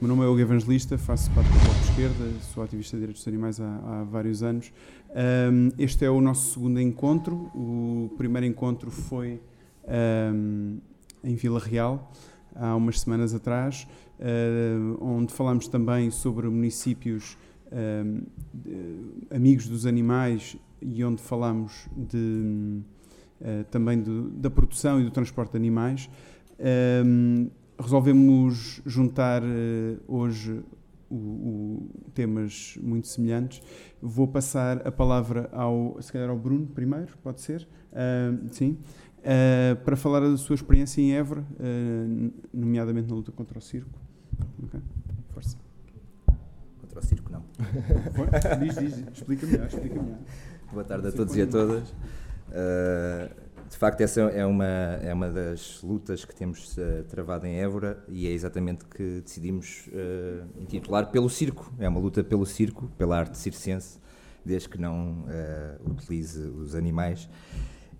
O 0.00 0.04
meu 0.04 0.16
nome 0.16 0.26
é 0.26 0.28
Hugo 0.28 0.40
Evangelista, 0.40 0.98
faço 0.98 1.30
parte 1.30 1.46
do 1.52 1.58
Bloco 1.60 1.74
de 1.74 1.90
Esquerda, 1.90 2.40
sou 2.52 2.64
ativista 2.64 2.96
de 2.96 3.02
direitos 3.02 3.22
dos 3.22 3.28
animais 3.28 3.60
há, 3.60 3.76
há 3.76 4.04
vários 4.04 4.42
anos. 4.42 4.72
Um, 5.52 5.70
este 5.78 6.04
é 6.04 6.10
o 6.10 6.20
nosso 6.20 6.54
segundo 6.54 6.80
encontro. 6.80 7.48
O 7.54 8.10
primeiro 8.18 8.44
encontro 8.44 8.90
foi 8.90 9.40
um, 10.34 10.78
em 11.22 11.36
Vila 11.36 11.60
Real, 11.60 12.12
há 12.56 12.74
umas 12.74 13.00
semanas 13.00 13.34
atrás, 13.34 13.86
uh, 14.18 14.98
onde 15.00 15.32
falámos 15.32 15.68
também 15.68 16.10
sobre 16.10 16.48
municípios 16.48 17.38
um, 17.72 18.22
amigos 19.30 19.68
dos 19.68 19.86
animais 19.86 20.56
e 20.82 21.04
onde 21.04 21.22
falámos 21.22 21.88
de, 21.96 22.80
uh, 23.40 23.64
também 23.70 24.00
do, 24.00 24.28
da 24.30 24.50
produção 24.50 25.00
e 25.00 25.04
do 25.04 25.12
transporte 25.12 25.52
de 25.52 25.56
animais. 25.56 26.10
Um, 27.06 27.48
resolvemos 27.78 28.80
juntar 28.86 29.42
uh, 29.42 29.46
hoje 30.06 30.62
o, 31.10 31.16
o, 31.16 31.90
temas 32.14 32.78
muito 32.82 33.08
semelhantes. 33.08 33.62
Vou 34.00 34.26
passar 34.26 34.86
a 34.86 34.92
palavra 34.92 35.48
ao, 35.52 35.96
se 36.00 36.12
calhar 36.12 36.30
ao 36.30 36.38
Bruno 36.38 36.66
primeiro, 36.66 37.16
pode 37.22 37.40
ser? 37.40 37.68
Uh, 37.92 38.48
sim. 38.52 38.78
Uh, 39.20 39.76
para 39.84 39.96
falar 39.96 40.20
da 40.20 40.36
sua 40.36 40.54
experiência 40.54 41.00
em 41.00 41.14
Évora, 41.14 41.44
nomeadamente 42.52 43.08
na 43.08 43.14
luta 43.14 43.32
contra 43.32 43.58
o 43.58 43.62
circo. 43.62 43.98
Okay. 44.64 44.80
Força. 45.30 45.56
Contra 46.80 46.98
o 46.98 47.02
circo, 47.02 47.32
não. 47.32 47.44
diz, 48.60 48.76
diz, 48.76 49.08
explica 49.12 49.46
melhor, 49.46 49.66
explica 49.66 50.02
melhor. 50.02 50.18
Boa 50.72 50.84
tarde 50.84 51.08
a 51.08 51.12
todos 51.12 51.36
e 51.36 51.42
a 51.42 51.46
todas. 51.46 51.88
Uh, 51.90 53.43
de 53.74 53.78
facto, 53.80 54.00
essa 54.02 54.20
é 54.20 54.46
uma, 54.46 54.64
é 54.64 55.12
uma 55.12 55.28
das 55.28 55.82
lutas 55.82 56.24
que 56.24 56.32
temos 56.32 56.78
uh, 56.78 57.02
travado 57.08 57.44
em 57.44 57.56
Évora 57.56 57.98
e 58.08 58.24
é 58.24 58.30
exatamente 58.30 58.84
que 58.84 59.20
decidimos 59.20 59.88
uh, 59.88 60.46
intitular 60.62 61.10
Pelo 61.10 61.28
Circo. 61.28 61.72
É 61.80 61.88
uma 61.88 61.98
luta 61.98 62.22
pelo 62.22 62.46
circo, 62.46 62.88
pela 62.96 63.18
arte 63.18 63.36
circense, 63.36 63.98
desde 64.44 64.68
que 64.68 64.78
não 64.78 65.24
uh, 65.24 65.90
utilize 65.90 66.38
os 66.40 66.76
animais. 66.76 67.28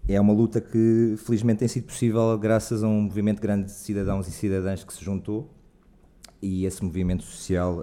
É 0.06 0.20
uma 0.20 0.32
luta 0.32 0.60
que, 0.60 1.16
felizmente, 1.18 1.58
tem 1.58 1.66
sido 1.66 1.86
possível 1.86 2.38
graças 2.38 2.84
a 2.84 2.86
um 2.86 3.02
movimento 3.02 3.42
grande 3.42 3.64
de 3.64 3.72
cidadãos 3.72 4.28
e 4.28 4.30
cidadãs 4.30 4.84
que 4.84 4.94
se 4.94 5.04
juntou 5.04 5.50
e 6.40 6.66
esse 6.66 6.84
movimento 6.84 7.24
social 7.24 7.82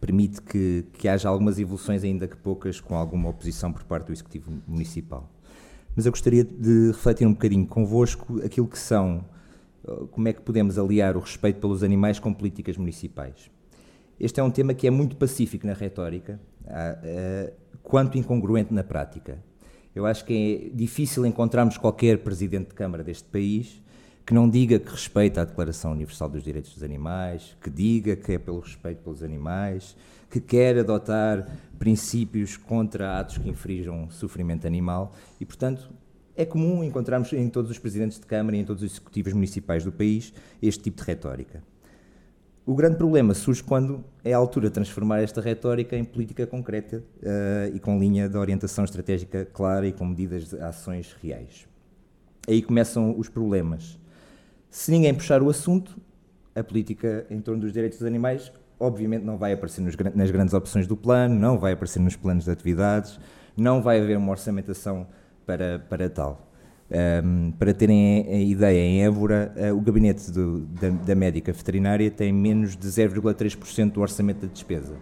permite 0.00 0.40
que, 0.40 0.84
que 0.92 1.08
haja 1.08 1.28
algumas 1.28 1.58
evoluções, 1.58 2.04
ainda 2.04 2.28
que 2.28 2.36
poucas, 2.36 2.78
com 2.78 2.94
alguma 2.94 3.30
oposição 3.30 3.72
por 3.72 3.82
parte 3.82 4.06
do 4.06 4.12
Executivo 4.12 4.52
Municipal 4.68 5.28
mas 5.94 6.06
eu 6.06 6.12
gostaria 6.12 6.44
de 6.44 6.88
refletir 6.88 7.26
um 7.26 7.32
bocadinho 7.32 7.66
convosco 7.66 8.40
aquilo 8.44 8.66
que 8.66 8.78
são, 8.78 9.24
uh, 9.84 10.06
como 10.08 10.28
é 10.28 10.32
que 10.32 10.40
podemos 10.40 10.78
aliar 10.78 11.16
o 11.16 11.20
respeito 11.20 11.60
pelos 11.60 11.82
animais 11.82 12.18
com 12.18 12.32
políticas 12.32 12.76
municipais. 12.76 13.50
Este 14.18 14.40
é 14.40 14.42
um 14.42 14.50
tema 14.50 14.72
que 14.72 14.86
é 14.86 14.90
muito 14.90 15.16
pacífico 15.16 15.66
na 15.66 15.72
retórica, 15.72 16.40
uh, 16.64 17.52
quanto 17.82 18.16
incongruente 18.16 18.72
na 18.72 18.84
prática. 18.84 19.42
Eu 19.94 20.06
acho 20.06 20.24
que 20.24 20.70
é 20.72 20.74
difícil 20.74 21.26
encontrarmos 21.26 21.76
qualquer 21.76 22.18
presidente 22.18 22.68
de 22.68 22.74
Câmara 22.74 23.04
deste 23.04 23.28
país 23.28 23.81
que 24.24 24.32
não 24.32 24.48
diga 24.48 24.78
que 24.78 24.90
respeita 24.90 25.42
a 25.42 25.44
Declaração 25.44 25.92
Universal 25.92 26.28
dos 26.28 26.42
Direitos 26.42 26.74
dos 26.74 26.82
Animais, 26.82 27.56
que 27.60 27.68
diga 27.68 28.14
que 28.14 28.32
é 28.32 28.38
pelo 28.38 28.60
respeito 28.60 29.02
pelos 29.02 29.22
animais, 29.22 29.96
que 30.30 30.40
quer 30.40 30.78
adotar 30.78 31.46
princípios 31.78 32.56
contra 32.56 33.18
atos 33.18 33.38
que 33.38 33.48
infringam 33.48 34.08
sofrimento 34.10 34.66
animal 34.66 35.12
e, 35.40 35.44
portanto, 35.44 35.90
é 36.36 36.44
comum 36.44 36.82
encontrarmos 36.82 37.32
em 37.32 37.48
todos 37.48 37.70
os 37.70 37.78
presidentes 37.78 38.18
de 38.18 38.26
Câmara 38.26 38.56
e 38.56 38.60
em 38.60 38.64
todos 38.64 38.82
os 38.82 38.92
executivos 38.92 39.32
municipais 39.32 39.84
do 39.84 39.92
país 39.92 40.32
este 40.62 40.84
tipo 40.84 41.02
de 41.02 41.06
retórica. 41.06 41.62
O 42.64 42.76
grande 42.76 42.96
problema 42.96 43.34
surge 43.34 43.62
quando 43.62 44.04
é 44.24 44.32
a 44.32 44.36
altura 44.36 44.68
de 44.68 44.74
transformar 44.74 45.20
esta 45.20 45.40
retórica 45.40 45.96
em 45.96 46.04
política 46.04 46.46
concreta 46.46 46.98
uh, 46.98 47.74
e 47.74 47.80
com 47.80 47.98
linha 47.98 48.28
de 48.28 48.36
orientação 48.36 48.84
estratégica 48.84 49.44
clara 49.44 49.86
e 49.86 49.92
com 49.92 50.06
medidas 50.06 50.50
de 50.50 50.60
ações 50.60 51.14
reais. 51.20 51.66
Aí 52.48 52.62
começam 52.62 53.18
os 53.18 53.28
problemas. 53.28 53.98
Se 54.72 54.90
ninguém 54.90 55.12
puxar 55.12 55.42
o 55.42 55.50
assunto, 55.50 56.00
a 56.54 56.64
política 56.64 57.26
em 57.30 57.40
torno 57.40 57.60
dos 57.60 57.74
direitos 57.74 57.98
dos 57.98 58.06
animais 58.06 58.50
obviamente 58.80 59.22
não 59.22 59.36
vai 59.38 59.52
aparecer 59.52 59.80
nos, 59.80 59.94
nas 60.14 60.30
grandes 60.30 60.54
opções 60.54 60.86
do 60.86 60.96
plano, 60.96 61.34
não 61.34 61.58
vai 61.58 61.72
aparecer 61.72 62.00
nos 62.00 62.16
planos 62.16 62.44
de 62.44 62.50
atividades, 62.50 63.20
não 63.56 63.80
vai 63.80 64.00
haver 64.00 64.16
uma 64.16 64.30
orçamentação 64.30 65.06
para, 65.46 65.78
para 65.78 66.10
tal. 66.10 66.48
Um, 66.90 67.52
para 67.52 67.72
terem 67.72 68.26
a 68.28 68.38
ideia, 68.40 68.80
em 68.80 69.04
Évora, 69.04 69.52
uh, 69.56 69.76
o 69.76 69.80
gabinete 69.80 70.30
do, 70.30 70.60
da, 70.60 70.88
da, 70.88 71.14
médica 71.14 71.52
veterinária 71.52 72.10
tem 72.10 72.32
menos 72.32 72.76
de 72.76 72.86
0,3% 72.86 73.92
do 73.92 74.00
orçamento 74.00 74.46
da 74.46 74.52
despesa. 74.52 74.94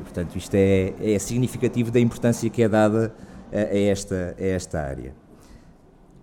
E, 0.00 0.02
portanto, 0.02 0.36
isto 0.36 0.54
é, 0.54 0.94
é 1.00 1.18
significativo 1.18 1.90
da 1.90 2.00
importância 2.00 2.48
que 2.48 2.62
é 2.62 2.68
dada 2.68 3.14
a, 3.52 3.58
a, 3.58 3.78
esta, 3.78 4.34
a 4.38 4.44
esta 4.44 4.80
área. 4.80 5.25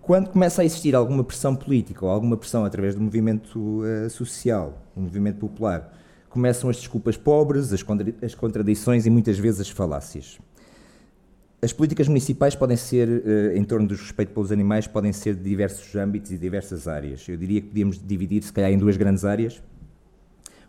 Quando 0.04 0.28
começa 0.28 0.60
a 0.60 0.64
existir 0.66 0.94
alguma 0.94 1.24
pressão 1.24 1.56
política 1.56 2.04
ou 2.04 2.10
alguma 2.10 2.36
pressão 2.36 2.62
através 2.62 2.94
do 2.94 3.00
movimento 3.00 3.58
uh, 3.58 4.10
social, 4.10 4.78
do 4.94 5.00
movimento 5.00 5.38
popular, 5.38 5.96
começam 6.28 6.68
as 6.68 6.76
desculpas 6.76 7.16
pobres, 7.16 7.72
as, 7.72 7.82
contra 7.82 8.14
as 8.20 8.34
contradições 8.34 9.06
e 9.06 9.10
muitas 9.10 9.38
vezes 9.38 9.62
as 9.62 9.70
falácias. 9.70 10.38
As 11.62 11.72
políticas 11.72 12.06
municipais 12.06 12.54
podem 12.54 12.76
ser, 12.76 13.08
eh, 13.08 13.56
em 13.56 13.64
torno 13.64 13.86
do 13.88 13.94
respeito 13.94 14.34
pelos 14.34 14.52
animais, 14.52 14.86
podem 14.86 15.10
ser 15.14 15.34
de 15.34 15.42
diversos 15.42 15.96
âmbitos 15.96 16.30
e 16.30 16.36
diversas 16.36 16.86
áreas. 16.86 17.26
Eu 17.26 17.38
diria 17.38 17.62
que 17.62 17.68
podíamos 17.68 17.98
dividir, 17.98 18.42
se 18.42 18.52
calhar, 18.52 18.70
em 18.70 18.76
duas 18.76 18.98
grandes 18.98 19.24
áreas. 19.24 19.62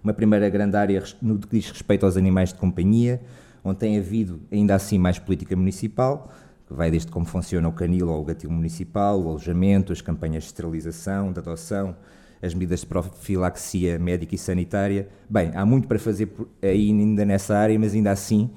Uma 0.01 0.13
primeira 0.13 0.47
grande 0.49 0.77
área 0.77 1.03
no 1.21 1.37
que 1.37 1.49
diz 1.49 1.69
respeito 1.69 2.05
aos 2.05 2.15
animais 2.15 2.53
de 2.53 2.55
companhia, 2.55 3.19
onde 3.61 3.79
tem 3.79 3.97
havido, 3.97 4.39
ainda 4.49 4.75
assim, 4.75 4.97
mais 4.97 5.19
política 5.19 5.53
municipal, 5.53 6.31
que 6.67 6.73
vai 6.73 6.89
desde 6.89 7.11
como 7.11 7.25
funciona 7.25 7.67
o 7.67 7.71
canil 7.71 8.09
ou 8.09 8.21
o 8.21 8.25
gatilho 8.25 8.51
municipal, 8.51 9.21
o 9.21 9.29
alojamento, 9.29 9.93
as 9.93 10.01
campanhas 10.01 10.43
de 10.43 10.49
esterilização, 10.49 11.31
de 11.31 11.39
adoção, 11.39 11.95
as 12.41 12.53
medidas 12.53 12.81
de 12.81 12.87
profilaxia 12.87 13.99
médica 13.99 14.35
e 14.35 14.37
sanitária. 14.37 15.07
Bem, 15.29 15.51
há 15.53 15.65
muito 15.65 15.87
para 15.87 15.99
fazer 15.99 16.31
ainda 16.61 17.23
nessa 17.23 17.55
área, 17.57 17.77
mas 17.77 17.93
ainda 17.93 18.11
assim, 18.11 18.49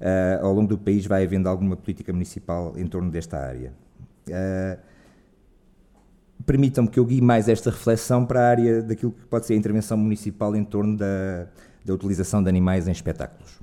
uh, 0.00 0.44
ao 0.44 0.52
longo 0.52 0.68
do 0.68 0.78
país 0.78 1.06
vai 1.06 1.24
havendo 1.24 1.48
alguma 1.48 1.76
política 1.76 2.12
municipal 2.12 2.74
em 2.76 2.86
torno 2.86 3.10
desta 3.10 3.38
área. 3.38 3.72
Uh, 4.28 4.96
Permitam-me 6.44 6.88
que 6.88 7.00
eu 7.00 7.04
guie 7.04 7.20
mais 7.20 7.48
esta 7.48 7.70
reflexão 7.70 8.24
para 8.24 8.40
a 8.40 8.48
área 8.48 8.82
daquilo 8.82 9.10
que 9.10 9.24
pode 9.26 9.46
ser 9.46 9.54
a 9.54 9.56
intervenção 9.56 9.96
municipal 9.96 10.54
em 10.54 10.62
torno 10.62 10.96
da, 10.96 11.48
da 11.84 11.92
utilização 11.92 12.40
de 12.40 12.48
animais 12.48 12.86
em 12.86 12.92
espetáculos. 12.92 13.58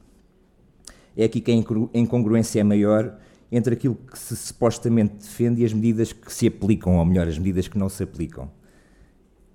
É 1.15 1.23
aqui 1.23 1.39
que 1.39 1.51
a 1.51 1.97
incongruência 1.97 2.59
é 2.59 2.63
maior 2.63 3.15
entre 3.55 3.73
aquilo 3.73 3.95
que 3.95 4.17
se 4.17 4.35
supostamente 4.35 5.15
defende 5.15 5.61
e 5.61 5.65
as 5.65 5.73
medidas 5.73 6.11
que 6.11 6.31
se 6.31 6.47
aplicam, 6.47 6.97
ou 6.97 7.05
melhor, 7.05 7.27
as 7.27 7.37
medidas 7.37 7.67
que 7.67 7.77
não 7.77 7.89
se 7.89 8.03
aplicam 8.03 8.49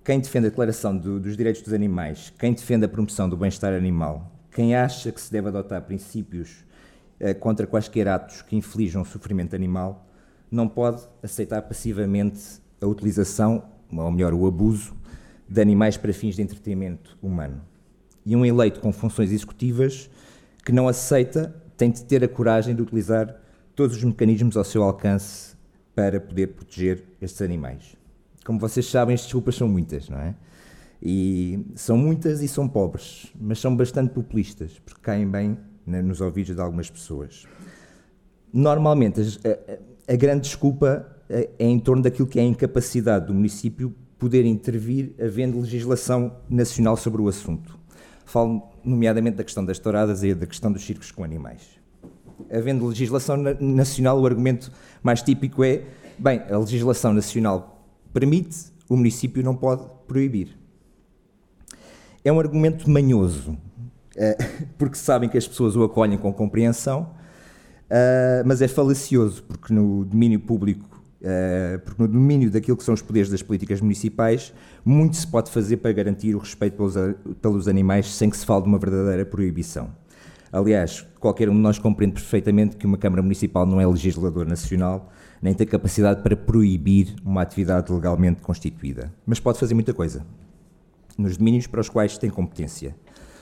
quem 0.09 0.21
defende 0.21 0.47
a 0.47 0.49
declaração 0.49 0.97
do, 0.97 1.21
dos 1.21 1.37
direitos 1.37 1.61
dos 1.61 1.75
animais, 1.75 2.33
quem 2.39 2.55
defende 2.55 2.87
a 2.87 2.89
promoção 2.89 3.29
do 3.29 3.37
bem-estar 3.37 3.75
animal, 3.75 4.33
quem 4.51 4.75
acha 4.75 5.13
que 5.13 5.21
se 5.21 5.31
deve 5.31 5.49
adotar 5.49 5.83
princípios 5.83 6.65
eh, 7.21 7.35
contra 7.35 7.67
quaisquer 7.67 8.09
atos 8.09 8.41
que 8.41 8.57
inflijam 8.57 9.05
sofrimento 9.05 9.55
animal, 9.55 10.09
não 10.51 10.67
pode 10.67 11.07
aceitar 11.23 11.61
passivamente 11.61 12.41
a 12.81 12.87
utilização, 12.87 13.63
ou 13.93 14.11
melhor, 14.11 14.33
o 14.33 14.47
abuso, 14.47 14.97
de 15.47 15.61
animais 15.61 15.99
para 15.99 16.11
fins 16.15 16.37
de 16.37 16.41
entretenimento 16.41 17.19
humano. 17.23 17.61
E 18.25 18.35
um 18.35 18.47
eleito 18.47 18.81
com 18.81 18.91
funções 18.91 19.31
executivas 19.31 20.09
que 20.65 20.73
não 20.73 20.89
aceita 20.89 21.55
tem 21.77 21.91
de 21.91 22.03
ter 22.03 22.25
a 22.25 22.29
coragem 22.29 22.75
de 22.75 22.81
utilizar 22.81 23.39
todos 23.79 23.97
os 23.97 24.05
mecanismos 24.05 24.57
ao 24.57 24.65
seu 24.65 24.83
alcance 24.83 25.57
para 25.95 26.21
poder 26.21 26.49
proteger 26.49 27.05
estes 27.21 27.41
animais 27.41 27.99
como 28.49 28.59
vocês 28.59 28.87
sabem, 28.87 29.15
as 29.15 29.21
desculpas 29.21 29.57
são 29.57 29.69
muitas, 29.69 30.09
não 30.09 30.19
é? 30.19 30.35
E 31.03 31.67
são 31.75 31.99
muitas 31.99 32.41
e 32.41 32.49
são 32.49 32.67
pobres, 32.67 33.31
mas 33.39 33.59
são 33.59 33.77
bastante 33.77 34.15
populistas, 34.15 34.81
porque 34.83 35.03
caem 35.03 35.29
bem 35.29 35.59
nos 35.87 36.23
ouvidos 36.23 36.57
de 36.57 36.63
algumas 36.63 36.89
pessoas. 36.89 37.47
Normalmente, 38.51 39.21
a, 39.45 40.15
a, 40.15 40.17
grande 40.17 40.45
desculpa 40.45 41.15
é, 41.29 41.51
é 41.59 41.67
em 41.67 41.79
torno 41.79 42.03
daquilo 42.03 42.27
que 42.27 42.39
é 42.39 42.43
a 42.43 42.47
incapacidade 42.47 43.27
do 43.27 43.35
município 43.35 43.95
poder 44.19 44.47
intervir 44.47 45.13
havendo 45.23 45.61
legislação 45.61 46.35
nacional 46.49 46.97
sobre 46.97 47.21
o 47.21 47.29
assunto. 47.29 47.79
Falo 48.25 48.63
nomeadamente 48.83 49.37
da 49.37 49.45
questão 49.45 49.63
das 49.63 49.79
touradas 49.79 50.25
e 50.25 50.35
da 50.35 50.47
questão 50.47 50.73
dos 50.73 50.83
circos 50.83 51.11
com 51.11 51.23
animais. 51.23 51.78
Havendo 52.51 52.87
legislação 52.87 53.37
nacional, 53.61 54.21
o 54.21 54.27
argumento 54.27 54.73
mais 55.03 55.23
típico 55.23 55.65
é: 55.65 55.83
bem, 56.19 56.43
a 56.51 56.59
legislação 56.59 57.13
nacional 57.13 57.87
permite, 58.13 58.57
o 58.89 58.97
município 58.97 59.43
não 59.43 59.55
pode 59.55 59.85
proibir. 60.07 60.57
É 62.25 62.33
um 62.33 62.41
argumento 62.41 62.91
manhoso, 62.91 63.57
eh, 64.17 64.37
porque 64.77 64.97
sabem 64.97 65.29
que 65.29 65.39
as 65.39 65.47
pessoas 65.47 65.77
o 65.77 65.83
acolhem 65.85 66.19
com 66.19 66.33
compreensão, 66.33 67.11
eh, 67.89 68.43
mas 68.45 68.61
é 68.61 68.69
falacioso, 68.69 69.43
porque 69.45 69.73
no 69.73 70.05
domínio 70.05 70.41
público 70.41 70.99
Uh, 71.19 71.81
porque 71.81 72.01
no 72.01 72.07
domínio 72.07 72.49
daquilo 72.49 72.77
que 72.77 72.85
são 72.85 72.95
os 72.95 73.03
poderes 73.03 73.29
das 73.29 73.43
políticas 73.43 73.81
municipais, 73.81 74.55
muito 74.85 75.17
se 75.17 75.27
pode 75.27 75.51
fazer 75.51 75.79
para 75.79 75.91
garantir 75.93 76.37
o 76.37 76.39
respeito 76.39 76.77
pelos, 76.77 76.95
pelos 77.43 77.67
animais 77.67 78.15
sem 78.15 78.31
que 78.31 78.37
se 78.37 78.47
fale 78.47 78.63
de 78.63 78.69
uma 78.69 78.79
verdadeira 78.79 79.27
proibição. 79.27 79.91
Aliás, 80.51 81.07
qualquer 81.21 81.49
um 81.49 81.55
de 81.55 81.61
nós 81.61 81.79
compreende 81.79 82.15
perfeitamente 82.15 82.77
que 82.77 82.87
uma 82.87 82.97
Câmara 82.97 83.23
Municipal 83.23 83.67
não 83.67 83.81
é 83.81 83.87
legislador 83.87 84.47
nacional, 84.47 85.11
nem 85.43 85.53
tem 85.53 85.67
capacidade 85.67 86.23
para 86.23 86.37
proibir 86.37 87.15
uma 87.25 87.43
atividade 87.43 87.93
legalmente 87.93 88.41
constituída. 88.41 89.13
Mas 89.27 89.39
pode 89.39 89.59
fazer 89.59 89.75
muita 89.75 89.93
coisa, 89.93 90.25
nos 91.17 91.37
domínios 91.37 91.67
para 91.67 91.81
os 91.81 91.89
quais 91.89 92.17
tem 92.17 92.31
competência, 92.31 92.97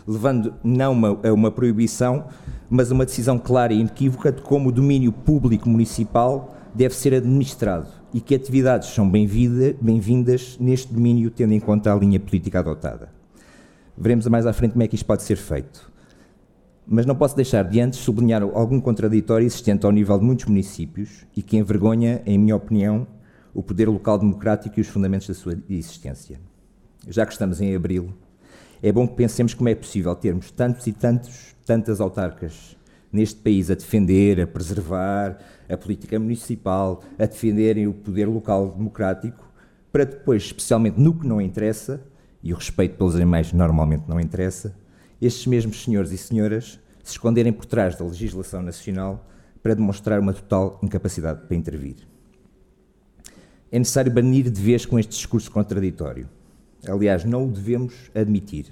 levando 0.06 0.54
não 0.64 0.92
uma, 0.92 1.20
a 1.22 1.32
uma 1.32 1.50
proibição, 1.50 2.26
mas 2.68 2.90
a 2.90 2.94
uma 2.94 3.06
decisão 3.06 3.38
clara 3.38 3.72
e 3.72 3.80
inequívoca 3.80 4.32
de 4.32 4.42
como 4.42 4.70
o 4.70 4.72
domínio 4.72 5.12
público 5.12 5.68
municipal 5.68 6.56
deve 6.74 6.94
ser 6.94 7.14
administrado 7.14 7.88
e 8.12 8.20
que 8.20 8.34
atividades 8.34 8.88
são 8.88 9.08
bem-vindas 9.08 10.56
neste 10.58 10.92
domínio, 10.92 11.30
tendo 11.30 11.52
em 11.52 11.60
conta 11.60 11.92
a 11.92 11.96
linha 11.96 12.18
política 12.18 12.58
adotada. 12.58 13.10
Veremos 13.96 14.26
mais 14.26 14.46
à 14.46 14.52
frente 14.52 14.72
como 14.72 14.82
é 14.82 14.88
que 14.88 14.94
isto 14.94 15.06
pode 15.06 15.22
ser 15.22 15.36
feito. 15.36 15.95
Mas 16.88 17.04
não 17.04 17.16
posso 17.16 17.34
deixar 17.34 17.64
de 17.64 17.80
antes 17.80 17.98
sublinhar 17.98 18.42
algum 18.42 18.80
contraditório 18.80 19.44
existente 19.44 19.84
ao 19.84 19.90
nível 19.90 20.16
de 20.18 20.24
muitos 20.24 20.44
municípios 20.44 21.26
e 21.36 21.42
que 21.42 21.56
envergonha, 21.56 22.22
em 22.24 22.38
minha 22.38 22.54
opinião, 22.54 23.08
o 23.52 23.60
poder 23.60 23.88
local 23.88 24.18
democrático 24.18 24.78
e 24.78 24.82
os 24.82 24.86
fundamentos 24.86 25.26
da 25.26 25.34
sua 25.34 25.58
existência. 25.68 26.38
Já 27.08 27.26
que 27.26 27.32
estamos 27.32 27.60
em 27.60 27.74
abril, 27.74 28.14
é 28.80 28.92
bom 28.92 29.08
que 29.08 29.16
pensemos 29.16 29.52
como 29.52 29.68
é 29.68 29.74
possível 29.74 30.14
termos 30.14 30.52
tantos 30.52 30.86
e 30.86 30.92
tantos, 30.92 31.56
tantas 31.64 32.00
autarcas 32.00 32.76
neste 33.12 33.40
país 33.40 33.68
a 33.68 33.74
defender, 33.74 34.40
a 34.40 34.46
preservar 34.46 35.38
a 35.68 35.76
política 35.76 36.18
municipal, 36.18 37.02
a 37.18 37.26
defenderem 37.26 37.88
o 37.88 37.94
poder 37.94 38.26
local 38.26 38.70
democrático, 38.76 39.50
para 39.90 40.04
depois, 40.04 40.44
especialmente 40.44 41.00
no 41.00 41.14
que 41.18 41.26
não 41.26 41.40
interessa, 41.40 42.00
e 42.42 42.52
o 42.52 42.56
respeito 42.56 42.96
pelos 42.96 43.16
animais 43.16 43.52
normalmente 43.52 44.04
não 44.06 44.20
interessa, 44.20 44.76
estes 45.20 45.46
mesmos 45.46 45.82
senhores 45.82 46.12
e 46.12 46.18
senhoras 46.18 46.78
se 47.02 47.12
esconderem 47.12 47.52
por 47.52 47.64
trás 47.64 47.96
da 47.96 48.04
legislação 48.04 48.62
nacional 48.62 49.26
para 49.62 49.74
demonstrar 49.74 50.20
uma 50.20 50.32
total 50.32 50.78
incapacidade 50.82 51.46
para 51.46 51.56
intervir. 51.56 51.96
É 53.70 53.78
necessário 53.78 54.12
banir 54.12 54.50
de 54.50 54.60
vez 54.60 54.86
com 54.86 54.98
este 54.98 55.10
discurso 55.10 55.50
contraditório. 55.50 56.28
Aliás, 56.86 57.24
não 57.24 57.46
o 57.46 57.50
devemos 57.50 57.94
admitir. 58.14 58.66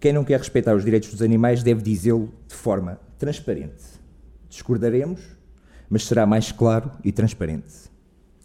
Quem 0.00 0.12
não 0.12 0.24
quer 0.24 0.38
respeitar 0.38 0.74
os 0.74 0.84
direitos 0.84 1.10
dos 1.10 1.22
animais 1.22 1.62
deve 1.62 1.80
dizê-lo 1.80 2.32
de 2.48 2.54
forma 2.54 3.00
transparente. 3.18 3.84
Discordaremos, 4.48 5.20
mas 5.88 6.04
será 6.04 6.26
mais 6.26 6.50
claro 6.50 6.90
e 7.04 7.12
transparente. 7.12 7.90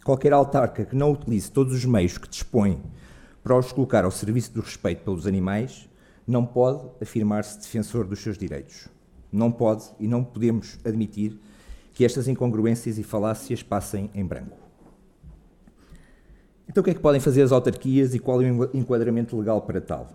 Qualquer 0.04 0.32
autarca 0.32 0.84
que 0.84 0.96
não 0.96 1.12
utilize 1.12 1.50
todos 1.50 1.74
os 1.74 1.84
meios 1.84 2.16
que 2.16 2.28
dispõe 2.28 2.80
para 3.42 3.58
os 3.58 3.72
colocar 3.72 4.04
ao 4.04 4.10
serviço 4.10 4.52
do 4.52 4.60
respeito 4.60 5.02
pelos 5.02 5.26
animais 5.26 5.89
não 6.30 6.46
pode 6.46 6.88
afirmar-se 7.00 7.58
defensor 7.58 8.06
dos 8.06 8.20
seus 8.20 8.38
direitos. 8.38 8.88
Não 9.32 9.50
pode 9.50 9.84
e 9.98 10.06
não 10.06 10.24
podemos 10.24 10.78
admitir 10.84 11.38
que 11.92 12.04
estas 12.04 12.28
incongruências 12.28 12.98
e 12.98 13.02
falácias 13.02 13.62
passem 13.62 14.10
em 14.14 14.24
branco. 14.24 14.56
Então, 16.68 16.82
o 16.82 16.84
que 16.84 16.90
é 16.90 16.94
que 16.94 17.00
podem 17.00 17.20
fazer 17.20 17.42
as 17.42 17.52
autarquias 17.52 18.14
e 18.14 18.18
qual 18.18 18.40
é 18.40 18.50
o 18.50 18.70
enquadramento 18.76 19.36
legal 19.36 19.60
para 19.62 19.80
tal? 19.80 20.08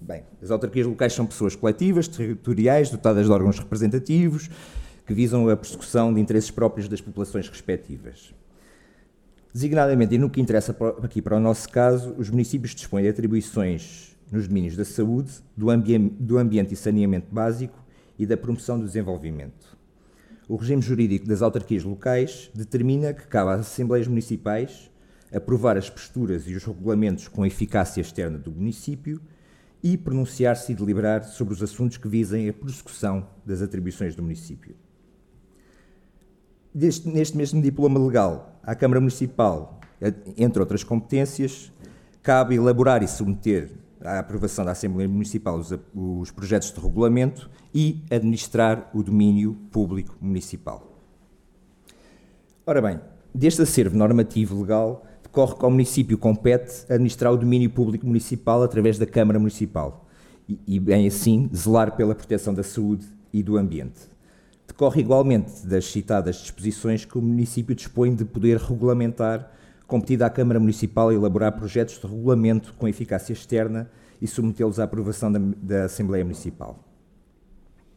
Bem, 0.00 0.22
as 0.40 0.50
autarquias 0.50 0.86
locais 0.86 1.12
são 1.12 1.26
pessoas 1.26 1.56
coletivas, 1.56 2.08
territoriais, 2.08 2.90
dotadas 2.90 3.26
de 3.26 3.32
órgãos 3.32 3.58
representativos, 3.58 4.48
que 5.06 5.12
visam 5.12 5.48
a 5.48 5.56
persecução 5.56 6.14
de 6.14 6.20
interesses 6.20 6.50
próprios 6.50 6.88
das 6.88 7.00
populações 7.00 7.48
respectivas. 7.48 8.32
Designadamente, 9.52 10.14
e 10.14 10.18
no 10.18 10.30
que 10.30 10.40
interessa 10.40 10.76
aqui 11.02 11.20
para 11.20 11.36
o 11.36 11.40
nosso 11.40 11.68
caso, 11.68 12.14
os 12.16 12.30
municípios 12.30 12.74
dispõem 12.74 13.02
de 13.02 13.10
atribuições 13.10 14.11
nos 14.32 14.48
domínios 14.48 14.74
da 14.74 14.84
saúde, 14.84 15.30
do, 15.54 15.68
ambi 15.68 15.98
do 15.98 16.38
ambiente 16.38 16.72
e 16.72 16.76
saneamento 16.76 17.32
básico 17.32 17.78
e 18.18 18.24
da 18.24 18.36
promoção 18.36 18.78
do 18.78 18.86
desenvolvimento. 18.86 19.76
O 20.48 20.56
regime 20.56 20.80
jurídico 20.80 21.26
das 21.28 21.42
autarquias 21.42 21.84
locais 21.84 22.50
determina 22.54 23.12
que 23.12 23.26
cabe 23.26 23.50
às 23.50 23.60
Assembleias 23.60 24.08
Municipais 24.08 24.90
aprovar 25.32 25.76
as 25.76 25.88
posturas 25.88 26.48
e 26.48 26.54
os 26.54 26.64
regulamentos 26.64 27.28
com 27.28 27.44
eficácia 27.44 28.00
externa 28.00 28.38
do 28.38 28.50
município 28.50 29.20
e 29.82 29.96
pronunciar-se 29.96 30.72
e 30.72 30.74
deliberar 30.74 31.24
sobre 31.24 31.52
os 31.54 31.62
assuntos 31.62 31.96
que 31.96 32.08
visem 32.08 32.48
a 32.48 32.52
prossecução 32.52 33.26
das 33.44 33.60
atribuições 33.62 34.14
do 34.14 34.22
município. 34.22 34.74
Deste, 36.74 37.08
neste 37.08 37.36
mesmo 37.36 37.60
diploma 37.60 37.98
legal, 37.98 38.60
à 38.62 38.74
Câmara 38.74 39.00
Municipal, 39.00 39.80
entre 40.38 40.60
outras 40.60 40.82
competências, 40.82 41.70
cabe 42.22 42.54
elaborar 42.54 43.02
e 43.02 43.08
submeter 43.08 43.81
à 44.04 44.18
aprovação 44.18 44.64
da 44.64 44.72
Assembleia 44.72 45.08
Municipal 45.08 45.58
os, 45.58 45.72
os 45.94 46.30
projetos 46.30 46.72
de 46.72 46.80
regulamento 46.80 47.50
e 47.74 48.02
administrar 48.10 48.90
o 48.94 49.02
domínio 49.02 49.54
público 49.70 50.16
municipal. 50.20 50.92
Ora 52.66 52.80
bem, 52.80 53.00
deste 53.34 53.62
acervo 53.62 53.96
normativo 53.96 54.60
legal, 54.60 55.04
decorre 55.22 55.56
que 55.56 55.64
ao 55.64 55.70
município 55.70 56.18
compete 56.18 56.84
administrar 56.88 57.32
o 57.32 57.36
domínio 57.36 57.70
público 57.70 58.06
municipal 58.06 58.62
através 58.62 58.98
da 58.98 59.06
Câmara 59.06 59.38
Municipal 59.38 60.06
e, 60.48 60.58
e 60.66 60.80
bem 60.80 61.06
assim, 61.06 61.48
zelar 61.54 61.96
pela 61.96 62.14
proteção 62.14 62.52
da 62.52 62.62
saúde 62.62 63.06
e 63.32 63.42
do 63.42 63.56
ambiente. 63.56 64.00
Decorre 64.66 65.00
igualmente 65.00 65.66
das 65.66 65.86
citadas 65.86 66.36
disposições 66.36 67.04
que 67.04 67.18
o 67.18 67.22
município 67.22 67.74
dispõe 67.74 68.14
de 68.14 68.24
poder 68.24 68.58
regulamentar, 68.58 69.50
competido 69.86 70.22
à 70.22 70.30
Câmara 70.30 70.58
Municipal 70.60 71.12
elaborar 71.12 71.52
projetos 71.52 71.98
de 71.98 72.06
regulamento 72.06 72.74
com 72.74 72.88
eficácia 72.88 73.32
externa 73.32 73.90
e 74.20 74.26
submetê-los 74.26 74.78
à 74.78 74.84
aprovação 74.84 75.30
da, 75.30 75.38
da 75.38 75.84
Assembleia 75.84 76.24
Municipal. 76.24 76.78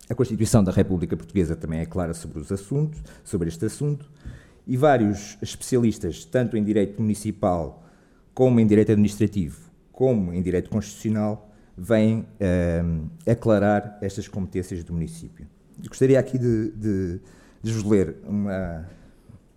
A 0.10 0.14
Constituição 0.14 0.64
da 0.64 0.72
República 0.72 1.18
Portuguesa 1.18 1.56
também 1.56 1.80
é 1.80 1.86
clara 1.86 2.14
sobre 2.14 2.40
os 2.40 2.52
assuntos, 2.52 3.02
sobre 3.24 3.48
este 3.48 3.66
assunto, 3.66 4.10
e 4.68 4.78
vários 4.78 5.38
especialistas, 5.42 6.26
tanto 6.26 6.58
em 6.58 6.64
direito 6.64 7.02
municipal, 7.02 7.84
como 8.34 8.60
em 8.60 8.68
direito 8.68 8.92
administrativo, 8.92 9.60
como 9.92 10.34
em 10.34 10.42
direito 10.42 10.70
constitucional, 10.70 11.52
vêm 11.78 12.20
uh, 12.20 13.10
aclarar 13.30 13.98
estas 14.02 14.28
competências 14.28 14.84
do 14.84 14.94
município. 14.94 15.48
Gostaria 15.88 16.20
aqui 16.20 16.38
de, 16.38 16.72
de, 16.72 17.20
de 17.62 17.72
vos 17.72 17.84
ler 17.84 18.16
uma, 18.24 18.88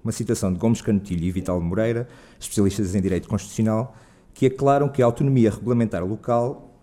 uma 0.09 0.13
citação 0.13 0.51
de 0.51 0.59
Gomes 0.59 0.81
Canutilho 0.81 1.23
e 1.23 1.31
Vital 1.31 1.61
Moreira, 1.61 2.09
especialistas 2.41 2.95
em 2.95 3.01
direito 3.03 3.29
constitucional, 3.29 3.95
que 4.33 4.47
aclaram 4.47 4.89
que 4.89 5.03
a 5.03 5.05
autonomia 5.05 5.51
regulamentar 5.51 6.03
local 6.03 6.75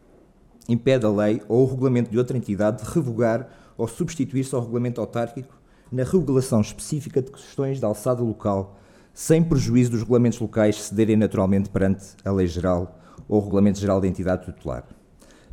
impede 0.69 1.07
a 1.07 1.09
lei 1.09 1.41
ou 1.47 1.63
o 1.63 1.67
regulamento 1.67 2.11
de 2.11 2.19
outra 2.19 2.37
entidade 2.37 2.83
de 2.83 2.91
revogar 2.91 3.49
ou 3.75 3.87
substituir-se 3.87 4.53
ao 4.53 4.61
regulamento 4.61 5.01
autárquico 5.01 5.55
na 5.91 6.03
regulação 6.03 6.61
específica 6.61 7.19
de 7.19 7.31
questões 7.31 7.79
de 7.79 7.85
alçada 7.85 8.21
local, 8.21 8.77
sem 9.11 9.43
prejuízo 9.43 9.91
dos 9.91 10.01
regulamentos 10.01 10.39
locais 10.39 10.83
cederem 10.83 11.15
naturalmente 11.15 11.67
perante 11.69 12.05
a 12.23 12.31
lei 12.31 12.45
geral 12.45 12.99
ou 13.27 13.39
o 13.39 13.43
regulamento 13.43 13.79
geral 13.79 13.99
da 13.99 14.07
entidade 14.07 14.45
tutelar. 14.45 14.85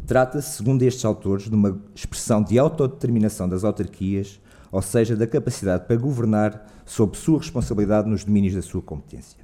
Trata-se, 0.06 0.58
segundo 0.58 0.82
estes 0.82 1.06
autores, 1.06 1.48
de 1.48 1.54
uma 1.54 1.80
expressão 1.94 2.42
de 2.42 2.58
autodeterminação 2.58 3.48
das 3.48 3.64
autarquias, 3.64 4.41
ou 4.72 4.80
seja, 4.80 5.14
da 5.14 5.26
capacidade 5.26 5.84
para 5.86 5.96
governar 5.96 6.66
sob 6.86 7.16
sua 7.16 7.38
responsabilidade 7.38 8.08
nos 8.08 8.24
domínios 8.24 8.54
da 8.54 8.62
sua 8.62 8.80
competência. 8.80 9.38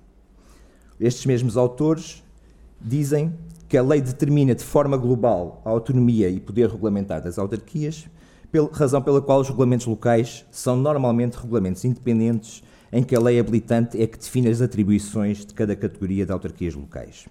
Estes 0.98 1.26
mesmos 1.26 1.56
autores 1.56 2.24
dizem 2.80 3.34
que 3.68 3.76
a 3.76 3.82
lei 3.82 4.00
determina 4.00 4.54
de 4.54 4.64
forma 4.64 4.96
global 4.96 5.60
a 5.64 5.68
autonomia 5.68 6.30
e 6.30 6.40
poder 6.40 6.70
regulamentar 6.70 7.22
das 7.22 7.38
autarquias, 7.38 8.08
razão 8.72 9.02
pela 9.02 9.20
qual 9.20 9.40
os 9.40 9.48
regulamentos 9.48 9.86
locais 9.86 10.46
são 10.50 10.74
normalmente 10.76 11.34
regulamentos 11.34 11.84
independentes 11.84 12.62
em 12.90 13.02
que 13.02 13.14
a 13.14 13.20
lei 13.20 13.38
habilitante 13.38 14.00
é 14.00 14.06
que 14.06 14.18
define 14.18 14.48
as 14.48 14.62
atribuições 14.62 15.44
de 15.44 15.52
cada 15.52 15.76
categoria 15.76 16.24
de 16.24 16.32
autarquias 16.32 16.74
locais. 16.74 17.26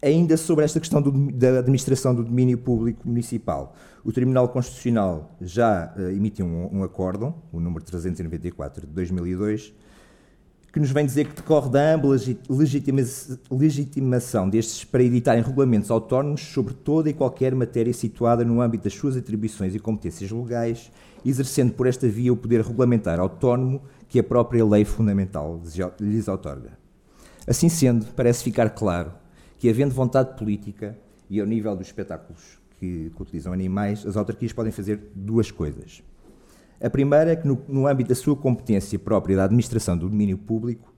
Ainda 0.00 0.36
sobre 0.36 0.64
esta 0.64 0.78
questão 0.78 1.02
do, 1.02 1.10
da 1.32 1.58
administração 1.58 2.14
do 2.14 2.22
domínio 2.22 2.56
público 2.56 3.06
municipal, 3.06 3.74
o 4.04 4.12
Tribunal 4.12 4.48
Constitucional 4.48 5.36
já 5.40 5.92
uh, 5.96 6.10
emitiu 6.10 6.46
um, 6.46 6.78
um 6.78 6.82
acórdão, 6.84 7.34
o 7.52 7.58
número 7.58 7.84
394 7.84 8.86
de 8.86 8.92
2002, 8.92 9.74
que 10.72 10.78
nos 10.78 10.92
vem 10.92 11.04
dizer 11.04 11.26
que 11.26 11.34
decorre 11.34 11.70
da 11.70 11.94
ampla 11.94 12.14
legitimação 13.50 14.48
destes 14.48 14.84
para 14.84 15.02
editarem 15.02 15.42
regulamentos 15.42 15.90
autónomos 15.90 16.42
sobre 16.42 16.74
toda 16.74 17.10
e 17.10 17.12
qualquer 17.12 17.52
matéria 17.52 17.92
situada 17.92 18.44
no 18.44 18.60
âmbito 18.60 18.84
das 18.84 18.94
suas 18.94 19.16
atribuições 19.16 19.74
e 19.74 19.80
competências 19.80 20.30
legais, 20.30 20.92
exercendo 21.26 21.72
por 21.72 21.88
esta 21.88 22.06
via 22.06 22.32
o 22.32 22.36
poder 22.36 22.60
regulamentar 22.60 23.18
autónomo 23.18 23.82
que 24.08 24.20
a 24.20 24.22
própria 24.22 24.64
lei 24.64 24.84
fundamental 24.84 25.60
lhes 25.98 26.28
outorga. 26.28 26.78
Assim 27.48 27.68
sendo, 27.68 28.06
parece 28.14 28.44
ficar 28.44 28.70
claro 28.70 29.10
que, 29.58 29.68
havendo 29.68 29.94
vontade 29.94 30.36
política 30.38 30.96
e 31.28 31.40
ao 31.40 31.46
nível 31.46 31.74
dos 31.76 31.86
espetáculos 31.86 32.58
que, 32.78 33.10
que 33.14 33.22
utilizam 33.22 33.52
animais, 33.52 34.06
as 34.06 34.16
autarquias 34.16 34.52
podem 34.52 34.72
fazer 34.72 35.10
duas 35.14 35.50
coisas. 35.50 36.02
A 36.80 36.88
primeira 36.88 37.32
é 37.32 37.36
que, 37.36 37.46
no, 37.46 37.60
no 37.68 37.86
âmbito 37.86 38.10
da 38.10 38.14
sua 38.14 38.36
competência 38.36 38.98
própria 38.98 39.36
da 39.36 39.44
administração 39.44 39.98
do 39.98 40.08
domínio 40.08 40.38
público, 40.38 40.94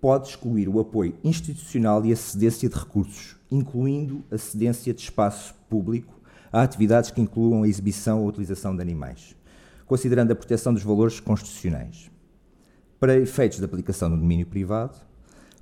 pode 0.00 0.28
excluir 0.28 0.68
o 0.68 0.78
apoio 0.78 1.16
institucional 1.24 2.04
e 2.04 2.12
a 2.12 2.16
cedência 2.16 2.68
de 2.68 2.76
recursos, 2.76 3.34
incluindo 3.50 4.22
a 4.30 4.36
cedência 4.36 4.92
de 4.92 5.00
espaço 5.00 5.54
público 5.70 6.14
a 6.52 6.62
atividades 6.62 7.10
que 7.10 7.20
incluam 7.20 7.62
a 7.62 7.68
exibição 7.68 8.20
ou 8.20 8.26
a 8.26 8.28
utilização 8.28 8.74
de 8.76 8.82
animais, 8.82 9.34
considerando 9.86 10.32
a 10.32 10.36
proteção 10.36 10.72
dos 10.72 10.82
valores 10.82 11.18
constitucionais. 11.18 12.10
Para 13.00 13.16
efeitos 13.16 13.58
de 13.58 13.64
aplicação 13.64 14.08
no 14.08 14.16
domínio 14.16 14.46
privado, 14.46 14.96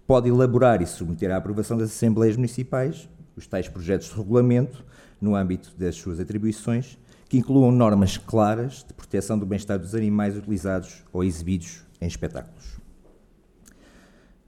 pode 0.07 0.29
elaborar 0.29 0.83
e 0.83 0.87
submeter 0.87 1.31
à 1.31 1.37
aprovação 1.37 1.79
das 1.79 1.91
Assembleias 1.91 2.37
Municipais 2.37 3.09
os 3.37 3.47
tais 3.47 3.69
projetos 3.69 4.09
de 4.09 4.15
regulamento, 4.15 4.85
no 5.21 5.35
âmbito 5.35 5.73
das 5.77 5.97
suas 5.97 6.21
atribuições, 6.21 6.99
que 7.29 7.39
incluam 7.39 7.73
normas 7.73 8.17
claras 8.17 8.85
de 8.87 8.93
proteção 8.93 9.39
do 9.39 9.47
bem-estar 9.47 9.79
dos 9.79 9.95
animais 9.95 10.37
utilizados 10.37 11.03
ou 11.13 11.25
exibidos 11.25 11.85
em 12.01 12.07
espetáculos. 12.07 12.79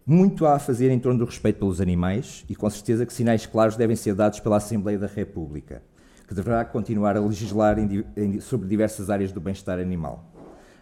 Muito 0.04 0.46
há 0.46 0.54
a 0.54 0.58
fazer 0.58 0.90
em 0.90 1.00
torno 1.00 1.18
do 1.18 1.24
respeito 1.24 1.58
pelos 1.58 1.80
animais 1.80 2.44
e, 2.48 2.54
com 2.54 2.70
certeza, 2.70 3.04
que 3.04 3.12
sinais 3.12 3.44
claros 3.44 3.76
devem 3.76 3.96
ser 3.96 4.14
dados 4.14 4.38
pela 4.38 4.58
Assembleia 4.58 4.98
da 4.98 5.08
República, 5.08 5.82
que 6.28 6.34
deverá 6.34 6.64
continuar 6.64 7.16
a 7.16 7.20
legislar 7.20 7.76
em, 7.78 8.04
em, 8.16 8.40
sobre 8.40 8.68
diversas 8.68 9.10
áreas 9.10 9.32
do 9.32 9.40
bem-estar 9.40 9.80
animal. 9.80 10.32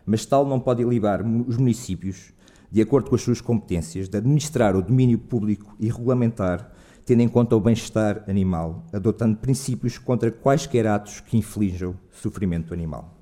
Mas 0.04 0.26
tal 0.26 0.44
não 0.44 0.60
pode 0.60 0.82
ilibar 0.82 1.22
os 1.22 1.56
municípios, 1.56 2.34
de 2.74 2.82
acordo 2.82 3.08
com 3.08 3.14
as 3.14 3.22
suas 3.22 3.40
competências, 3.40 4.08
de 4.08 4.18
administrar 4.18 4.74
o 4.74 4.82
domínio 4.82 5.16
público 5.16 5.76
e 5.78 5.86
regulamentar, 5.86 6.72
tendo 7.06 7.20
em 7.20 7.28
conta 7.28 7.54
o 7.54 7.60
bem-estar 7.60 8.24
animal, 8.26 8.84
adotando 8.92 9.36
princípios 9.36 9.96
contra 9.96 10.32
quaisquer 10.32 10.84
atos 10.88 11.20
que 11.20 11.36
inflijam 11.36 11.94
sofrimento 12.10 12.74
animal. 12.74 13.16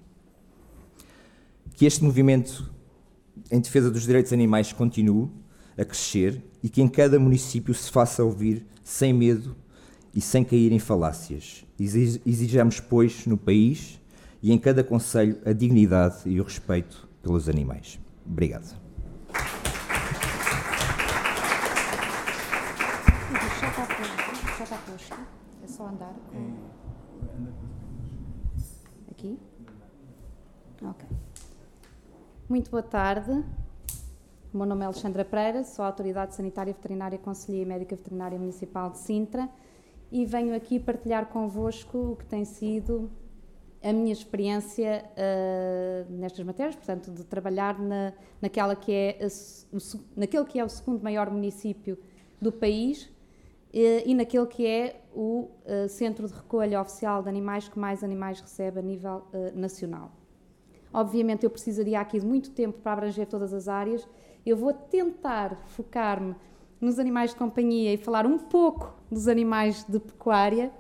Que 1.75 1.85
este 1.85 2.03
movimento 2.03 2.73
em 3.51 3.61
defesa 3.61 3.91
dos 3.91 4.05
direitos 4.05 4.33
animais 4.33 4.73
continue 4.73 5.29
a 5.77 5.85
crescer 5.85 6.43
e 6.63 6.71
que 6.71 6.81
em 6.81 6.89
cada 6.89 7.21
município 7.21 7.75
se 7.75 7.91
faça 7.91 8.25
ouvir 8.25 8.65
sem 8.83 9.13
medo 9.13 9.55
e 10.15 10.23
sem 10.23 10.45
cair 10.45 10.73
em 10.73 10.79
falácias. 10.79 11.63
Exijamos, 11.79 12.81
pois, 12.81 13.27
no 13.27 13.37
país 13.37 14.01
e 14.43 14.51
em 14.51 14.57
cada 14.57 14.83
conselho 14.83 15.37
a 15.45 15.53
dignidade 15.53 16.21
e 16.25 16.41
o 16.41 16.43
respeito 16.43 17.07
pelos 17.21 17.51
animais. 17.51 18.01
Obrigado. 18.25 18.81
É 25.63 25.67
só 25.67 25.87
andar. 25.87 26.15
Aqui? 29.11 29.39
Ok. 30.83 31.09
Muito 32.53 32.71
boa 32.71 32.83
tarde. 32.83 33.31
O 34.53 34.59
meu 34.59 34.67
nome 34.67 34.83
é 34.83 34.85
Alexandra 34.85 35.25
Pereira, 35.25 35.65
sou 35.65 35.83
a 35.83 35.89
Autoridade 35.89 36.35
Sanitária 36.35 36.71
Veterinária 36.71 37.17
Conselhia 37.17 37.63
e 37.63 37.65
Médica 37.65 37.97
Veterinária 37.97 38.39
Municipal 38.39 38.91
de 38.91 38.99
Sintra 38.99 39.49
e 40.11 40.27
venho 40.27 40.55
aqui 40.55 40.79
partilhar 40.79 41.31
convosco 41.31 42.13
o 42.13 42.17
que 42.17 42.27
tem 42.27 42.45
sido 42.45 43.11
a 43.83 43.91
minha 43.91 44.13
experiência 44.13 45.03
uh, 45.13 46.13
nestas 46.13 46.45
matérias, 46.45 46.77
portanto, 46.77 47.11
de 47.11 47.25
trabalhar 47.25 47.79
na, 47.79 48.13
naquela 48.39 48.77
que 48.77 48.93
é 48.93 49.19
a, 49.23 49.75
o, 49.75 49.79
naquele 50.15 50.45
que 50.45 50.59
é 50.59 50.65
o 50.65 50.69
segundo 50.69 51.03
maior 51.03 51.31
município 51.31 51.99
do 52.39 52.53
país 52.53 53.05
uh, 53.05 54.05
e 54.05 54.15
naquele 54.15 54.47
que 54.47 54.67
é 54.67 55.01
o 55.15 55.49
uh, 55.65 55.89
centro 55.89 56.29
de 56.29 56.35
recolha 56.35 56.83
oficial 56.83 57.23
de 57.23 57.31
animais 57.31 57.67
que 57.67 57.79
mais 57.79 58.05
animais 58.05 58.43
recebe 58.43 58.79
a 58.79 58.83
nível 58.83 59.23
nacional. 59.55 60.13
Obviamente, 60.93 61.45
eu 61.45 61.51
precisaria 61.51 62.01
aqui 62.01 62.21
de 62.21 62.27
muito 62.27 62.51
tempo 62.51 62.79
para 62.79 62.93
abranger 62.93 63.27
todas 63.27 63.53
as 63.55 63.69
áreas. 63.69 64.07
Eu 64.45 64.57
vou 64.57 64.73
tentar 64.73 65.57
focar-me 65.69 66.35
nos 66.83 66.99
animais 66.99 67.31
de 67.31 67.37
companhia 67.37 67.95
e 67.95 67.97
falar 67.97 68.27
um 68.27 68.37
pouco 68.37 68.93
dos 69.11 69.29
animais 69.29 69.85
de 69.85 70.01
pecuária, 70.01 70.73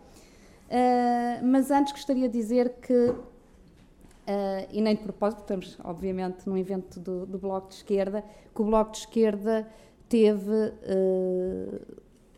uh, 0.66 1.46
mas 1.46 1.70
antes 1.70 1.92
gostaria 1.92 2.28
de 2.28 2.36
dizer 2.36 2.70
que, 2.82 2.92
uh, 2.92 3.18
e 4.72 4.80
nem 4.80 4.96
de 4.96 5.02
propósito, 5.02 5.42
estamos 5.42 5.78
obviamente 5.84 6.48
num 6.48 6.56
evento 6.56 6.98
do, 6.98 7.24
do, 7.24 7.38
Bloco 7.38 7.68
de 7.68 7.76
Esquerda, 7.76 8.24
que 8.52 8.60
o 8.60 8.64
Bloco 8.64 8.90
de 8.90 8.98
Esquerda 8.98 9.68
teve 10.08 10.50
uh, 10.50 11.80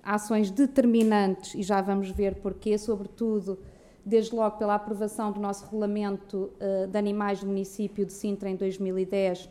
ações 0.03 0.51
determinantes, 0.51 1.55
e 1.55 1.63
já 1.63 1.81
vamos 1.81 2.11
ver 2.11 2.35
porquê, 2.35 2.77
sobretudo 2.77 3.59
desde 4.05 4.35
logo 4.35 4.59
pela 4.59 4.75
aprovação 4.75 5.33
do 5.33 5.41
nosso 5.41 5.65
regulamento 5.65 6.51
de 6.91 6.99
animais 6.99 7.41
do 7.41 7.47
município 7.47 8.05
de 8.05 8.13
Sintra 8.13 8.51
em 8.51 8.57
2010 8.57 9.49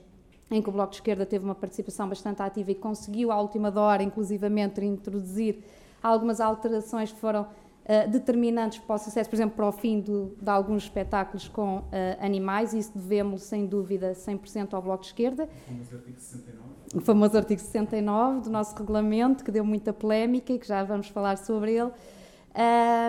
em 0.52 0.62
que 0.62 0.70
o 0.70 0.72
Bloco 0.72 0.92
de 0.92 0.98
Esquerda 0.98 1.26
teve 1.26 1.44
uma 1.44 1.56
participação 1.56 2.08
bastante 2.08 2.42
ativa 2.42 2.72
e 2.72 2.76
conseguiu, 2.76 3.32
à 3.32 3.42
última 3.42 3.74
hora, 3.80 4.04
inclusivamente, 4.04 4.84
introduzir 4.86 5.64
algumas 6.02 6.40
alterações 6.40 7.12
que 7.12 7.20
foram 7.20 7.44
uh, 7.44 8.10
determinantes 8.10 8.80
para 8.80 8.96
o 8.96 9.00
sucesso, 9.00 9.30
por 9.30 9.36
exemplo, 9.36 9.56
para 9.56 9.68
o 9.68 9.72
fim 9.72 10.00
do, 10.00 10.36
de 10.40 10.50
alguns 10.50 10.84
espetáculos 10.84 11.48
com 11.48 11.78
uh, 11.78 11.84
animais, 12.20 12.74
isso 12.74 12.92
devemos, 12.94 13.44
sem 13.44 13.66
dúvida, 13.66 14.14
100% 14.14 14.74
ao 14.74 14.82
Bloco 14.82 15.02
de 15.02 15.08
Esquerda. 15.08 15.50
O 15.68 15.72
famoso 15.74 15.96
artigo 15.96 16.20
69. 16.20 16.74
O 16.94 17.02
famoso 17.02 17.38
artigo 17.38 17.62
69 17.62 18.42
do 18.42 18.50
nosso 18.50 18.76
regulamento, 18.76 19.44
que 19.44 19.52
deu 19.52 19.66
muita 19.66 19.92
polémica 19.92 20.54
e 20.54 20.60
que 20.60 20.68
já 20.68 20.84
vamos 20.84 21.08
falar 21.08 21.38
sobre 21.38 21.74
ele. 21.74 21.92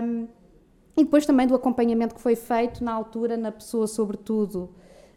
Um, 0.03 0.27
e 0.97 1.05
depois 1.05 1.27
também 1.27 1.47
do 1.47 1.55
acompanhamento 1.55 2.15
que 2.15 2.21
foi 2.21 2.37
feito 2.37 2.83
na 2.85 2.93
altura, 2.93 3.37
na 3.37 3.51
pessoa, 3.51 3.87
sobretudo, 3.87 4.71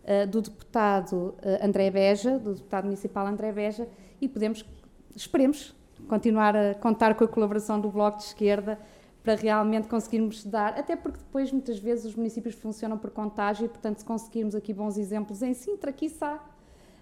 eh, 0.09 0.25
do 0.25 0.41
deputado 0.41 1.35
uh, 1.43 1.65
André 1.65 1.91
Beja, 1.91 2.39
do 2.39 2.53
deputado 2.53 2.85
municipal 2.85 3.27
André 3.27 3.51
Beja, 3.51 3.89
e 4.21 4.29
podemos, 4.29 4.65
esperemos, 5.13 5.75
continuar 6.07 6.55
a 6.55 6.75
contar 6.75 7.13
com 7.15 7.25
a 7.25 7.27
colaboração 7.27 7.77
do 7.77 7.91
Bloco 7.91 8.19
de 8.19 8.23
Esquerda 8.23 8.79
para 9.21 9.35
realmente 9.35 9.89
conseguirmos 9.89 10.45
dar, 10.45 10.79
até 10.79 10.95
porque 10.95 11.17
depois 11.17 11.51
muitas 11.51 11.77
vezes 11.77 12.05
os 12.05 12.15
municípios 12.15 12.55
funcionam 12.55 12.97
por 12.97 13.11
contágio 13.11 13.65
e, 13.65 13.67
portanto, 13.67 13.97
se 13.97 14.05
conseguirmos 14.05 14.55
aqui 14.55 14.73
bons 14.73 14.97
exemplos 14.97 15.41
em 15.41 15.53
Sintra, 15.53 15.91
quiçá, 15.91 16.41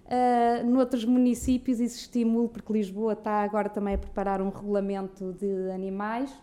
uh, 0.06 0.68
noutros 0.68 1.06
municípios 1.06 1.80
isso 1.80 2.00
estimula, 2.00 2.50
porque 2.50 2.74
Lisboa 2.74 3.14
está 3.14 3.44
agora 3.44 3.70
também 3.70 3.94
a 3.94 4.00
preparar 4.00 4.42
um 4.42 4.50
regulamento 4.50 5.32
de 5.34 5.70
animais 5.70 6.36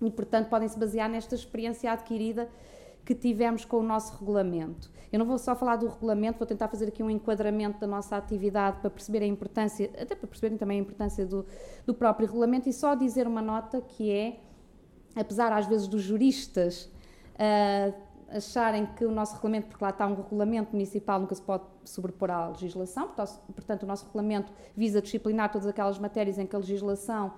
e, 0.00 0.10
portanto, 0.10 0.48
podem-se 0.48 0.78
basear 0.78 1.08
nesta 1.08 1.34
experiência 1.34 1.90
adquirida 1.90 2.48
que 3.04 3.14
tivemos 3.14 3.64
com 3.64 3.78
o 3.78 3.82
nosso 3.82 4.18
regulamento. 4.18 4.90
Eu 5.12 5.20
não 5.20 5.26
vou 5.26 5.38
só 5.38 5.54
falar 5.54 5.76
do 5.76 5.86
regulamento, 5.86 6.38
vou 6.38 6.46
tentar 6.46 6.66
fazer 6.66 6.88
aqui 6.88 7.02
um 7.02 7.08
enquadramento 7.08 7.78
da 7.78 7.86
nossa 7.86 8.16
atividade 8.16 8.80
para 8.80 8.90
perceber 8.90 9.22
a 9.22 9.26
importância, 9.26 9.88
até 9.94 10.16
para 10.16 10.26
perceberem 10.26 10.58
também 10.58 10.78
a 10.78 10.82
importância 10.82 11.24
do, 11.24 11.46
do 11.86 11.94
próprio 11.94 12.26
regulamento 12.26 12.68
e 12.68 12.72
só 12.72 12.94
dizer 12.96 13.28
uma 13.28 13.40
nota 13.40 13.80
que 13.80 14.10
é, 14.10 14.40
apesar 15.14 15.52
às 15.52 15.66
vezes 15.66 15.86
dos 15.86 16.02
juristas 16.02 16.90
uh, 17.34 17.94
acharem 18.28 18.86
que 18.86 19.04
o 19.04 19.10
nosso 19.12 19.34
regulamento, 19.36 19.68
porque 19.68 19.84
lá 19.84 19.90
está 19.90 20.06
um 20.06 20.16
regulamento 20.16 20.72
municipal, 20.72 21.20
nunca 21.20 21.34
se 21.36 21.42
pode 21.42 21.62
sobrepor 21.84 22.30
à 22.30 22.48
legislação, 22.48 23.08
portanto 23.54 23.84
o 23.84 23.86
nosso 23.86 24.04
regulamento 24.06 24.52
visa 24.76 25.00
disciplinar 25.00 25.52
todas 25.52 25.68
aquelas 25.68 25.98
matérias 25.98 26.38
em 26.38 26.46
que 26.46 26.56
a 26.56 26.58
legislação 26.58 27.32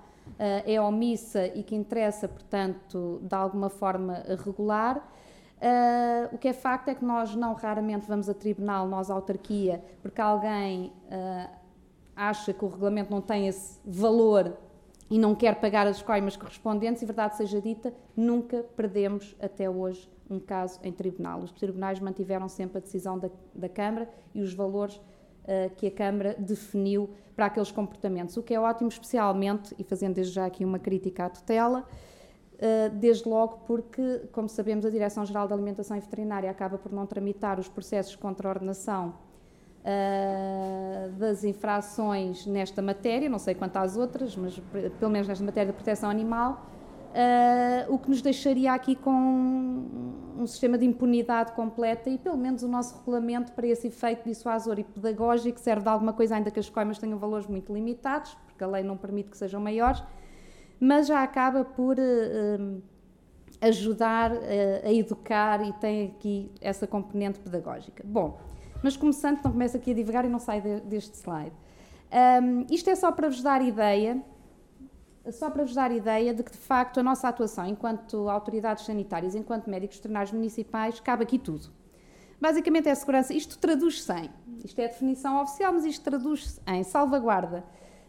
é 0.67 0.81
omissa 0.81 1.47
e 1.47 1.63
que 1.63 1.75
interessa, 1.75 2.29
portanto, 2.29 3.21
de 3.23 3.35
alguma 3.35 3.69
forma 3.69 4.23
regular. 4.45 4.99
Uh, 5.59 6.33
o 6.33 6.39
que 6.39 6.49
é 6.49 6.53
facto 6.53 6.89
é 6.89 6.95
que 6.95 7.05
nós 7.05 7.35
não 7.35 7.53
raramente 7.53 8.07
vamos 8.07 8.29
a 8.29 8.35
tribunal, 8.35 8.87
nós, 8.87 9.11
a 9.11 9.15
autarquia, 9.15 9.83
porque 10.01 10.21
alguém 10.21 10.93
uh, 11.07 11.51
acha 12.15 12.53
que 12.53 12.65
o 12.65 12.69
regulamento 12.69 13.11
não 13.11 13.21
tem 13.21 13.49
esse 13.49 13.81
valor 13.85 14.57
e 15.11 15.19
não 15.19 15.35
quer 15.35 15.57
pagar 15.61 15.87
as 15.87 16.01
coimas 16.01 16.37
correspondentes, 16.37 17.03
e 17.03 17.07
verdade 17.07 17.37
seja 17.37 17.61
dita, 17.61 17.93
nunca 18.17 18.63
perdemos 18.77 19.35
até 19.41 19.69
hoje 19.69 20.09
um 20.31 20.39
caso 20.39 20.79
em 20.83 20.93
tribunal. 20.93 21.41
Os 21.41 21.51
tribunais 21.51 21.99
mantiveram 21.99 22.49
sempre 22.49 22.79
a 22.79 22.81
decisão 22.81 23.19
da, 23.19 23.29
da 23.55 23.69
Câmara 23.69 24.09
e 24.35 24.41
os 24.41 24.55
valores 24.55 25.01
uh, 25.49 25.75
que 25.75 25.87
a 25.87 25.91
Câmara 25.91 26.37
definiu 26.39 27.11
para 27.35 27.47
aqueles 27.47 27.73
comportamentos, 27.73 28.37
o 28.37 28.43
que 28.43 28.55
é 28.55 28.61
ótimo, 28.61 28.89
especialmente, 28.89 29.75
e 29.79 29.83
fazendo 29.83 30.15
desde 30.15 30.35
já 30.35 30.47
aqui 30.47 30.65
uma 30.65 30.79
crítica 30.79 31.25
à 31.25 31.31
tutela, 31.31 31.85
eh, 32.61 32.89
desde 32.89 33.29
logo 33.29 33.61
porque, 33.65 34.23
como 34.33 34.49
sabemos, 34.49 34.85
a 34.85 34.91
Direção-Geral 34.91 35.47
da 35.47 35.55
Alimentação 35.55 35.97
e 35.97 36.01
Veterinária 36.01 36.51
acaba 36.51 36.77
por 36.77 36.93
não 36.93 37.07
tramitar 37.07 37.61
os 37.61 37.69
processos 37.69 38.17
contra 38.17 38.49
a 38.49 38.51
ordenação 38.51 39.15
uh, 39.85 41.13
das 41.13 41.45
infrações 41.45 42.45
nesta 42.47 42.83
matéria, 42.83 43.29
não 43.29 43.39
sei 43.39 43.55
quanto 43.55 43.77
às 43.77 43.97
outras, 43.97 44.35
mas 44.35 44.61
pelo 44.99 45.11
menos 45.13 45.29
nesta 45.29 45.45
matéria 45.45 45.71
de 45.71 45.77
proteção 45.77 46.11
animal, 46.11 46.67
uh, 47.09 47.93
o 47.93 47.99
que 47.99 48.09
nos 48.09 48.23
deixaria 48.23 48.73
aqui 48.73 48.95
com 48.95 49.11
um 50.39 50.47
sistema 50.47 50.79
de 50.79 50.85
impunidade 50.85 51.53
completa 51.53 52.09
e 52.09 52.19
pelo 52.19 52.37
menos 52.37 52.63
o 52.63 52.69
nosso 52.69 52.99
regulamento 52.99 53.53
para 53.53 53.67
esse 53.67 53.89
efeito 53.89 54.29
dissuasor 54.29 54.79
e 54.79 54.85
pedagógico 54.85 55.59
serve 55.59 55.83
de 55.83 55.89
alguma 55.89 56.13
coisa, 56.13 56.37
ainda 56.37 56.51
que 56.51 56.61
as 56.61 56.69
coimas 56.69 56.99
tenham 56.99 57.19
valores 57.19 57.47
muito 57.47 57.73
limitados, 57.73 58.37
porque 58.47 58.63
a 58.63 58.67
lei 58.67 58.83
não 58.83 58.97
permite 58.97 59.31
que 59.31 59.37
sejam 59.37 59.61
maiores, 59.61 60.03
mas 60.81 61.07
já 61.07 61.23
acaba 61.23 61.65
por 61.65 61.97
uh, 61.99 62.83
ajudar 63.61 64.33
uh, 64.33 64.39
a 64.85 64.93
educar 64.93 65.67
e 65.67 65.73
tem 65.75 66.07
aqui 66.07 66.51
essa 66.61 66.87
componente 66.87 67.41
pedagógica. 67.41 68.05
Bom, 68.07 68.39
Mas 68.83 68.97
começando, 68.97 69.43
não 69.43 69.51
começo 69.51 69.77
aqui 69.77 69.91
a 69.91 69.95
divagar 69.95 70.25
e 70.25 70.29
não 70.29 70.39
saio 70.39 70.63
de, 70.63 70.81
deste 70.83 71.17
slide. 71.17 71.53
Um, 72.43 72.67
isto 72.71 72.89
é 72.89 72.95
só 72.95 73.11
para 73.13 73.29
vos 73.29 73.43
dar 73.43 73.61
ideia, 73.61 74.23
só 75.33 75.51
para 75.51 75.65
vos 75.65 75.75
dar 75.75 75.91
ideia 75.91 76.33
de 76.33 76.43
que, 76.43 76.51
de 76.51 76.59
facto, 76.59 77.01
a 77.01 77.03
nossa 77.03 77.29
atuação 77.29 77.67
enquanto 77.67 78.29
autoridades 78.29 78.85
sanitárias, 78.85 79.35
enquanto 79.35 79.69
médicos 79.69 79.97
veterinários 79.97 80.33
municipais, 80.33 81.01
cabe 81.01 81.25
aqui 81.25 81.39
tudo. 81.39 81.71
Basicamente 82.41 82.89
é 82.89 82.95
segurança, 82.95 83.35
isto 83.35 83.59
traduz-se 83.59 84.13
em, 84.13 84.31
isto 84.65 84.79
é 84.79 84.85
a 84.85 84.89
definição 84.89 85.43
oficial, 85.43 85.73
mas 85.73 85.85
isto 85.85 86.05
traduz-se 86.05 86.61
em 86.67 86.85
salvaguarda 86.85 87.65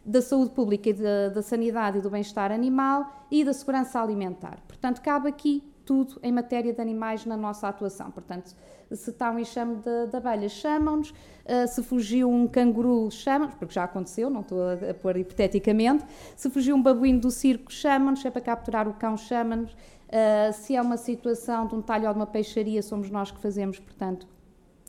da 0.06 0.22
saúde 0.22 0.52
pública 0.52 0.90
e 0.90 0.94
da, 0.94 1.30
da 1.30 1.42
sanidade 1.42 1.98
e 1.98 2.02
do 2.02 2.10
bem-estar 2.10 2.52
animal 2.52 3.26
e 3.30 3.44
da 3.44 3.54
segurança 3.54 4.02
alimentar. 4.02 4.60
Portanto, 4.68 5.02
cabe 5.02 5.30
aqui 5.30 5.64
tudo 5.90 6.20
em 6.22 6.32
matéria 6.32 6.72
de 6.72 6.80
animais 6.80 7.26
na 7.26 7.36
nossa 7.36 7.68
atuação. 7.68 8.12
Portanto, 8.12 8.56
se 8.92 9.10
está 9.10 9.32
um 9.32 9.40
enxame 9.40 9.78
de, 9.78 10.06
de 10.06 10.16
abelhas, 10.16 10.52
chamam-nos, 10.52 11.10
uh, 11.10 11.68
se 11.68 11.82
fugiu 11.82 12.30
um 12.30 12.46
canguru, 12.48 13.10
chamam-nos, 13.10 13.56
porque 13.56 13.74
já 13.74 13.86
aconteceu, 13.86 14.30
não 14.30 14.42
estou 14.42 14.62
a, 14.62 14.92
a 14.92 14.94
pôr 14.94 15.18
hipoteticamente, 15.18 16.06
se 16.36 16.48
fugiu 16.48 16.76
um 16.76 16.84
babuíno 16.84 17.20
do 17.20 17.32
circo, 17.32 17.74
chamam-nos, 17.74 18.22
se 18.22 18.28
é 18.28 18.30
para 18.30 18.40
capturar 18.40 18.88
o 18.88 18.94
cão, 18.94 19.18
chamam-nos, 19.18 19.72
uh, 19.72 20.54
se 20.54 20.76
é 20.76 20.82
uma 20.82 20.96
situação 20.96 21.66
de 21.66 21.74
um 21.74 21.82
talho 21.82 22.08
ou 22.08 22.14
de 22.14 22.20
uma 22.20 22.28
peixaria, 22.28 22.84
somos 22.84 23.10
nós 23.10 23.32
que 23.32 23.40
fazemos, 23.40 23.80
portanto, 23.80 24.28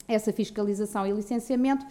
essa 0.07 0.35
fiscalização 0.35 1.07
e 1.07 1.13
licenciamento, 1.13 1.87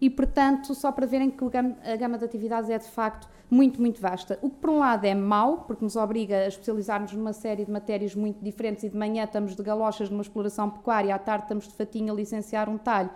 e, 0.00 0.10
portanto, 0.10 0.74
só 0.74 0.90
para 0.92 1.06
verem 1.06 1.30
que 1.30 1.44
a 1.44 1.96
gama 1.96 2.18
de 2.18 2.24
atividades 2.24 2.68
é 2.68 2.78
de 2.78 2.88
facto 2.88 3.28
muito, 3.50 3.80
muito 3.80 4.00
vasta. 4.00 4.38
O 4.42 4.50
que, 4.50 4.56
por 4.56 4.70
um 4.70 4.78
lado, 4.78 5.04
é 5.04 5.14
mau, 5.14 5.58
porque 5.58 5.84
nos 5.84 5.96
obriga 5.96 6.36
a 6.36 6.48
especializarmos 6.48 7.12
numa 7.12 7.32
série 7.32 7.64
de 7.64 7.70
matérias 7.70 8.14
muito 8.14 8.42
diferentes 8.42 8.84
e 8.84 8.88
de 8.88 8.96
manhã 8.96 9.24
estamos 9.24 9.54
de 9.54 9.62
galochas 9.62 10.10
numa 10.10 10.22
exploração 10.22 10.68
pecuária, 10.68 11.14
à 11.14 11.18
tarde 11.18 11.44
estamos 11.44 11.68
de 11.68 11.74
fatinho 11.74 12.12
a 12.12 12.16
licenciar 12.16 12.68
um 12.68 12.76
talho 12.76 13.10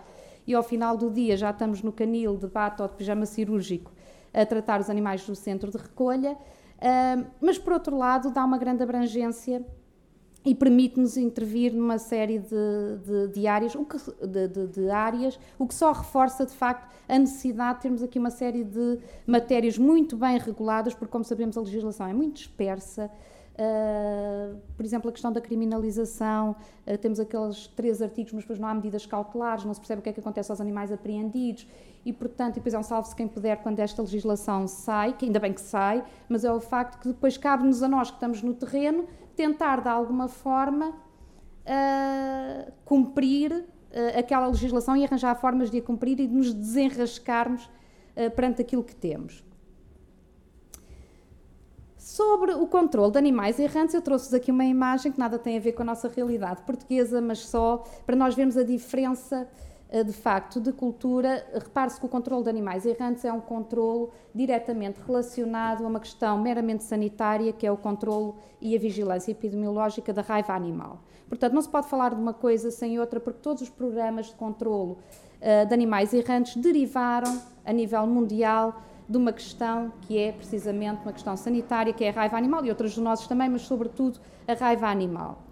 e 0.47 0.53
ao 0.55 0.63
final 0.63 0.97
do 0.97 1.11
dia 1.11 1.37
já 1.37 1.51
estamos 1.51 1.83
no 1.83 1.91
canil 1.91 2.35
de 2.35 2.47
bata 2.47 2.83
ou 2.83 2.89
de 2.89 2.95
pijama 2.95 3.25
cirúrgico 3.25 3.91
a 4.33 4.45
tratar 4.45 4.79
os 4.79 4.89
animais 4.89 5.25
do 5.25 5.35
centro 5.35 5.69
de 5.69 5.77
recolha. 5.77 6.31
Uh, 6.31 7.27
mas, 7.41 7.57
por 7.57 7.73
outro 7.73 7.97
lado, 7.97 8.31
dá 8.31 8.43
uma 8.43 8.57
grande 8.57 8.81
abrangência 8.81 9.63
e 10.49 10.55
permite-nos 10.55 11.15
intervir 11.15 11.71
numa 11.75 11.99
série 11.99 12.39
de, 12.39 12.97
de, 13.05 13.27
de 13.27 13.45
áreas, 13.45 13.75
o 13.75 13.85
que, 13.85 13.97
de, 14.25 14.65
de, 14.65 14.89
áreas, 14.89 15.39
o 15.59 15.67
que 15.67 15.75
só 15.75 15.91
reforça 15.91 16.43
de 16.43 16.53
facto 16.53 16.91
a 17.07 17.19
necessidade 17.19 17.75
de 17.75 17.81
termos 17.83 18.01
aqui 18.01 18.17
uma 18.17 18.31
série 18.31 18.63
de 18.63 18.97
matérias 19.27 19.77
muito 19.77 20.17
bem 20.17 20.39
reguladas, 20.39 20.95
porque, 20.95 21.11
como 21.11 21.23
sabemos, 21.23 21.55
a 21.55 21.61
legislação 21.61 22.07
é 22.07 22.13
muito 22.13 22.37
dispersa. 22.37 23.11
Uh, 23.53 24.57
por 24.75 24.83
exemplo, 24.83 25.09
a 25.09 25.11
questão 25.11 25.31
da 25.31 25.39
criminalização, 25.39 26.55
uh, 26.87 26.97
temos 26.97 27.19
aqueles 27.19 27.67
três 27.67 28.01
artigos, 28.01 28.33
mas 28.33 28.43
depois 28.43 28.57
não 28.57 28.69
há 28.69 28.73
medidas 28.73 29.05
cautelares, 29.05 29.65
não 29.65 29.73
se 29.75 29.79
percebe 29.79 29.99
o 29.99 30.01
que 30.01 30.09
é 30.09 30.13
que 30.13 30.19
acontece 30.19 30.51
aos 30.51 30.59
animais 30.59 30.91
apreendidos, 30.91 31.67
e 32.03 32.11
portanto, 32.11 32.53
e 32.53 32.55
depois 32.55 32.73
é 32.73 32.79
um 32.79 32.83
salve-se 32.83 33.15
quem 33.15 33.27
puder 33.27 33.57
quando 33.57 33.79
esta 33.79 34.01
legislação 34.01 34.65
sai, 34.65 35.13
que 35.13 35.25
ainda 35.25 35.39
bem 35.39 35.53
que 35.53 35.61
sai, 35.61 36.03
mas 36.27 36.43
é 36.43 36.51
o 36.51 36.59
facto 36.59 36.99
que 37.01 37.09
depois 37.09 37.37
cabe-nos 37.37 37.83
a 37.83 37.87
nós 37.87 38.09
que 38.09 38.15
estamos 38.15 38.41
no 38.41 38.55
terreno 38.55 39.05
tentar 39.39 39.79
de 39.79 39.87
alguma 39.87 40.27
forma 40.27 40.89
uh, 40.89 42.71
cumprir 42.83 43.53
uh, 43.53 44.19
aquela 44.19 44.47
legislação 44.47 44.97
e 44.97 45.05
arranjar 45.05 45.33
formas 45.35 45.71
de 45.71 45.77
a 45.77 45.81
cumprir 45.81 46.19
e 46.19 46.27
de 46.27 46.35
nos 46.35 46.53
desenrascarmos 46.53 47.63
uh, 47.63 48.29
perante 48.35 48.61
aquilo 48.61 48.83
que 48.83 48.93
temos. 48.93 49.41
Sobre 51.95 52.51
o 52.51 52.67
controle 52.67 53.13
de 53.13 53.17
animais 53.17 53.57
errantes, 53.59 53.95
eu 53.95 54.01
trouxe-vos 54.01 54.33
aqui 54.33 54.51
uma 54.51 54.65
imagem 54.65 55.09
que 55.09 55.17
nada 55.17 55.39
tem 55.39 55.55
a 55.55 55.61
ver 55.61 55.71
com 55.71 55.83
a 55.83 55.85
nossa 55.85 56.09
realidade 56.09 56.61
portuguesa, 56.63 57.21
mas 57.21 57.39
só 57.39 57.85
para 58.05 58.17
nós 58.17 58.35
vermos 58.35 58.57
a 58.57 58.63
diferença 58.63 59.47
de 59.91 60.13
facto 60.13 60.61
de 60.61 60.71
cultura. 60.71 61.45
Repare-se 61.53 61.99
que 61.99 62.05
o 62.05 62.09
controle 62.09 62.43
de 62.43 62.49
animais 62.49 62.85
errantes 62.85 63.25
é 63.25 63.33
um 63.33 63.41
controle 63.41 64.09
diretamente 64.33 64.99
relacionado 65.05 65.83
a 65.83 65.87
uma 65.87 65.99
questão 65.99 66.37
meramente 66.39 66.83
sanitária, 66.83 67.51
que 67.51 67.65
é 67.65 67.71
o 67.71 67.77
controle 67.77 68.33
e 68.61 68.75
a 68.75 68.79
vigilância 68.79 69.31
epidemiológica 69.31 70.13
da 70.13 70.21
raiva 70.21 70.53
animal. 70.53 70.99
Portanto, 71.27 71.53
não 71.53 71.61
se 71.61 71.69
pode 71.69 71.87
falar 71.87 72.13
de 72.13 72.21
uma 72.21 72.33
coisa 72.33 72.71
sem 72.71 72.99
outra, 72.99 73.19
porque 73.19 73.39
todos 73.41 73.61
os 73.61 73.69
programas 73.69 74.27
de 74.27 74.35
controlo 74.35 74.97
uh, 75.41 75.67
de 75.67 75.73
animais 75.73 76.13
errantes 76.13 76.55
derivaram, 76.55 77.41
a 77.65 77.73
nível 77.73 78.05
mundial, 78.05 78.81
de 79.07 79.17
uma 79.17 79.33
questão 79.33 79.91
que 80.01 80.19
é 80.19 80.31
precisamente 80.31 81.01
uma 81.03 81.13
questão 81.13 81.35
sanitária, 81.35 81.91
que 81.93 82.03
é 82.03 82.09
a 82.09 82.11
raiva 82.11 82.37
animal, 82.37 82.63
e 82.63 82.69
outras 82.69 82.93
dos 82.93 83.03
nossos 83.03 83.27
também, 83.27 83.49
mas 83.49 83.63
sobretudo 83.63 84.19
a 84.47 84.53
raiva 84.53 84.87
animal. 84.87 85.48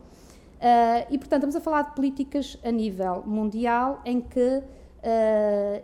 Uh, 0.58 1.06
e, 1.12 1.18
portanto, 1.20 1.44
estamos 1.44 1.56
a 1.56 1.62
falar 1.62 1.84
de 1.84 1.92
políticas 1.96 2.58
a 2.64 2.72
nível 2.72 3.24
mundial 3.28 4.02
em 4.04 4.20
que, 4.20 4.58
uh, 4.58 4.64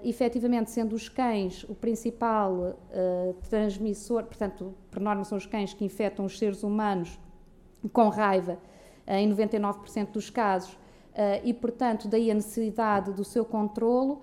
efetivamente, 0.03 0.71
sendo 0.71 0.95
os 0.95 1.07
cães 1.07 1.63
o 1.65 1.75
principal 1.75 2.53
uh, 2.53 2.75
transmissor, 3.49 4.23
portanto, 4.23 4.73
por 4.89 4.99
norma 4.99 5.23
são 5.23 5.37
os 5.37 5.45
cães 5.45 5.73
que 5.73 5.85
infectam 5.85 6.25
os 6.25 6.39
seres 6.39 6.63
humanos 6.63 7.19
com 7.91 8.09
raiva 8.09 8.57
em 9.05 9.29
99% 9.29 10.11
dos 10.11 10.29
casos, 10.29 10.79
e, 11.43 11.53
portanto, 11.53 12.07
daí 12.07 12.31
a 12.31 12.33
necessidade 12.33 13.11
do 13.11 13.25
seu 13.25 13.43
controlo. 13.43 14.21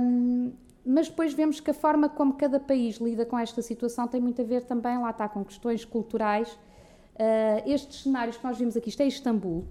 Um, 0.00 0.52
mas 0.82 1.06
depois 1.06 1.34
vemos 1.34 1.60
que 1.60 1.70
a 1.70 1.74
forma 1.74 2.08
como 2.08 2.32
cada 2.32 2.58
país 2.58 2.96
lida 2.96 3.26
com 3.26 3.38
esta 3.38 3.60
situação 3.60 4.08
tem 4.08 4.18
muito 4.18 4.40
a 4.40 4.44
ver 4.44 4.64
também, 4.64 4.98
lá 4.98 5.10
está, 5.10 5.28
com 5.28 5.44
questões 5.44 5.84
culturais 5.84 6.58
estes 7.66 8.02
cenários 8.02 8.36
que 8.36 8.44
nós 8.44 8.58
vimos 8.58 8.76
aqui, 8.76 8.88
isto 8.88 9.02
é 9.02 9.06
Istambul, 9.06 9.66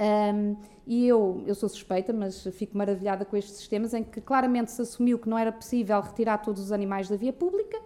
um, 0.00 0.56
e 0.86 1.06
eu, 1.06 1.42
eu 1.46 1.54
sou 1.54 1.68
suspeita, 1.68 2.12
mas 2.12 2.42
fico 2.52 2.76
maravilhada 2.76 3.24
com 3.24 3.36
estes 3.36 3.56
sistemas 3.56 3.92
em 3.92 4.02
que 4.02 4.20
claramente 4.20 4.70
se 4.70 4.80
assumiu 4.80 5.18
que 5.18 5.28
não 5.28 5.38
era 5.38 5.52
possível 5.52 6.00
retirar 6.00 6.38
todos 6.38 6.62
os 6.62 6.72
animais 6.72 7.08
da 7.08 7.16
via 7.16 7.32
pública 7.32 7.78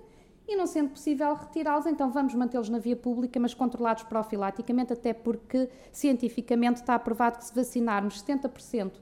e 0.46 0.54
não 0.56 0.66
sendo 0.66 0.90
possível 0.90 1.34
retirá-los, 1.34 1.86
então 1.86 2.10
vamos 2.10 2.34
mantê-los 2.34 2.68
na 2.68 2.78
via 2.78 2.94
pública, 2.94 3.40
mas 3.40 3.52
controlados 3.52 4.04
profilaticamente, 4.04 4.92
até 4.92 5.12
porque 5.12 5.68
cientificamente 5.90 6.80
está 6.80 6.94
aprovado 6.94 7.38
que 7.38 7.44
se 7.44 7.54
vacinarmos 7.54 8.22
70% 8.22 8.92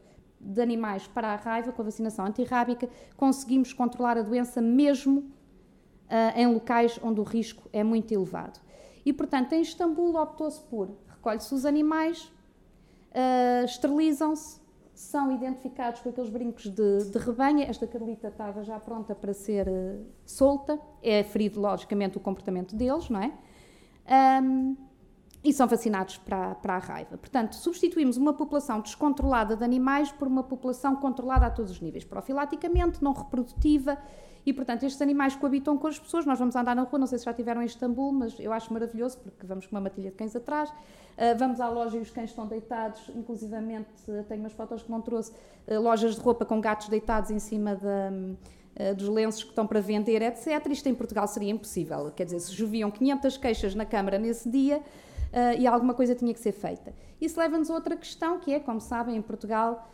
de 0.41 0.61
animais 0.63 1.07
para 1.07 1.29
a 1.29 1.37
raiva 1.37 1.71
com 1.71 1.83
a 1.83 1.85
vacinação 1.85 2.25
antirrábica, 2.25 2.89
conseguimos 3.17 3.73
controlar 3.73 4.17
a 4.17 4.23
doença 4.23 4.61
mesmo 4.61 5.21
uh, 5.21 6.37
em 6.37 6.47
locais 6.47 6.99
onde 7.03 7.21
o 7.21 7.25
risco 7.25 7.69
é 7.73 7.85
muito 7.85 8.13
elevado. 8.13 8.59
E, 9.05 9.13
portanto, 9.13 9.53
em 9.53 9.63
Istambul 9.63 10.17
optou-se 10.17 10.61
por 10.63 10.89
recolhe-se 11.23 11.55
os 11.55 11.65
animais, 11.65 12.25
uh, 13.11 13.65
esterilizam-se, 13.65 14.61
são 14.93 15.33
identificados 15.33 16.01
com 16.01 16.09
aqueles 16.09 16.29
brincos 16.29 16.65
de, 16.65 17.05
de. 17.05 17.63
Esta 17.67 17.87
Carlita 17.87 18.29
estava 18.29 18.63
já 18.63 18.79
pronta 18.79 19.15
para 19.15 19.33
ser 19.33 19.69
uh, 19.69 20.05
solta, 20.27 20.79
é 21.03 21.23
ferido, 21.23 21.61
logicamente, 21.61 22.19
o 22.19 22.21
comportamento 22.21 22.75
deles, 22.75 23.09
não 23.09 23.21
é? 23.21 23.33
Um, 24.43 24.77
e 25.45 25.53
são 25.53 25.67
vacinados 25.67 26.19
para, 26.19 26.55
para 26.57 26.75
a 26.75 26.79
raiva. 26.79 27.17
Portanto, 27.17 27.57
substituímos 27.57 28.17
uma 28.17 28.33
população 28.33 28.81
descontrolada 28.81 29.57
de 29.57 29.65
animais 29.65 30.13
por 30.13 30.29
uma 30.29 30.43
população 30.43 30.95
controlada 30.97 31.47
a 31.47 31.51
todos 31.51 31.73
os 31.73 31.81
níveis, 31.81 32.05
profilaticamente, 32.05 33.03
não 33.03 33.13
reprodutiva 33.13 33.99
e, 34.45 34.53
portanto, 34.53 34.83
estes 34.85 35.01
animais 35.01 35.37
coabitam 35.37 35.79
com 35.79 35.87
as 35.87 35.99
pessoas. 35.99 36.27
Nós 36.27 36.39
vamos 36.39 36.57
andar 36.57 36.75
na 36.75 36.83
rua, 36.83 36.99
não 36.99 37.07
sei 37.07 37.19
se 37.19 37.25
já 37.25 37.31
estiveram 37.31 37.63
em 37.63 37.67
Istambul, 37.67 38.13
mas 38.13 38.39
eu 38.41 38.53
acho 38.53 38.73
maravilhoso, 38.73 39.19
porque 39.19 39.47
vamos 39.47 39.67
com 39.67 39.77
uma 39.77 39.81
matilha 39.81 40.11
de 40.11 40.17
cães 40.17 40.35
atrás. 40.35 40.71
Uh, 40.71 41.39
vamos 41.39 41.61
à 41.61 41.69
loja 41.69 41.97
e 41.97 42.01
os 42.01 42.11
cães 42.11 42.31
estão 42.31 42.47
deitados, 42.47 43.09
inclusivamente, 43.15 43.89
uh, 44.09 44.25
tenho 44.25 44.41
umas 44.41 44.53
fotos 44.53 44.83
que 44.83 44.91
não 44.91 45.01
trouxe, 45.01 45.31
uh, 45.69 45.81
lojas 45.81 46.17
de 46.17 46.21
roupa 46.21 46.45
com 46.45 46.61
gatos 46.61 46.89
deitados 46.89 47.31
em 47.31 47.39
cima 47.39 47.77
da, 47.77 48.11
dos 48.95 49.09
lenços 49.09 49.45
que 49.45 49.51
estão 49.51 49.67
para 49.67 49.81
vender, 49.81 50.23
etc. 50.23 50.67
Isto 50.71 50.89
em 50.89 50.95
Portugal 50.95 51.29
seria 51.29 51.51
impossível. 51.51 52.11
Quer 52.17 52.25
dizer, 52.25 52.41
se 52.41 52.53
joviam 52.53 52.91
500 52.91 53.37
queixas 53.37 53.75
na 53.75 53.85
Câmara 53.85 54.19
nesse 54.19 54.49
dia 54.49 54.83
e 55.59 55.67
alguma 55.67 55.93
coisa 55.93 56.15
tinha 56.15 56.33
que 56.33 56.41
ser 56.41 56.53
feita. 56.53 56.95
Isso 57.21 57.39
leva-nos 57.39 57.71
a 57.71 57.75
outra 57.75 57.97
questão, 57.97 58.39
que 58.39 58.51
é, 58.51 58.59
como 58.59 58.81
sabem, 58.81 59.15
em 59.15 59.21
Portugal 59.21 59.87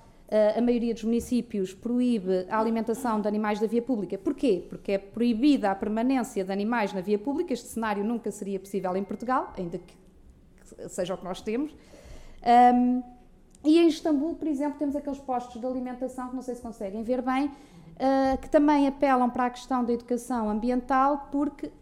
a 0.56 0.60
maioria 0.60 0.92
dos 0.92 1.04
municípios 1.04 1.72
proíbe 1.72 2.46
a 2.50 2.58
alimentação 2.58 3.18
de 3.18 3.26
animais 3.26 3.58
da 3.60 3.66
via 3.66 3.80
pública. 3.80 4.18
Porquê? 4.18 4.66
Porque 4.68 4.92
é 4.92 4.98
proibida 4.98 5.70
a 5.70 5.74
permanência 5.74 6.44
de 6.44 6.52
animais 6.52 6.92
na 6.92 7.00
via 7.00 7.18
pública. 7.18 7.54
Este 7.54 7.68
cenário 7.68 8.04
nunca 8.04 8.30
seria 8.30 8.60
possível 8.60 8.94
em 8.94 9.04
Portugal, 9.04 9.54
ainda 9.56 9.78
que 9.78 9.94
seja 10.88 11.14
o 11.14 11.18
que 11.18 11.24
nós 11.24 11.40
temos. 11.40 11.74
Um, 12.74 13.02
e 13.64 13.78
em 13.78 13.88
Istambul, 13.88 14.36
por 14.36 14.46
exemplo, 14.46 14.78
temos 14.78 14.94
aqueles 14.94 15.18
postos 15.18 15.60
de 15.60 15.66
alimentação 15.66 16.28
que 16.28 16.36
não 16.36 16.42
sei 16.42 16.54
se 16.54 16.62
conseguem 16.62 17.02
ver 17.02 17.22
bem, 17.22 17.46
uh, 17.46 18.38
que 18.40 18.48
também 18.48 18.86
apelam 18.86 19.28
para 19.28 19.46
a 19.46 19.50
questão 19.50 19.84
da 19.84 19.92
educação 19.92 20.48
ambiental, 20.48 21.28
porque, 21.32 21.66
uh, 21.66 21.72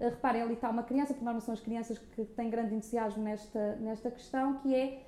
reparem, 0.00 0.42
ali 0.42 0.54
está 0.54 0.70
uma 0.70 0.82
criança, 0.82 1.12
por 1.12 1.22
norma 1.22 1.40
são 1.40 1.52
as 1.52 1.60
crianças 1.60 1.98
que 1.98 2.24
têm 2.24 2.48
grande 2.48 2.74
entusiasmo 2.74 3.22
nesta, 3.22 3.76
nesta 3.76 4.10
questão, 4.10 4.54
que 4.58 4.74
é 4.74 4.84
eh, 4.84 4.98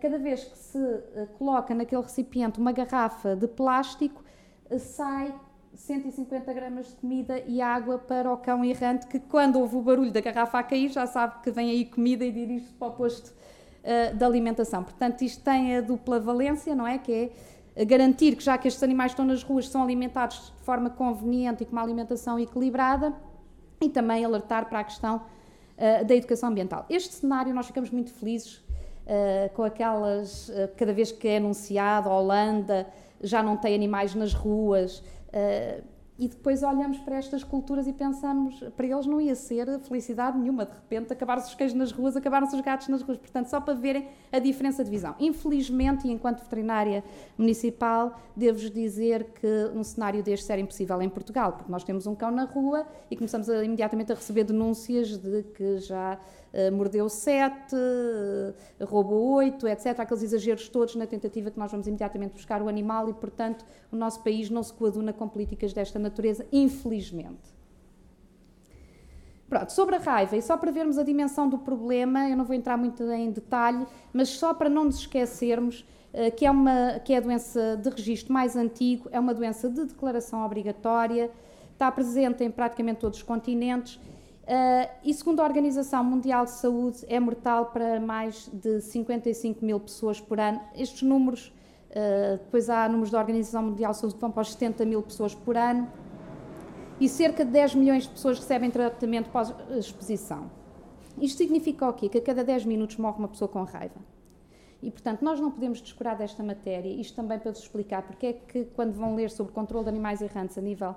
cada 0.00 0.18
vez 0.18 0.44
que 0.44 0.56
se 0.56 0.78
eh, 0.78 1.26
coloca 1.36 1.74
naquele 1.74 2.02
recipiente 2.02 2.60
uma 2.60 2.70
garrafa 2.70 3.34
de 3.34 3.48
plástico, 3.48 4.22
eh, 4.70 4.78
sai 4.78 5.34
150 5.74 6.52
gramas 6.52 6.88
de 6.88 6.94
comida 6.94 7.40
e 7.40 7.60
água 7.60 7.98
para 7.98 8.32
o 8.32 8.36
cão 8.36 8.64
errante, 8.64 9.06
que 9.08 9.18
quando 9.18 9.58
ouve 9.58 9.76
o 9.76 9.82
barulho 9.82 10.12
da 10.12 10.20
garrafa 10.20 10.60
a 10.60 10.62
cair, 10.62 10.90
já 10.90 11.06
sabe 11.06 11.42
que 11.42 11.50
vem 11.50 11.70
aí 11.70 11.84
comida 11.84 12.24
e 12.24 12.30
dirige-se 12.30 12.72
para 12.74 12.88
o 12.88 12.92
posto 12.92 13.32
de 14.16 14.24
alimentação. 14.24 14.82
Portanto, 14.82 15.20
isto 15.22 15.44
tem 15.44 15.76
a 15.76 15.82
dupla 15.82 16.18
valência, 16.18 16.74
não 16.74 16.86
é? 16.86 16.96
Que 16.96 17.30
garantir 17.86 18.34
que 18.34 18.42
já 18.42 18.56
que 18.56 18.66
estes 18.66 18.82
animais 18.82 19.12
estão 19.12 19.26
nas 19.26 19.42
ruas 19.42 19.68
são 19.68 19.82
alimentados 19.82 20.54
de 20.56 20.64
forma 20.64 20.88
conveniente 20.88 21.64
e 21.64 21.66
com 21.66 21.72
uma 21.72 21.82
alimentação 21.82 22.38
equilibrada 22.38 23.12
e 23.82 23.90
também 23.90 24.24
alertar 24.24 24.70
para 24.70 24.78
a 24.78 24.84
questão 24.84 25.20
da 26.06 26.14
educação 26.14 26.48
ambiental. 26.48 26.86
Este 26.88 27.12
cenário 27.12 27.52
nós 27.52 27.66
ficamos 27.66 27.90
muito 27.90 28.10
felizes 28.14 28.64
uh, 29.06 29.54
com 29.54 29.62
aquelas, 29.62 30.48
uh, 30.48 30.68
cada 30.76 30.92
vez 30.92 31.12
que 31.12 31.28
é 31.28 31.36
anunciado, 31.36 32.08
a 32.08 32.18
Holanda 32.18 32.86
já 33.20 33.42
não 33.42 33.56
tem 33.56 33.74
animais 33.74 34.14
nas 34.14 34.34
ruas, 34.34 35.02
e 36.16 36.28
depois 36.28 36.62
olhamos 36.62 36.98
para 36.98 37.16
estas 37.16 37.42
culturas 37.42 37.88
e 37.88 37.92
pensamos, 37.92 38.62
para 38.76 38.86
eles 38.86 39.04
não 39.04 39.20
ia 39.20 39.34
ser 39.34 39.66
felicidade 39.80 40.38
nenhuma, 40.38 40.64
de 40.64 40.72
repente 40.72 41.12
acabaram-se 41.12 41.48
os 41.48 41.54
queijos 41.56 41.76
nas 41.76 41.90
ruas, 41.90 42.16
acabaram-se 42.16 42.54
os 42.54 42.60
gatos 42.60 42.86
nas 42.86 43.02
ruas, 43.02 43.18
portanto, 43.18 43.48
só 43.48 43.60
para 43.60 43.74
verem 43.74 44.06
a 44.30 44.38
diferença 44.38 44.84
de 44.84 44.90
visão. 44.90 45.16
Infelizmente, 45.18 46.06
e 46.06 46.12
enquanto 46.12 46.40
veterinária 46.40 47.02
municipal, 47.36 48.20
devo-vos 48.36 48.70
dizer 48.70 49.24
que 49.40 49.70
um 49.74 49.82
cenário 49.82 50.22
deste 50.22 50.50
era 50.52 50.60
impossível 50.60 51.02
em 51.02 51.08
Portugal, 51.08 51.54
porque 51.54 51.70
nós 51.70 51.82
temos 51.82 52.06
um 52.06 52.14
cão 52.14 52.30
na 52.30 52.44
rua 52.44 52.86
e 53.10 53.16
começamos 53.16 53.50
a, 53.50 53.64
imediatamente 53.64 54.12
a 54.12 54.14
receber 54.14 54.44
denúncias 54.44 55.18
de 55.18 55.42
que 55.42 55.78
já 55.78 56.16
mordeu 56.72 57.08
sete, 57.08 57.74
uh, 57.74 58.84
roubou 58.84 59.34
oito, 59.34 59.66
etc. 59.66 59.98
Aqueles 59.98 60.22
exageros 60.22 60.68
todos 60.68 60.94
na 60.94 61.06
tentativa 61.06 61.50
que 61.50 61.58
nós 61.58 61.70
vamos 61.70 61.86
imediatamente 61.86 62.34
buscar 62.34 62.62
o 62.62 62.68
animal 62.68 63.08
e, 63.08 63.12
portanto, 63.12 63.64
o 63.90 63.96
nosso 63.96 64.22
país 64.22 64.48
não 64.48 64.62
se 64.62 64.72
coaduna 64.72 65.12
com 65.12 65.28
políticas 65.28 65.72
desta 65.72 65.98
natureza, 65.98 66.46
infelizmente. 66.52 67.52
Pronto, 69.48 69.72
sobre 69.72 69.96
a 69.96 69.98
raiva, 69.98 70.36
e 70.36 70.42
só 70.42 70.56
para 70.56 70.70
vermos 70.70 70.96
a 70.96 71.02
dimensão 71.02 71.48
do 71.48 71.58
problema, 71.58 72.28
eu 72.28 72.36
não 72.36 72.44
vou 72.44 72.54
entrar 72.54 72.76
muito 72.76 73.02
em 73.02 73.30
detalhe, 73.30 73.86
mas 74.12 74.28
só 74.28 74.54
para 74.54 74.70
não 74.70 74.84
nos 74.84 75.00
esquecermos 75.00 75.84
uh, 76.12 76.34
que, 76.36 76.46
é 76.46 76.50
uma, 76.50 77.00
que 77.00 77.12
é 77.12 77.16
a 77.16 77.20
doença 77.20 77.76
de 77.76 77.90
registro 77.90 78.32
mais 78.32 78.56
antigo, 78.56 79.08
é 79.10 79.18
uma 79.18 79.34
doença 79.34 79.68
de 79.68 79.84
declaração 79.84 80.44
obrigatória, 80.44 81.30
está 81.72 81.90
presente 81.90 82.44
em 82.44 82.50
praticamente 82.50 83.00
todos 83.00 83.18
os 83.18 83.24
continentes 83.24 84.00
Uh, 84.44 84.90
e 85.02 85.14
segundo 85.14 85.40
a 85.40 85.44
Organização 85.44 86.04
Mundial 86.04 86.44
de 86.44 86.50
Saúde, 86.50 86.98
é 87.08 87.18
mortal 87.18 87.66
para 87.66 87.98
mais 87.98 88.50
de 88.52 88.80
55 88.82 89.64
mil 89.64 89.80
pessoas 89.80 90.20
por 90.20 90.38
ano. 90.38 90.60
Estes 90.76 91.00
números, 91.02 91.50
uh, 91.90 92.36
depois 92.36 92.68
há 92.68 92.86
números 92.86 93.10
da 93.10 93.18
Organização 93.18 93.62
Mundial 93.62 93.92
de 93.92 93.98
Saúde 93.98 94.16
que 94.16 94.20
vão 94.20 94.30
para 94.30 94.42
os 94.42 94.52
70 94.52 94.84
mil 94.84 95.02
pessoas 95.02 95.34
por 95.34 95.56
ano. 95.56 95.90
E 97.00 97.08
cerca 97.08 97.42
de 97.44 97.50
10 97.50 97.74
milhões 97.74 98.02
de 98.04 98.10
pessoas 98.10 98.38
recebem 98.38 98.70
tratamento 98.70 99.30
pós-exposição. 99.30 100.50
Isto 101.18 101.38
significa 101.38 101.88
o 101.88 101.92
quê? 101.94 102.08
Que 102.08 102.18
a 102.18 102.22
cada 102.22 102.44
10 102.44 102.66
minutos 102.66 102.96
morre 102.98 103.18
uma 103.18 103.28
pessoa 103.28 103.48
com 103.48 103.62
raiva. 103.62 104.00
E, 104.82 104.90
portanto, 104.90 105.22
nós 105.22 105.40
não 105.40 105.50
podemos 105.50 105.80
descurar 105.80 106.14
desta 106.14 106.42
matéria, 106.42 106.88
isto 106.88 107.16
também 107.16 107.38
para 107.38 107.50
vos 107.50 107.60
explicar 107.60 108.02
porque 108.02 108.26
é 108.26 108.32
que, 108.34 108.66
quando 108.66 108.92
vão 108.92 109.14
ler 109.14 109.30
sobre 109.30 109.50
o 109.50 109.54
controle 109.54 109.84
de 109.84 109.88
animais 109.88 110.20
errantes 110.20 110.58
a 110.58 110.60
nível 110.60 110.94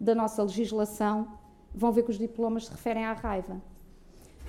da 0.00 0.14
nossa 0.14 0.42
legislação, 0.42 1.28
vão 1.74 1.92
ver 1.92 2.02
que 2.02 2.10
os 2.10 2.18
diplomas 2.18 2.66
se 2.66 2.70
referem 2.70 3.04
à 3.04 3.12
raiva. 3.12 3.60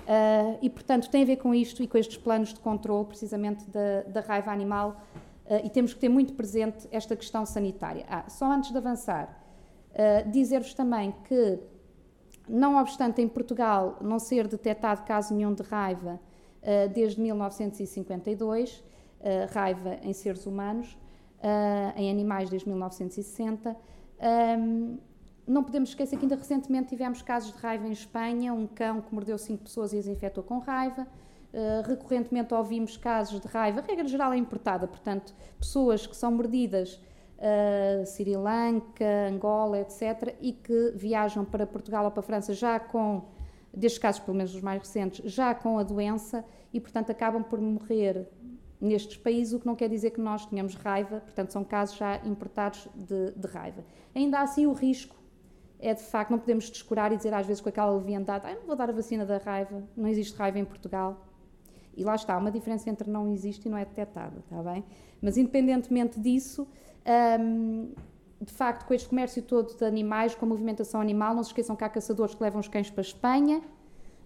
Uh, 0.10 0.58
e, 0.60 0.69
portanto, 0.71 1.08
tem 1.08 1.21
a 1.21 1.25
ver 1.25 1.36
com 1.36 1.53
isto 1.53 1.84
e 1.84 1.88
com 1.88 1.95
estes 1.95 2.17
planos 2.17 2.51
de 2.51 2.60
controle, 2.60 3.05
precisamente, 3.05 3.69
da, 3.69 4.01
da 4.08 4.21
raiva 4.21 4.51
animal, 4.51 4.99
uh, 5.45 5.63
e 5.63 5.69
temos 5.69 5.93
que 5.93 5.99
ter 5.99 6.10
muito 6.10 6.34
presente 6.34 6.88
esta 6.91 7.15
questão 7.15 7.45
sanitária. 7.45 8.05
Ah, 8.10 8.27
só 8.27 8.51
antes 8.51 8.71
de 8.71 8.77
avançar, 8.77 9.39
uh, 9.91 10.32
dizer-vos 10.32 10.73
também 10.73 11.13
que, 11.25 11.60
não 12.47 12.77
obstante 12.77 13.21
em 13.21 13.27
Portugal 13.27 13.97
não 14.01 14.17
ser 14.17 14.47
detectado 14.47 15.03
caso 15.03 15.36
nenhum 15.36 15.53
de 15.53 15.62
raiva 15.62 16.19
desde 16.95 17.21
1952, 17.21 18.84
raiva 19.53 19.99
em 20.01 20.12
seres 20.13 20.47
humanos, 20.47 20.97
em 21.95 22.10
animais 22.10 22.49
desde 22.49 22.67
1960, 22.67 23.77
um, 24.58 24.97
não 25.49 25.63
podemos 25.63 25.89
esquecer 25.89 26.15
que 26.15 26.23
ainda 26.23 26.35
recentemente 26.35 26.89
tivemos 26.89 27.23
casos 27.23 27.51
de 27.51 27.57
raiva 27.57 27.88
em 27.88 27.91
Espanha, 27.91 28.53
um 28.53 28.67
cão 28.67 29.01
que 29.01 29.13
mordeu 29.13 29.38
cinco 29.38 29.63
pessoas 29.63 29.91
e 29.93 29.97
as 29.97 30.07
infectou 30.07 30.43
com 30.43 30.59
raiva. 30.59 31.07
Uh, 31.51 31.88
recorrentemente 31.88 32.53
ouvimos 32.53 32.95
casos 32.95 33.39
de 33.39 33.47
raiva, 33.47 33.81
regra 33.81 34.07
geral 34.07 34.31
é 34.31 34.38
importada, 34.38 34.88
portanto, 34.88 35.33
pessoas 35.59 36.05
que 36.05 36.15
são 36.15 36.31
mordidas 36.31 37.01
uh, 37.39 38.05
Sri 38.05 38.38
Lanka, 38.38 39.27
Angola, 39.27 39.79
etc., 39.79 40.35
e 40.39 40.53
que 40.53 40.91
viajam 40.95 41.43
para 41.43 41.65
Portugal 41.65 42.05
ou 42.05 42.12
para 42.12 42.19
a 42.19 42.23
França 42.23 42.53
já 42.53 42.79
com, 42.79 43.23
destes 43.73 43.97
casos, 43.97 44.21
pelo 44.21 44.38
menos 44.38 44.53
os 44.53 44.62
mais 44.62 44.79
recentes, 44.79 45.33
já 45.33 45.55
com 45.55 45.79
a 45.79 45.83
doença 45.83 46.45
e, 46.71 46.79
portanto, 46.79 47.09
acabam 47.09 47.41
por 47.41 47.59
morrer 47.59 48.29
nestes 48.79 49.17
países, 49.17 49.51
o 49.53 49.59
que 49.59 49.65
não 49.65 49.75
quer 49.75 49.89
dizer 49.89 50.12
que 50.12 50.21
nós 50.21 50.45
tenhamos 50.45 50.75
raiva, 50.75 51.21
portanto, 51.21 51.51
são 51.51 51.63
casos 51.63 51.97
já 51.97 52.17
importados 52.17 52.88
de, 52.93 53.31
de 53.31 53.47
raiva. 53.47 53.83
Ainda 54.13 54.41
assim, 54.41 54.67
o 54.67 54.73
risco 54.73 55.18
é 55.79 55.93
de 55.93 56.01
facto, 56.03 56.31
não 56.31 56.39
podemos 56.39 56.69
descurar 56.69 57.11
e 57.11 57.17
dizer 57.17 57.33
às 57.33 57.45
vezes 57.45 57.61
com 57.61 57.69
aquela 57.69 57.91
leviandade, 57.95 58.45
ah, 58.45 58.53
não 58.53 58.67
vou 58.67 58.75
dar 58.75 58.89
a 58.89 58.93
vacina 58.93 59.25
da 59.25 59.37
raiva, 59.37 59.83
não 59.95 60.07
existe 60.07 60.35
raiva 60.37 60.59
em 60.59 60.65
Portugal. 60.65 61.25
E 61.95 62.03
lá 62.03 62.15
está, 62.15 62.37
uma 62.37 62.51
diferença 62.51 62.89
entre 62.89 63.09
não 63.09 63.31
existe 63.31 63.65
e 63.65 63.69
não 63.69 63.77
é 63.77 63.85
detectada, 63.85 64.39
está 64.39 64.61
bem? 64.61 64.83
Mas 65.21 65.37
independentemente 65.37 66.19
disso, 66.19 66.67
hum, 67.39 67.93
de 68.41 68.53
facto, 68.53 68.85
com 68.85 68.93
este 68.93 69.07
comércio 69.07 69.41
todo 69.41 69.75
de 69.75 69.83
animais, 69.83 70.35
com 70.35 70.45
a 70.45 70.49
movimentação 70.49 71.01
animal, 71.01 71.33
não 71.33 71.43
se 71.43 71.49
esqueçam 71.49 71.75
que 71.75 71.83
há 71.83 71.89
caçadores 71.89 72.35
que 72.35 72.41
levam 72.41 72.59
os 72.59 72.67
cães 72.67 72.89
para 72.89 73.01
a 73.01 73.03
Espanha. 73.03 73.61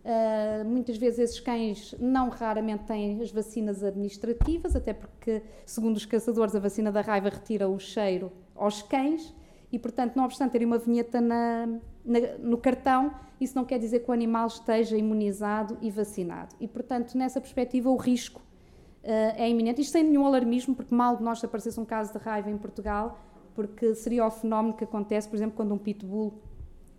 Uh, 0.03 0.65
muitas 0.65 0.97
vezes 0.97 1.19
esses 1.19 1.39
cães 1.39 1.95
não 1.97 2.29
raramente 2.29 2.83
têm 2.83 3.21
as 3.21 3.31
vacinas 3.31 3.83
administrativas, 3.83 4.75
até 4.75 4.93
porque, 4.93 5.41
segundo 5.65 5.95
os 5.95 6.05
caçadores, 6.05 6.53
a 6.55 6.59
vacina 6.59 6.91
da 6.91 7.01
raiva 7.01 7.29
retira 7.29 7.69
o 7.69 7.79
cheiro 7.79 8.31
aos 8.55 8.81
cães 8.81 9.33
e, 9.73 9.79
portanto, 9.79 10.15
não 10.15 10.25
obstante 10.25 10.51
ter 10.51 10.63
uma 10.63 10.77
vinheta 10.77 11.19
na, 11.19 11.65
na, 12.05 12.19
no 12.37 12.59
cartão, 12.59 13.11
isso 13.41 13.55
não 13.55 13.65
quer 13.65 13.79
dizer 13.79 14.01
que 14.01 14.11
o 14.11 14.13
animal 14.13 14.45
esteja 14.45 14.95
imunizado 14.95 15.79
e 15.81 15.89
vacinado. 15.89 16.55
E, 16.59 16.67
portanto, 16.67 17.17
nessa 17.17 17.41
perspectiva, 17.41 17.89
o 17.89 17.95
risco 17.95 18.39
uh, 18.39 19.33
é 19.35 19.49
iminente. 19.49 19.81
Isto 19.81 19.93
sem 19.93 20.03
nenhum 20.03 20.27
alarmismo, 20.27 20.75
porque 20.75 20.93
mal 20.93 21.17
de 21.17 21.23
nós 21.23 21.43
aparecesse 21.43 21.79
um 21.79 21.85
caso 21.85 22.13
de 22.13 22.19
raiva 22.19 22.51
em 22.51 22.57
Portugal, 22.57 23.19
porque 23.55 23.95
seria 23.95 24.23
o 24.27 24.29
fenómeno 24.29 24.75
que 24.75 24.83
acontece, 24.83 25.27
por 25.27 25.35
exemplo, 25.35 25.55
quando 25.55 25.73
um 25.73 25.79
pitbull 25.79 26.39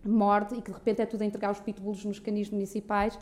morde 0.04 0.56
e 0.56 0.60
que 0.60 0.72
de 0.72 0.76
repente 0.76 1.00
é 1.00 1.06
tudo 1.06 1.22
a 1.22 1.24
entregar 1.24 1.52
os 1.52 1.60
pitbulls 1.60 2.04
nos 2.04 2.18
canis 2.18 2.50
municipais 2.50 3.16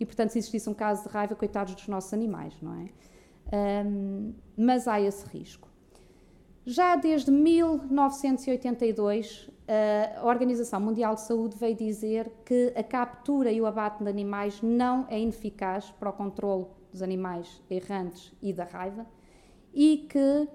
e, 0.00 0.06
portanto, 0.06 0.30
se 0.30 0.38
existisse 0.38 0.70
um 0.70 0.74
caso 0.74 1.02
de 1.02 1.10
raiva, 1.10 1.34
coitados 1.34 1.74
dos 1.74 1.88
nossos 1.88 2.14
animais, 2.14 2.56
não 2.62 2.74
é? 2.74 3.84
Um, 3.84 4.32
mas 4.56 4.88
há 4.88 4.98
esse 4.98 5.26
risco. 5.26 5.73
Já 6.66 6.96
desde 6.96 7.30
1982, 7.30 9.50
a 10.16 10.26
Organização 10.26 10.80
Mundial 10.80 11.14
de 11.14 11.20
Saúde 11.20 11.58
veio 11.58 11.76
dizer 11.76 12.32
que 12.44 12.72
a 12.74 12.82
captura 12.82 13.52
e 13.52 13.60
o 13.60 13.66
abate 13.66 14.02
de 14.02 14.08
animais 14.08 14.62
não 14.62 15.06
é 15.10 15.20
ineficaz 15.20 15.90
para 15.90 16.08
o 16.08 16.12
controle 16.12 16.64
dos 16.90 17.02
animais 17.02 17.62
errantes 17.68 18.32
e 18.40 18.50
da 18.50 18.64
raiva 18.64 19.06
e 19.74 20.06
que 20.08 20.48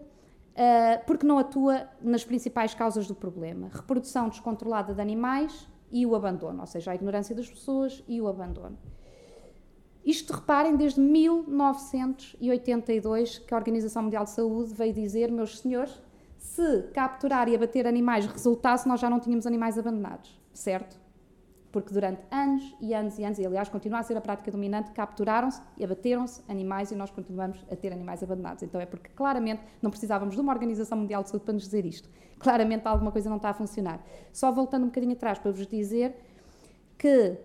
porque 1.05 1.25
não 1.25 1.37
atua 1.37 1.87
nas 2.01 2.25
principais 2.25 2.73
causas 2.73 3.07
do 3.07 3.15
problema, 3.15 3.69
reprodução 3.71 4.29
descontrolada 4.29 4.93
de 4.93 5.01
animais 5.01 5.69
e 5.91 6.05
o 6.05 6.15
abandono, 6.15 6.61
ou 6.61 6.67
seja, 6.67 6.91
a 6.91 6.95
ignorância 6.95 7.35
das 7.35 7.47
pessoas 7.47 8.03
e 8.07 8.19
o 8.19 8.27
abandono. 8.27 8.77
Isto, 10.05 10.33
reparem, 10.33 10.75
desde 10.75 10.99
1982 10.99 13.39
que 13.39 13.53
a 13.53 13.57
Organização 13.57 14.03
Mundial 14.03 14.23
de 14.23 14.31
Saúde 14.31 14.73
veio 14.73 14.93
dizer, 14.93 15.31
meus 15.31 15.59
senhores, 15.59 16.01
se 16.37 16.83
capturar 16.93 17.49
e 17.49 17.55
abater 17.55 17.85
animais 17.85 18.25
resultasse, 18.25 18.87
nós 18.87 18.99
já 18.99 19.09
não 19.09 19.19
tínhamos 19.19 19.45
animais 19.45 19.77
abandonados, 19.77 20.39
certo? 20.53 20.97
Porque 21.71 21.93
durante 21.93 22.21
anos 22.31 22.75
e 22.81 22.93
anos 22.93 23.19
e 23.19 23.23
anos, 23.23 23.37
e 23.37 23.45
aliás 23.45 23.69
continua 23.69 23.99
a 23.99 24.03
ser 24.03 24.17
a 24.17 24.21
prática 24.21 24.49
dominante, 24.49 24.91
capturaram-se 24.91 25.61
e 25.77 25.83
abateram-se 25.83 26.41
animais 26.47 26.91
e 26.91 26.95
nós 26.95 27.11
continuamos 27.11 27.63
a 27.69 27.75
ter 27.75 27.93
animais 27.93 28.23
abandonados. 28.23 28.63
Então 28.63 28.81
é 28.81 28.87
porque 28.87 29.09
claramente 29.09 29.61
não 29.81 29.91
precisávamos 29.91 30.33
de 30.33 30.41
uma 30.41 30.51
Organização 30.51 30.97
Mundial 30.97 31.21
de 31.21 31.29
Saúde 31.29 31.45
para 31.45 31.53
nos 31.53 31.63
dizer 31.63 31.85
isto. 31.85 32.09
Claramente 32.39 32.87
alguma 32.87 33.11
coisa 33.11 33.29
não 33.29 33.37
está 33.37 33.49
a 33.49 33.53
funcionar. 33.53 34.03
Só 34.33 34.51
voltando 34.51 34.83
um 34.83 34.87
bocadinho 34.87 35.13
atrás 35.13 35.37
para 35.37 35.51
vos 35.51 35.67
dizer 35.67 36.15
que 36.99 37.37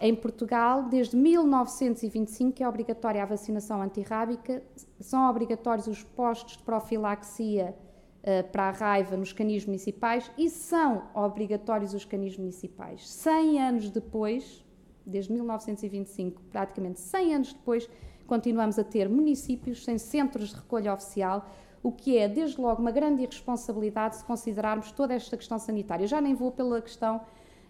em 0.00 0.14
Portugal, 0.14 0.84
desde 0.84 1.16
1925, 1.16 2.62
é 2.62 2.68
obrigatória 2.68 3.22
a 3.22 3.26
vacinação 3.26 3.80
antirrábica, 3.80 4.62
são 4.98 5.28
obrigatórios 5.28 5.86
os 5.86 6.02
postos 6.02 6.56
de 6.56 6.62
profilaxia 6.62 7.76
uh, 8.22 8.50
para 8.50 8.64
a 8.64 8.70
raiva 8.70 9.16
nos 9.16 9.32
canis 9.32 9.66
municipais 9.66 10.30
e 10.36 10.48
são 10.48 11.04
obrigatórios 11.14 11.94
os 11.94 12.04
canis 12.04 12.36
municipais. 12.36 13.08
100 13.08 13.62
anos 13.62 13.90
depois, 13.90 14.64
desde 15.06 15.32
1925, 15.32 16.42
praticamente 16.50 16.98
100 17.00 17.34
anos 17.34 17.52
depois, 17.52 17.88
continuamos 18.26 18.78
a 18.78 18.84
ter 18.84 19.08
municípios 19.08 19.84
sem 19.84 19.98
centros 19.98 20.48
de 20.48 20.56
recolha 20.56 20.92
oficial, 20.92 21.48
o 21.82 21.92
que 21.92 22.16
é, 22.16 22.26
desde 22.26 22.58
logo, 22.58 22.80
uma 22.80 22.90
grande 22.90 23.22
irresponsabilidade 23.22 24.16
se 24.16 24.24
considerarmos 24.24 24.90
toda 24.90 25.12
esta 25.12 25.36
questão 25.36 25.58
sanitária. 25.58 26.06
Já 26.06 26.20
nem 26.20 26.34
vou 26.34 26.50
pela 26.50 26.80
questão 26.80 27.20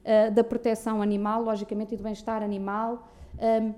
uh, 0.05 0.31
da 0.33 0.45
proteção 0.45 1.03
animal, 1.03 1.43
logicamente, 1.43 1.95
e 1.95 1.97
do 1.97 2.03
bem-estar 2.03 2.43
animal. 2.43 3.09
Um, 3.35 3.75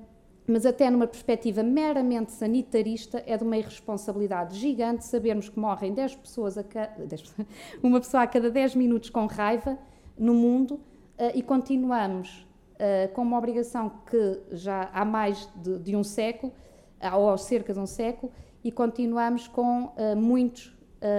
mas 0.46 0.64
até 0.64 0.88
numa 0.88 1.06
perspectiva 1.06 1.62
meramente 1.62 2.30
sanitarista, 2.30 3.22
é 3.26 3.36
de 3.36 3.42
uma 3.42 3.56
irresponsabilidade 3.56 4.56
gigante 4.56 5.04
sabermos 5.04 5.48
que 5.48 5.58
morrem 5.58 5.92
10 5.92 6.16
pessoas 6.16 6.56
a 6.56 6.62
ca... 6.62 6.86
10... 6.86 7.34
uma 7.82 7.98
pessoa 7.98 8.22
a 8.22 8.26
cada 8.26 8.50
10 8.50 8.76
minutos 8.76 9.10
com 9.10 9.26
raiva 9.26 9.76
no 10.16 10.32
mundo 10.32 10.74
uh, 10.74 11.32
e 11.34 11.42
continuamos 11.42 12.46
uh, 12.74 13.12
com 13.12 13.22
uma 13.22 13.36
obrigação 13.36 13.90
que 14.08 14.40
já 14.52 14.88
há 14.92 15.04
mais 15.04 15.48
de, 15.56 15.78
de, 15.78 15.96
um 15.96 16.04
século, 16.04 16.52
ou 17.14 17.36
cerca 17.36 17.72
de 17.72 17.80
um 17.80 17.86
século, 17.86 18.32
e 18.62 18.70
continuamos 18.70 19.48
com 19.48 19.84
uh, 19.84 20.16
muitos 20.16 20.75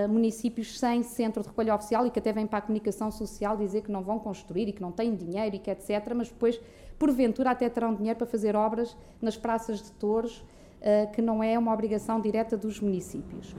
municípios 0.10 0.80
sem 0.80 1.04
centro 1.04 1.42
de 1.42 1.50
recolha 1.50 1.76
oficial 1.76 2.06
e 2.06 2.12
que 2.12 2.20
até 2.20 2.32
vêm 2.34 2.48
para 2.48 2.60
a 2.60 2.62
comunicação 2.62 3.12
social 3.12 3.56
dizer 3.56 3.82
que 3.82 3.92
não 3.92 4.02
vão 4.02 4.20
construir 4.20 4.68
e 4.68 4.74
que 4.74 4.82
não 4.82 4.92
têm 4.92 5.16
dinheiro 5.16 5.56
e 5.56 5.60
que 5.60 5.70
etc. 5.70 6.14
Mas 6.16 6.30
depois 6.30 6.60
porventura 6.98 7.52
até 7.52 7.70
terão 7.70 7.94
dinheiro 7.94 8.18
para 8.18 8.28
fazer 8.28 8.56
obras 8.56 8.96
nas 9.22 9.38
praças 9.38 9.82
de 9.82 9.92
touros, 9.92 10.38
uh, 10.38 11.12
que 11.14 11.22
não 11.22 11.44
é 11.44 11.58
uma 11.58 11.74
obrigação 11.74 12.20
direta 12.20 12.58
dos 12.58 12.80
municípios. 12.80 13.56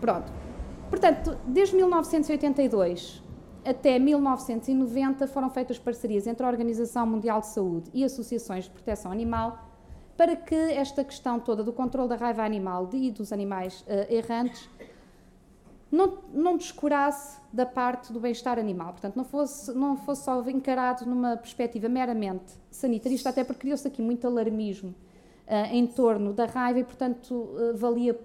Pronto. 0.00 0.32
Portanto, 0.90 1.38
desde 1.46 1.76
1982 1.76 3.22
até 3.64 3.98
1990 3.98 5.26
foram 5.26 5.48
feitas 5.48 5.78
parcerias 5.78 6.26
entre 6.26 6.44
a 6.44 6.48
Organização 6.48 7.06
Mundial 7.06 7.40
de 7.40 7.46
Saúde 7.46 7.90
e 7.94 8.04
associações 8.04 8.64
de 8.64 8.70
proteção 8.70 9.10
animal 9.10 9.70
para 10.16 10.36
que 10.36 10.54
esta 10.54 11.02
questão 11.02 11.40
toda 11.40 11.64
do 11.64 11.72
controle 11.72 12.08
da 12.08 12.16
raiva 12.16 12.44
animal 12.44 12.88
e 12.92 13.10
dos 13.10 13.32
animais 13.32 13.80
uh, 13.82 14.12
errantes 14.12 14.68
não, 15.90 16.18
não 16.32 16.56
descurasse 16.56 17.38
da 17.52 17.64
parte 17.64 18.12
do 18.12 18.18
bem-estar 18.18 18.58
animal. 18.58 18.92
Portanto, 18.92 19.16
não 19.16 19.24
fosse, 19.24 19.72
não 19.72 19.96
fosse 19.96 20.24
só 20.24 20.42
encarado 20.48 21.06
numa 21.06 21.36
perspectiva 21.36 21.88
meramente 21.88 22.52
sanitarista, 22.70 23.30
até 23.30 23.44
porque 23.44 23.60
criou-se 23.60 23.86
aqui 23.86 24.02
muito 24.02 24.26
alarmismo 24.26 24.94
uh, 25.46 25.72
em 25.72 25.86
torno 25.86 26.32
da 26.32 26.46
raiva 26.46 26.80
e, 26.80 26.84
portanto, 26.84 27.32
uh, 27.32 27.76
valia 27.76 28.18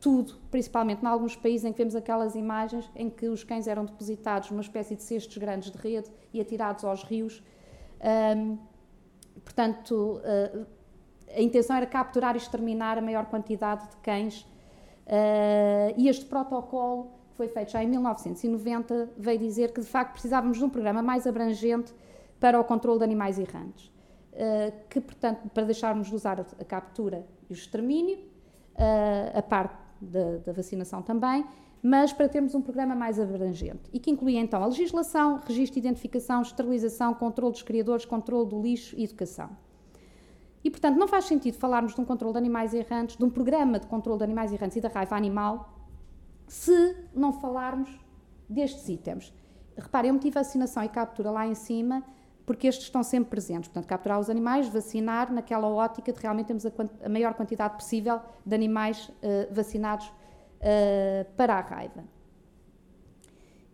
tudo, 0.00 0.34
principalmente 0.50 1.02
em 1.02 1.06
alguns 1.06 1.36
países 1.36 1.66
em 1.66 1.72
que 1.72 1.78
vemos 1.78 1.94
aquelas 1.94 2.34
imagens 2.34 2.90
em 2.96 3.10
que 3.10 3.28
os 3.28 3.44
cães 3.44 3.66
eram 3.66 3.84
depositados 3.84 4.50
numa 4.50 4.62
espécie 4.62 4.96
de 4.96 5.02
cestos 5.02 5.36
grandes 5.36 5.70
de 5.70 5.76
rede 5.76 6.10
e 6.32 6.40
atirados 6.40 6.84
aos 6.84 7.02
rios. 7.02 7.42
Um, 8.34 8.56
portanto, 9.44 10.22
uh, 10.24 10.66
a 11.36 11.40
intenção 11.40 11.76
era 11.76 11.86
capturar 11.86 12.34
e 12.34 12.38
exterminar 12.38 12.96
a 12.96 13.02
maior 13.02 13.26
quantidade 13.26 13.88
de 13.90 13.96
cães 13.98 14.46
e 15.96 16.08
este 16.08 16.24
protocolo, 16.24 17.10
que 17.30 17.36
foi 17.36 17.48
feito 17.48 17.72
já 17.72 17.82
em 17.82 17.88
1990, 17.88 19.10
veio 19.16 19.38
dizer 19.38 19.72
que 19.72 19.80
de 19.80 19.86
facto 19.86 20.12
precisávamos 20.12 20.58
de 20.58 20.64
um 20.64 20.68
programa 20.68 21.02
mais 21.02 21.26
abrangente 21.26 21.92
para 22.38 22.58
o 22.58 22.64
controle 22.64 22.98
de 22.98 23.04
animais 23.04 23.38
errantes. 23.38 23.90
Uh, 24.32 24.72
que, 24.88 25.00
portanto, 25.00 25.50
para 25.52 25.64
deixarmos 25.64 26.06
de 26.06 26.14
usar 26.14 26.40
a, 26.40 26.64
captura 26.64 27.26
e 27.48 27.52
o 27.52 27.54
extermínio, 27.54 28.16
uh, 28.16 29.38
a 29.38 29.42
parte 29.42 29.76
da, 30.00 30.38
da 30.38 30.52
vacinação 30.52 31.02
também, 31.02 31.44
mas 31.82 32.12
para 32.12 32.28
termos 32.28 32.54
um 32.54 32.62
programa 32.62 32.94
mais 32.94 33.18
abrangente 33.18 33.90
e 33.92 33.98
que 33.98 34.10
incluía 34.10 34.40
então 34.40 34.62
a 34.62 34.66
legislação, 34.66 35.40
registro 35.46 35.80
de 35.80 35.86
identificação, 35.86 36.42
esterilização, 36.42 37.12
controle 37.12 37.52
dos 37.52 37.62
criadores, 37.62 38.04
controle 38.04 38.48
do 38.48 38.62
lixo 38.62 38.94
e 38.96 39.04
educação. 39.04 39.50
E, 40.62 40.70
portanto, 40.70 40.98
não 40.98 41.08
faz 41.08 41.24
sentido 41.24 41.56
falarmos 41.56 41.94
de 41.94 42.00
um 42.00 42.04
controle 42.04 42.32
de 42.32 42.38
animais 42.38 42.74
errantes, 42.74 43.16
de 43.16 43.24
um 43.24 43.30
programa 43.30 43.78
de 43.78 43.86
controle 43.86 44.18
de 44.18 44.24
animais 44.24 44.52
errantes 44.52 44.76
e 44.76 44.80
da 44.80 44.88
raiva 44.88 45.16
animal, 45.16 45.74
se 46.46 46.96
não 47.14 47.32
falarmos 47.32 47.88
destes 48.48 48.88
itens. 48.88 49.32
Reparem, 49.76 50.08
eu 50.08 50.14
meti 50.14 50.30
vacinação 50.30 50.82
e 50.84 50.88
captura 50.88 51.30
lá 51.30 51.46
em 51.46 51.54
cima, 51.54 52.04
porque 52.44 52.66
estes 52.66 52.86
estão 52.86 53.02
sempre 53.02 53.30
presentes. 53.30 53.68
Portanto, 53.68 53.86
capturar 53.86 54.18
os 54.18 54.28
animais, 54.28 54.68
vacinar 54.68 55.32
naquela 55.32 55.68
ótica 55.68 56.12
de 56.12 56.20
realmente 56.20 56.46
termos 56.46 56.66
a, 56.66 56.72
a 57.04 57.08
maior 57.08 57.34
quantidade 57.34 57.74
possível 57.74 58.20
de 58.44 58.54
animais 58.54 59.08
uh, 59.08 59.54
vacinados 59.54 60.06
uh, 60.08 61.24
para 61.36 61.54
a 61.54 61.60
raiva. 61.60 62.04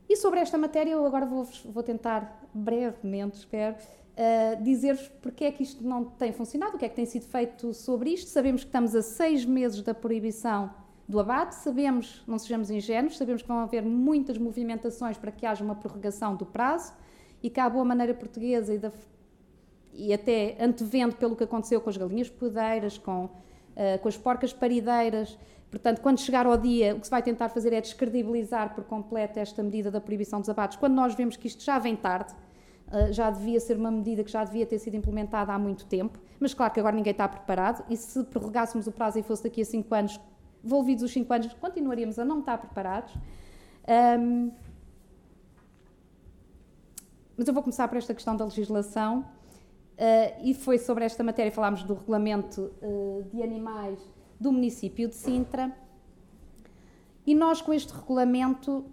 E 0.09 0.17
sobre 0.17 0.41
esta 0.41 0.57
matéria, 0.57 0.93
eu 0.93 1.05
agora 1.05 1.27
vou, 1.27 1.45
vou 1.65 1.83
tentar 1.83 2.45
brevemente, 2.55 3.39
espero, 3.39 3.77
uh, 4.17 4.63
dizer-vos 4.63 5.09
porque 5.21 5.45
é 5.45 5.53
que 5.53 5.63
isto 5.63 5.87
não 5.87 6.05
tem 6.05 6.33
funcionado, 6.33 6.77
o 6.77 6.79
que 6.79 6.85
é 6.85 6.89
que 6.89 6.97
tem 6.97 7.07
sido 7.07 7.27
feito 7.27 7.73
sobre 7.75 8.11
isto. 8.11 8.29
Sabemos 8.29 8.63
que 8.63 8.69
estamos 8.69 8.95
a 8.95 9.03
seis 9.03 9.45
meses 9.45 9.83
da 9.83 9.95
proibição 9.95 10.71
do 11.09 11.21
abate, 11.21 11.55
sabemos, 11.55 12.25
não 12.27 12.39
sejamos 12.39 12.71
ingênuos, 12.71 13.17
sabemos 13.17 13.43
que 13.43 13.49
vão 13.49 13.59
haver 13.59 13.83
muitas 13.83 14.39
movimentações 14.39 15.17
para 15.17 15.31
que 15.31 15.47
haja 15.47 15.63
uma 15.63 15.75
prorrogação 15.75 16.35
do 16.35 16.45
prazo 16.45 16.93
e 17.43 17.49
que, 17.49 17.61
à 17.61 17.71
boa 17.71 17.85
maneira 17.85 18.13
portuguesa 18.13 18.75
e, 18.75 18.79
da, 18.79 18.91
e 19.93 20.13
até 20.13 20.57
antevendo 20.59 21.15
pelo 21.15 21.37
que 21.37 21.45
aconteceu 21.45 21.81
com 21.81 21.89
as 21.89 21.97
galinhas 21.97 22.29
podeiras, 22.29 22.99
com, 22.99 23.27
uh, 23.27 23.99
com 24.03 24.09
as 24.09 24.17
porcas 24.17 24.53
parideiras, 24.53 25.39
Portanto, 25.71 26.01
quando 26.01 26.21
chegar 26.21 26.47
ao 26.47 26.57
dia, 26.57 26.95
o 26.95 27.01
que 27.01 27.07
se 27.07 27.11
vai 27.11 27.23
tentar 27.23 27.49
fazer 27.49 27.73
é 27.73 27.81
descredibilizar 27.81 28.75
por 28.75 28.85
completo 28.85 29.39
esta 29.39 29.63
medida 29.63 29.91
da 29.91 30.01
proibição 30.01 30.41
dos 30.41 30.49
abates, 30.49 30.79
quando 30.79 30.95
nós 30.95 31.15
vemos 31.15 31.37
que 31.37 31.49
isto 31.49 31.63
já 31.63 31.79
vem 31.79 31.97
tarde, 31.97 32.33
já 33.11 33.31
devia 33.31 33.59
ser 33.59 33.77
uma 33.77 33.91
medida 33.91 34.23
que 34.23 34.31
já 34.31 34.45
devia 34.45 34.65
ter 34.65 34.79
sido 34.79 34.95
implementada 34.95 35.53
há 35.53 35.59
muito 35.59 35.87
tempo, 35.87 36.19
mas 36.39 36.55
claro 36.55 36.73
que 36.73 36.81
agora 36.81 36.95
ninguém 36.95 37.11
está 37.11 37.27
preparado 37.29 37.85
e 37.91 37.97
se 37.97 38.23
prorrogássemos 38.25 38.87
o 38.87 38.93
prazo 38.93 39.19
e 39.19 39.23
fosse 39.23 39.43
daqui 39.43 39.61
a 39.61 39.65
5 39.65 39.95
anos, 39.95 40.21
envolvidos 40.65 41.03
os 41.05 41.13
5 41.13 41.33
anos, 41.33 41.53
continuaríamos 41.55 42.19
a 42.19 42.25
não 42.25 42.41
estar 42.41 42.59
preparados. 42.59 43.15
Um, 44.19 44.53
mas 47.37 47.47
eu 47.47 47.53
vou 47.53 47.63
começar 47.63 47.87
por 47.89 47.99
esta 47.99 48.15
questão 48.15 48.37
da 48.37 48.45
legislação 48.45 49.21
uh, 49.21 50.43
e 50.43 50.55
foi 50.55 50.79
sobre 50.79 51.05
esta 51.05 51.23
matéria 51.23 51.53
falámos 51.53 51.83
do 51.83 51.95
regulamento 51.95 52.73
uh, 52.83 53.23
de 53.31 53.43
animais 53.43 53.99
do 54.41 54.53
município 54.53 55.09
de 55.09 55.15
Sintra 55.15 55.73
e 57.27 57.35
nós 57.35 57.61
com 57.61 57.73
este 57.73 57.93
regulamento 57.93 58.85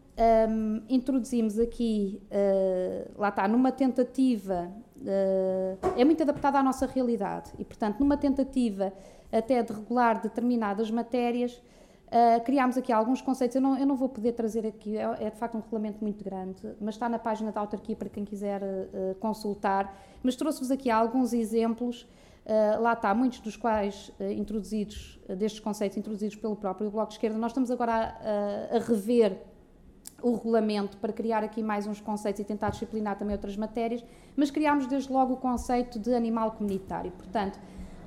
um, 0.49 0.81
introduzimos 0.89 1.59
aqui, 1.59 2.21
uh, 2.31 3.11
lá 3.19 3.29
está, 3.29 3.47
numa 3.47 3.71
tentativa, 3.71 4.71
uh, 4.97 5.99
é 5.99 6.05
muito 6.05 6.23
adaptada 6.23 6.59
à 6.59 6.63
nossa 6.63 6.85
realidade 6.85 7.51
e, 7.57 7.65
portanto, 7.65 7.99
numa 7.99 8.17
tentativa 8.17 8.93
até 9.31 9.61
de 9.61 9.73
regular 9.73 10.21
determinadas 10.21 10.91
matérias, 10.91 11.61
uh, 12.07 12.43
criámos 12.43 12.77
aqui 12.77 12.91
alguns 12.91 13.21
conceitos. 13.21 13.55
Eu 13.55 13.61
não, 13.61 13.77
eu 13.77 13.85
não 13.85 13.95
vou 13.95 14.09
poder 14.09 14.33
trazer 14.33 14.65
aqui, 14.67 14.97
é, 14.97 15.03
é, 15.19 15.29
de 15.29 15.37
facto 15.37 15.55
um 15.55 15.61
regulamento 15.61 15.99
muito 16.01 16.23
grande, 16.23 16.61
mas 16.79 16.95
está 16.95 17.09
na 17.09 17.17
página 17.17 17.51
da 17.51 17.61
autarquia 17.61 17.95
para 17.95 18.09
quem 18.09 18.23
quiser 18.23 18.61
consultar. 19.19 19.95
Mas 20.21 20.35
trouxe-vos 20.35 20.69
aqui 20.69 20.89
alguns 20.89 21.33
exemplos. 21.33 22.07
Uh, 22.45 22.81
lá 22.81 22.91
está, 22.91 23.13
muitos 23.15 23.39
dos 23.39 23.55
quais 23.55 24.11
uh, 24.19 24.23
introduzidos, 24.23 25.17
uh, 25.29 25.35
destes 25.35 25.61
conceitos 25.61 25.97
introduzidos 25.97 26.35
pelo 26.35 26.57
próprio 26.57 26.91
Bloco 26.91 27.07
de 27.07 27.13
Esquerda. 27.13 27.37
Nós 27.37 27.51
estamos 27.51 27.71
agora 27.71 27.93
a, 27.93 28.75
a, 28.75 28.79
rever 28.79 29.41
o 30.21 30.33
regulamento 30.33 30.97
para 30.97 31.13
criar 31.13 31.41
aqui 31.41 31.63
mais 31.63 31.87
uns 31.87 32.01
conceitos 32.01 32.41
e 32.41 32.43
tentar 32.43 32.71
disciplinar 32.71 33.17
também 33.17 33.33
outras 33.33 33.55
matérias, 33.55 34.03
mas 34.35 34.51
criámos 34.51 34.87
desde 34.87 35.11
logo 35.11 35.35
o 35.35 35.37
conceito 35.37 35.97
de 35.97 36.13
animal 36.13 36.51
comunitário. 36.51 37.11
Portanto, 37.11 37.57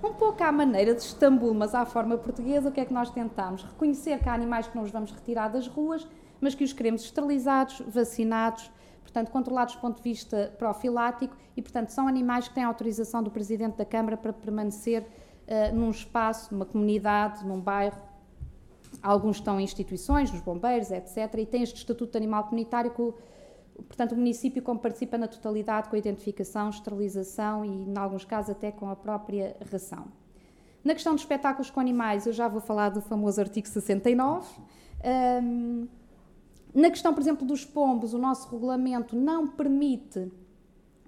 um 0.04 0.12
pouco 0.12 0.44
à 0.44 0.52
maneira 0.52 0.94
de 0.94 1.00
Istambul, 1.00 1.54
mas 1.54 1.74
à 1.74 1.86
forma 1.86 2.18
portuguesa, 2.18 2.68
o 2.68 2.72
que 2.72 2.80
é 2.80 2.84
que 2.84 2.92
nós 2.92 3.10
tentamos? 3.10 3.62
Reconhecer 3.62 4.18
que 4.18 4.28
há 4.28 4.34
animais 4.34 4.68
que 4.68 4.76
não 4.76 4.82
os 4.82 4.90
vamos 4.90 5.12
retirar 5.12 5.48
das 5.48 5.66
ruas, 5.66 6.06
mas 6.40 6.54
que 6.54 6.62
os 6.62 6.74
queremos 6.74 7.02
esterilizados, 7.02 7.82
vacinados, 7.88 8.70
portanto, 9.06 9.30
controlados 9.30 9.74
do 9.74 9.80
ponto 9.80 9.96
de 9.96 10.02
vista 10.02 10.52
profilático 10.58 11.36
e, 11.56 11.62
portanto, 11.62 11.90
são 11.90 12.08
animais 12.08 12.48
que 12.48 12.54
têm 12.54 12.64
autorização 12.64 13.22
do 13.22 13.30
Presidente 13.30 13.76
da 13.76 13.84
Câmara 13.84 14.16
para 14.16 14.32
permanecer 14.32 15.02
uh, 15.02 15.74
num 15.74 15.90
espaço, 15.90 16.52
numa 16.52 16.66
comunidade, 16.66 17.46
num 17.46 17.60
bairro, 17.60 17.96
Alguns 19.02 19.36
estão 19.36 19.60
em 19.60 19.64
instituições, 19.64 20.32
nos 20.32 20.40
bombeiros, 20.40 20.90
etc. 20.90 21.32
E 21.38 21.46
tem 21.46 21.62
este 21.62 21.76
estatuto 21.76 22.12
de 22.12 22.18
animal 22.18 22.44
comunitário 22.44 22.90
que, 22.90 23.12
portanto, 23.84 24.12
o 24.12 24.16
município 24.16 24.62
como 24.62 24.80
participa 24.80 25.18
na 25.18 25.28
totalidade 25.28 25.88
com 25.88 25.96
a 25.96 25.98
identificação, 25.98 26.70
esterilização 26.70 27.64
e, 27.64 27.68
em 27.68 27.98
alguns 27.98 28.24
casos, 28.24 28.50
até 28.50 28.70
com 28.72 28.88
a 28.88 28.96
própria 28.96 29.56
ração. 29.70 30.06
Na 30.84 30.94
questão 30.94 31.14
de 31.14 31.20
espetáculos 31.20 31.70
com 31.70 31.80
animais, 31.80 32.26
eu 32.26 32.32
já 32.32 32.48
vou 32.48 32.60
falar 32.60 32.90
do 32.90 33.00
famoso 33.00 33.40
artigo 33.40 33.66
69. 33.66 34.48
Um, 35.42 35.88
na 36.76 36.90
questão, 36.90 37.14
por 37.14 37.20
exemplo, 37.22 37.46
dos 37.46 37.64
pombos, 37.64 38.12
o 38.12 38.18
nosso 38.18 38.50
regulamento 38.50 39.16
não 39.16 39.46
permite 39.46 40.30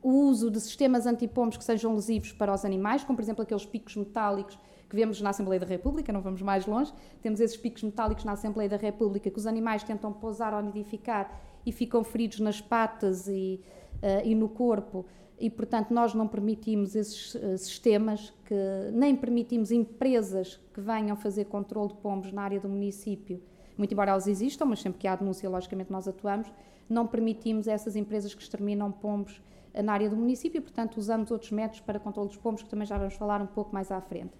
o 0.02 0.10
uso 0.10 0.50
de 0.50 0.58
sistemas 0.60 1.06
antipombos 1.06 1.58
que 1.58 1.64
sejam 1.64 1.94
lesivos 1.94 2.32
para 2.32 2.54
os 2.54 2.64
animais, 2.64 3.04
como, 3.04 3.16
por 3.16 3.22
exemplo, 3.22 3.42
aqueles 3.42 3.66
picos 3.66 3.94
metálicos 3.94 4.58
que 4.88 4.96
vemos 4.96 5.20
na 5.20 5.28
Assembleia 5.28 5.60
da 5.60 5.66
República, 5.66 6.10
não 6.10 6.22
vamos 6.22 6.40
mais 6.40 6.64
longe, 6.66 6.90
temos 7.20 7.38
esses 7.38 7.58
picos 7.58 7.82
metálicos 7.82 8.24
na 8.24 8.32
Assembleia 8.32 8.70
da 8.70 8.78
República 8.78 9.30
que 9.30 9.38
os 9.38 9.46
animais 9.46 9.82
tentam 9.82 10.10
pousar 10.10 10.54
ou 10.54 10.62
nidificar 10.62 11.38
e 11.66 11.70
ficam 11.70 12.02
feridos 12.02 12.40
nas 12.40 12.62
patas 12.62 13.28
e, 13.28 13.60
uh, 13.96 14.24
e 14.26 14.34
no 14.34 14.48
corpo. 14.48 15.04
E, 15.38 15.50
portanto, 15.50 15.92
nós 15.92 16.14
não 16.14 16.26
permitimos 16.26 16.96
esses 16.96 17.34
uh, 17.34 17.58
sistemas, 17.58 18.32
que 18.46 18.54
nem 18.94 19.14
permitimos 19.14 19.70
empresas 19.70 20.58
que 20.72 20.80
venham 20.80 21.14
fazer 21.14 21.44
controle 21.44 21.88
de 21.88 21.94
pombos 21.96 22.32
na 22.32 22.42
área 22.42 22.58
do 22.58 22.70
município, 22.70 23.42
muito 23.78 23.92
embora 23.92 24.10
elas 24.10 24.26
existam, 24.26 24.66
mas 24.66 24.82
sempre 24.82 24.98
que 24.98 25.08
há 25.08 25.16
denúncia, 25.16 25.48
logicamente, 25.48 25.90
nós 25.90 26.06
atuamos, 26.06 26.52
não 26.88 27.06
permitimos 27.06 27.66
essas 27.66 27.96
empresas 27.96 28.34
que 28.34 28.42
exterminam 28.42 28.90
pombos 28.90 29.40
na 29.82 29.92
área 29.92 30.10
do 30.10 30.16
município, 30.16 30.60
portanto 30.60 30.96
usamos 30.98 31.30
outros 31.30 31.52
métodos 31.52 31.80
para 31.80 31.98
controle 32.00 32.28
dos 32.28 32.36
pombos, 32.36 32.62
que 32.62 32.68
também 32.68 32.86
já 32.86 32.98
vamos 32.98 33.14
falar 33.14 33.40
um 33.40 33.46
pouco 33.46 33.72
mais 33.72 33.90
à 33.92 34.00
frente. 34.00 34.32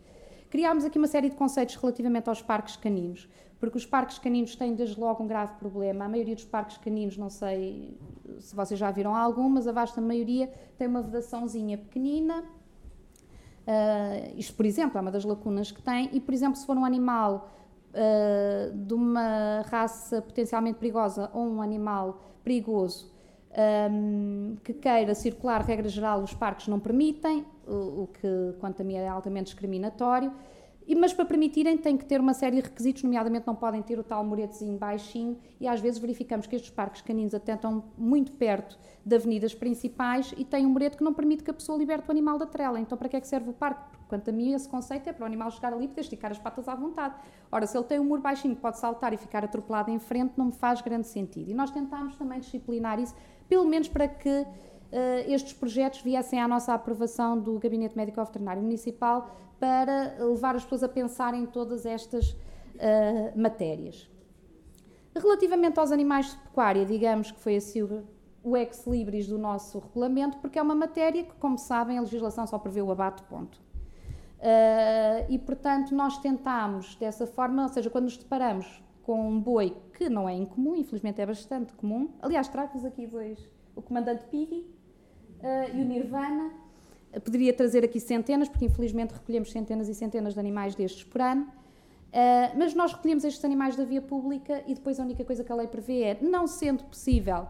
Criámos 0.50 0.84
aqui 0.84 0.98
uma 0.98 1.06
série 1.06 1.28
de 1.28 1.36
conceitos 1.36 1.76
relativamente 1.76 2.28
aos 2.28 2.40
parques 2.40 2.74
caninos, 2.76 3.28
porque 3.60 3.76
os 3.76 3.84
parques 3.84 4.18
caninos 4.18 4.56
têm 4.56 4.74
desde 4.74 4.98
logo 4.98 5.22
um 5.22 5.26
grave 5.26 5.54
problema. 5.58 6.06
A 6.06 6.08
maioria 6.08 6.34
dos 6.34 6.44
parques 6.44 6.78
caninos, 6.78 7.16
não 7.16 7.28
sei 7.28 7.98
se 8.38 8.54
vocês 8.54 8.78
já 8.78 8.90
viram 8.90 9.14
algum, 9.14 9.48
mas 9.48 9.66
a 9.66 9.72
vasta 9.72 10.00
maioria 10.00 10.50
tem 10.78 10.86
uma 10.86 11.02
vedaçãozinha 11.02 11.76
pequenina. 11.76 12.44
Uh, 13.66 14.38
isto, 14.38 14.54
por 14.54 14.64
exemplo, 14.64 14.96
é 14.96 15.00
uma 15.00 15.10
das 15.10 15.24
lacunas 15.24 15.70
que 15.70 15.82
tem. 15.82 16.08
E, 16.12 16.20
por 16.20 16.32
exemplo, 16.32 16.56
se 16.56 16.64
for 16.64 16.76
um 16.76 16.84
animal 16.84 17.50
uh, 17.94 18.76
de 18.76 18.94
uma 18.94 19.62
raça 19.68 20.20
potencialmente 20.22 20.78
perigosa 20.78 21.30
ou 21.32 21.46
um 21.46 21.62
animal 21.62 22.22
perigoso 22.42 23.12
um, 23.90 24.56
que 24.62 24.72
queira 24.72 25.14
circular, 25.14 25.62
regra 25.62 25.88
geral, 25.88 26.22
os 26.22 26.34
parques 26.34 26.68
não 26.68 26.78
permitem, 26.78 27.44
o, 27.66 28.02
o 28.02 28.06
que, 28.08 28.54
quanto 28.60 28.82
a 28.82 28.84
mim, 28.84 28.94
é 28.94 29.08
altamente 29.08 29.46
discriminatório. 29.46 30.32
E, 30.86 30.94
mas 30.94 31.12
para 31.12 31.26
permitirem 31.26 31.76
tem 31.76 31.98
que 31.98 32.04
ter 32.06 32.18
uma 32.18 32.32
série 32.32 32.56
de 32.56 32.62
requisitos, 32.62 33.02
nomeadamente 33.02 33.46
não 33.46 33.54
podem 33.54 33.82
ter 33.82 33.98
o 33.98 34.02
tal 34.02 34.24
muretezinho 34.24 34.78
baixinho 34.78 35.38
e 35.60 35.68
às 35.68 35.80
vezes 35.80 35.98
verificamos 35.98 36.46
que 36.46 36.56
estes 36.56 36.70
parques 36.70 37.02
caninos 37.02 37.34
até 37.34 37.52
estão 37.52 37.84
muito 37.98 38.32
perto 38.32 38.78
de 39.04 39.14
avenidas 39.14 39.54
principais 39.54 40.32
e 40.38 40.46
têm 40.46 40.64
um 40.64 40.70
murete 40.70 40.96
que 40.96 41.04
não 41.04 41.12
permite 41.12 41.42
que 41.42 41.50
a 41.50 41.54
pessoa 41.54 41.76
liberte 41.76 42.08
o 42.08 42.10
animal 42.10 42.38
da 42.38 42.46
trela. 42.46 42.80
Então 42.80 42.96
para 42.96 43.06
que 43.06 43.16
é 43.16 43.20
que 43.20 43.28
serve 43.28 43.50
o 43.50 43.52
parque? 43.52 43.97
Quanto 44.08 44.30
a 44.30 44.32
mim 44.32 44.52
esse 44.54 44.68
conceito 44.68 45.08
é 45.08 45.12
para 45.12 45.22
o 45.22 45.26
animal 45.26 45.50
chegar 45.50 45.72
ali 45.72 45.84
e 45.84 45.88
poder 45.88 46.00
esticar 46.00 46.30
as 46.30 46.38
patas 46.38 46.66
à 46.66 46.74
vontade. 46.74 47.14
Ora, 47.52 47.66
se 47.66 47.76
ele 47.76 47.84
tem 47.84 48.00
um 48.00 48.04
muro 48.04 48.22
baixinho 48.22 48.56
que 48.56 48.62
pode 48.62 48.78
saltar 48.78 49.12
e 49.12 49.16
ficar 49.16 49.44
atropelado 49.44 49.90
em 49.90 49.98
frente, 49.98 50.32
não 50.36 50.46
me 50.46 50.52
faz 50.52 50.80
grande 50.80 51.06
sentido. 51.06 51.50
E 51.50 51.54
nós 51.54 51.70
tentámos 51.70 52.16
também 52.16 52.40
disciplinar 52.40 52.98
isso, 52.98 53.14
pelo 53.48 53.64
menos 53.64 53.88
para 53.88 54.08
que 54.08 54.46
Uh, 54.88 55.30
estes 55.30 55.52
projetos 55.52 56.00
viessem 56.00 56.40
à 56.40 56.48
nossa 56.48 56.72
aprovação 56.72 57.38
do 57.38 57.58
Gabinete 57.58 57.94
Médico 57.94 58.24
Veterinário 58.24 58.62
Municipal 58.62 59.36
para 59.60 60.16
levar 60.18 60.56
as 60.56 60.62
pessoas 60.62 60.82
a 60.82 60.88
pensar 60.88 61.34
em 61.34 61.44
todas 61.44 61.84
estas 61.84 62.30
uh, 62.30 63.38
matérias. 63.38 64.08
Relativamente 65.14 65.78
aos 65.78 65.92
animais 65.92 66.30
de 66.30 66.38
pecuária, 66.38 66.86
digamos 66.86 67.30
que 67.30 67.38
foi 67.38 67.56
assim 67.56 67.82
o, 67.82 68.02
o 68.42 68.56
ex-libris 68.56 69.26
do 69.26 69.36
nosso 69.36 69.78
regulamento, 69.78 70.38
porque 70.38 70.58
é 70.58 70.62
uma 70.62 70.74
matéria 70.74 71.22
que, 71.22 71.34
como 71.34 71.58
sabem, 71.58 71.98
a 71.98 72.00
legislação 72.00 72.46
só 72.46 72.58
prevê 72.58 72.80
o 72.80 72.90
abate, 72.90 73.22
ponto. 73.24 73.60
Uh, 74.38 75.26
e, 75.28 75.38
portanto, 75.38 75.94
nós 75.94 76.18
tentámos 76.18 76.94
dessa 76.94 77.26
forma, 77.26 77.64
ou 77.64 77.68
seja, 77.68 77.90
quando 77.90 78.04
nos 78.04 78.16
deparamos 78.16 78.82
com 79.02 79.28
um 79.28 79.40
boi 79.40 79.76
que 79.94 80.08
não 80.08 80.28
é 80.28 80.34
incomum, 80.34 80.76
infelizmente 80.76 81.20
é 81.20 81.26
bastante 81.26 81.72
comum, 81.72 82.10
aliás, 82.22 82.46
trago-vos 82.46 82.84
aqui 82.84 83.06
dois, 83.06 83.38
o 83.74 83.82
comandante 83.82 84.24
Piggy 84.26 84.64
uh, 85.40 85.76
e 85.76 85.80
o 85.80 85.84
Nirvana. 85.84 86.52
Poderia 87.24 87.52
trazer 87.52 87.84
aqui 87.84 87.98
centenas, 87.98 88.48
porque 88.48 88.66
infelizmente 88.66 89.12
recolhemos 89.12 89.50
centenas 89.50 89.88
e 89.88 89.94
centenas 89.94 90.34
de 90.34 90.40
animais 90.40 90.74
destes 90.74 91.02
por 91.02 91.20
ano. 91.20 91.44
Uh, 92.08 92.56
mas 92.56 92.74
nós 92.74 92.92
recolhemos 92.92 93.24
estes 93.24 93.44
animais 93.44 93.76
da 93.76 93.84
via 93.84 94.00
pública 94.00 94.62
e 94.66 94.74
depois 94.74 95.00
a 95.00 95.02
única 95.02 95.24
coisa 95.24 95.42
que 95.42 95.50
a 95.50 95.54
lei 95.54 95.66
prevê 95.66 96.02
é, 96.02 96.18
não 96.22 96.46
sendo 96.46 96.84
possível 96.84 97.46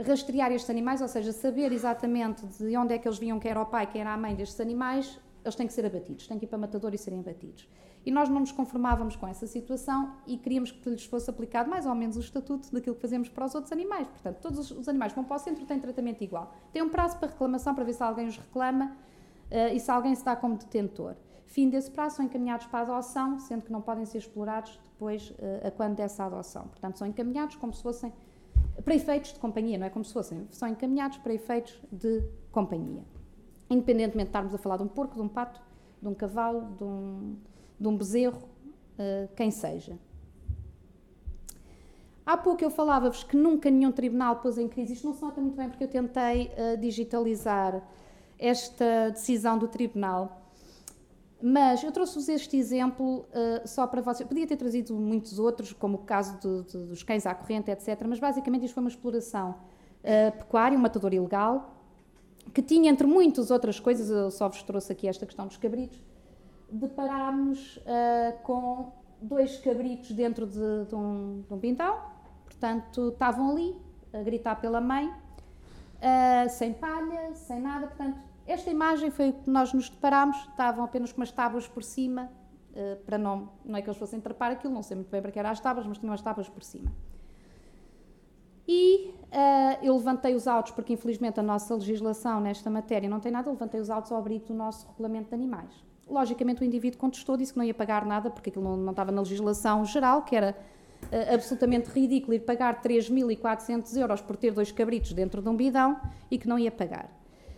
rastrear 0.00 0.50
estes 0.52 0.70
animais, 0.70 1.00
ou 1.02 1.08
seja, 1.08 1.32
saber 1.32 1.70
exatamente 1.70 2.44
de 2.46 2.76
onde 2.76 2.94
é 2.94 2.98
que 2.98 3.06
eles 3.06 3.18
vinham, 3.18 3.38
quer 3.38 3.56
o 3.58 3.66
pai, 3.66 3.86
quer 3.86 4.06
a 4.06 4.16
mãe 4.16 4.34
destes 4.34 4.60
animais, 4.60 5.18
eles 5.44 5.54
têm 5.54 5.66
que 5.66 5.72
ser 5.72 5.84
abatidos, 5.84 6.26
têm 6.26 6.38
que 6.38 6.44
ir 6.44 6.48
para 6.48 6.58
matador 6.58 6.94
e 6.94 6.98
serem 6.98 7.20
abatidos. 7.20 7.68
E 8.04 8.10
nós 8.10 8.28
não 8.28 8.40
nos 8.40 8.52
conformávamos 8.52 9.14
com 9.16 9.26
essa 9.26 9.46
situação 9.46 10.14
e 10.26 10.36
queríamos 10.36 10.72
que 10.72 10.90
lhes 10.90 11.04
fosse 11.04 11.30
aplicado 11.30 11.70
mais 11.70 11.86
ou 11.86 11.94
menos 11.94 12.16
o 12.16 12.20
estatuto 12.20 12.72
daquilo 12.72 12.96
que 12.96 13.02
fazemos 13.02 13.28
para 13.28 13.44
os 13.44 13.54
outros 13.54 13.72
animais. 13.72 14.08
Portanto, 14.08 14.38
todos 14.40 14.70
os 14.70 14.88
animais 14.88 15.12
que 15.12 15.16
vão 15.16 15.24
para 15.24 15.36
o 15.36 15.38
centro 15.38 15.64
têm 15.64 15.78
tratamento 15.78 16.22
igual. 16.22 16.52
Tem 16.72 16.82
um 16.82 16.88
prazo 16.88 17.16
para 17.18 17.28
reclamação 17.28 17.74
para 17.74 17.84
ver 17.84 17.92
se 17.92 18.02
alguém 18.02 18.26
os 18.26 18.36
reclama 18.36 18.96
uh, 19.50 19.74
e 19.74 19.78
se 19.78 19.90
alguém 19.90 20.14
se 20.14 20.24
dá 20.24 20.34
como 20.34 20.56
detentor. 20.56 21.14
Fim 21.46 21.68
desse 21.68 21.90
prazo, 21.90 22.16
são 22.16 22.24
encaminhados 22.24 22.66
para 22.66 22.80
a 22.80 22.82
adoção, 22.82 23.38
sendo 23.38 23.62
que 23.62 23.70
não 23.70 23.82
podem 23.82 24.04
ser 24.04 24.18
explorados 24.18 24.80
depois 24.84 25.30
uh, 25.30 25.66
a 25.66 25.70
quando 25.70 25.96
dessa 25.96 26.24
adoção. 26.24 26.66
Portanto, 26.68 26.98
são 26.98 27.06
encaminhados 27.06 27.56
como 27.56 27.72
se 27.72 27.82
fossem 27.82 28.12
para 28.84 28.94
efeitos 28.94 29.32
de 29.32 29.38
companhia, 29.38 29.78
não 29.78 29.86
é 29.86 29.90
como 29.90 30.04
se 30.04 30.12
fossem, 30.12 30.46
são 30.50 30.68
encaminhados 30.68 31.18
para 31.18 31.34
efeitos 31.34 31.80
de 31.90 32.22
companhia. 32.50 33.04
Independentemente 33.72 34.26
de 34.26 34.30
estarmos 34.30 34.54
a 34.54 34.58
falar 34.58 34.76
de 34.76 34.82
um 34.82 34.88
porco, 34.88 35.14
de 35.14 35.22
um 35.22 35.28
pato, 35.28 35.60
de 36.00 36.08
um 36.08 36.14
cavalo, 36.14 36.74
de 36.76 36.84
um, 36.84 37.36
de 37.80 37.88
um 37.88 37.96
bezerro, 37.96 38.42
uh, 38.98 39.28
quem 39.34 39.50
seja. 39.50 39.98
Há 42.24 42.36
pouco 42.36 42.62
eu 42.62 42.70
falava-vos 42.70 43.24
que 43.24 43.36
nunca 43.36 43.70
nenhum 43.70 43.90
tribunal 43.90 44.36
pôs 44.36 44.56
em 44.56 44.68
crise, 44.68 44.92
isto 44.92 45.06
não 45.06 45.14
se 45.14 45.22
nota 45.22 45.40
muito 45.40 45.56
bem 45.56 45.68
porque 45.68 45.84
eu 45.84 45.88
tentei 45.88 46.52
uh, 46.56 46.76
digitalizar 46.78 47.82
esta 48.38 49.10
decisão 49.10 49.58
do 49.58 49.68
tribunal, 49.68 50.42
mas 51.40 51.82
eu 51.82 51.90
trouxe-vos 51.90 52.28
este 52.28 52.56
exemplo 52.56 53.20
uh, 53.20 53.66
só 53.66 53.86
para 53.86 54.00
vocês. 54.00 54.28
Podia 54.28 54.46
ter 54.46 54.56
trazido 54.56 54.94
muitos 54.94 55.38
outros, 55.40 55.72
como 55.72 55.96
o 55.96 56.02
caso 56.02 56.38
dos 56.40 57.02
cães 57.02 57.26
à 57.26 57.34
corrente, 57.34 57.70
etc., 57.70 58.04
mas 58.06 58.20
basicamente 58.20 58.64
isto 58.64 58.74
foi 58.74 58.82
uma 58.82 58.90
exploração 58.90 59.50
uh, 59.50 60.38
pecuária, 60.38 60.78
um 60.78 60.80
matador 60.80 61.12
ilegal, 61.12 61.71
que 62.52 62.62
tinha, 62.62 62.90
entre 62.90 63.06
muitas 63.06 63.50
outras 63.50 63.80
coisas, 63.80 64.10
eu 64.10 64.30
só 64.30 64.48
vos 64.48 64.62
trouxe 64.62 64.92
aqui 64.92 65.08
esta 65.08 65.24
questão 65.24 65.46
dos 65.46 65.56
cabritos, 65.56 65.98
deparámos 66.70 67.76
uh, 67.78 68.42
com 68.42 68.92
dois 69.20 69.58
cabritos 69.58 70.10
dentro 70.12 70.46
de, 70.46 70.84
de, 70.86 70.94
um, 70.94 71.44
de 71.46 71.54
um 71.54 71.76
portanto, 72.44 73.08
estavam 73.08 73.50
ali 73.50 73.76
a 74.12 74.22
gritar 74.22 74.56
pela 74.60 74.80
mãe, 74.80 75.06
uh, 75.06 76.48
sem 76.50 76.72
palha, 76.72 77.34
sem 77.34 77.60
nada, 77.60 77.86
portanto, 77.86 78.18
esta 78.46 78.70
imagem 78.70 79.10
foi 79.10 79.30
o 79.30 79.32
que 79.32 79.48
nós 79.48 79.72
nos 79.72 79.88
deparámos, 79.88 80.36
estavam 80.48 80.84
apenas 80.84 81.12
com 81.12 81.20
umas 81.20 81.30
tábuas 81.30 81.66
por 81.68 81.82
cima, 81.82 82.30
uh, 82.72 82.96
para 83.04 83.16
não, 83.16 83.50
não 83.64 83.76
é 83.76 83.82
que 83.82 83.88
eles 83.88 83.98
fossem 83.98 84.20
trepar 84.20 84.50
aquilo, 84.52 84.74
não 84.74 84.82
sei 84.82 84.96
muito 84.96 85.10
bem 85.10 85.22
para 85.22 85.30
que 85.30 85.38
eram 85.38 85.50
as 85.50 85.60
tábuas, 85.60 85.86
mas 85.86 85.98
tinham 85.98 86.12
as 86.12 86.20
tábuas 86.20 86.48
por 86.48 86.62
cima. 86.62 86.90
E 88.74 89.10
uh, 89.32 89.84
eu 89.84 89.94
levantei 89.94 90.34
os 90.34 90.48
autos, 90.48 90.72
porque 90.72 90.94
infelizmente 90.94 91.38
a 91.38 91.42
nossa 91.42 91.74
legislação 91.74 92.40
nesta 92.40 92.70
matéria 92.70 93.06
não 93.06 93.20
tem 93.20 93.30
nada, 93.30 93.50
levantei 93.50 93.78
os 93.78 93.90
autos 93.90 94.10
ao 94.10 94.16
abrigo 94.16 94.46
do 94.46 94.54
nosso 94.54 94.88
regulamento 94.88 95.28
de 95.28 95.34
animais. 95.34 95.68
Logicamente, 96.08 96.62
o 96.62 96.64
indivíduo 96.64 96.98
contestou, 96.98 97.36
disse 97.36 97.52
que 97.52 97.58
não 97.58 97.66
ia 97.66 97.74
pagar 97.74 98.06
nada, 98.06 98.30
porque 98.30 98.48
aquilo 98.48 98.64
não, 98.64 98.76
não 98.78 98.92
estava 98.92 99.12
na 99.12 99.20
legislação 99.20 99.84
geral, 99.84 100.22
que 100.22 100.34
era 100.34 100.56
uh, 101.04 101.34
absolutamente 101.34 101.90
ridículo 101.90 102.32
ir 102.32 102.40
pagar 102.40 102.80
3.400 102.80 103.94
euros 104.00 104.22
por 104.22 104.36
ter 104.36 104.52
dois 104.52 104.72
cabritos 104.72 105.12
dentro 105.12 105.42
de 105.42 105.48
um 105.50 105.54
bidão 105.54 106.00
e 106.30 106.38
que 106.38 106.48
não 106.48 106.58
ia 106.58 106.70
pagar. 106.70 107.10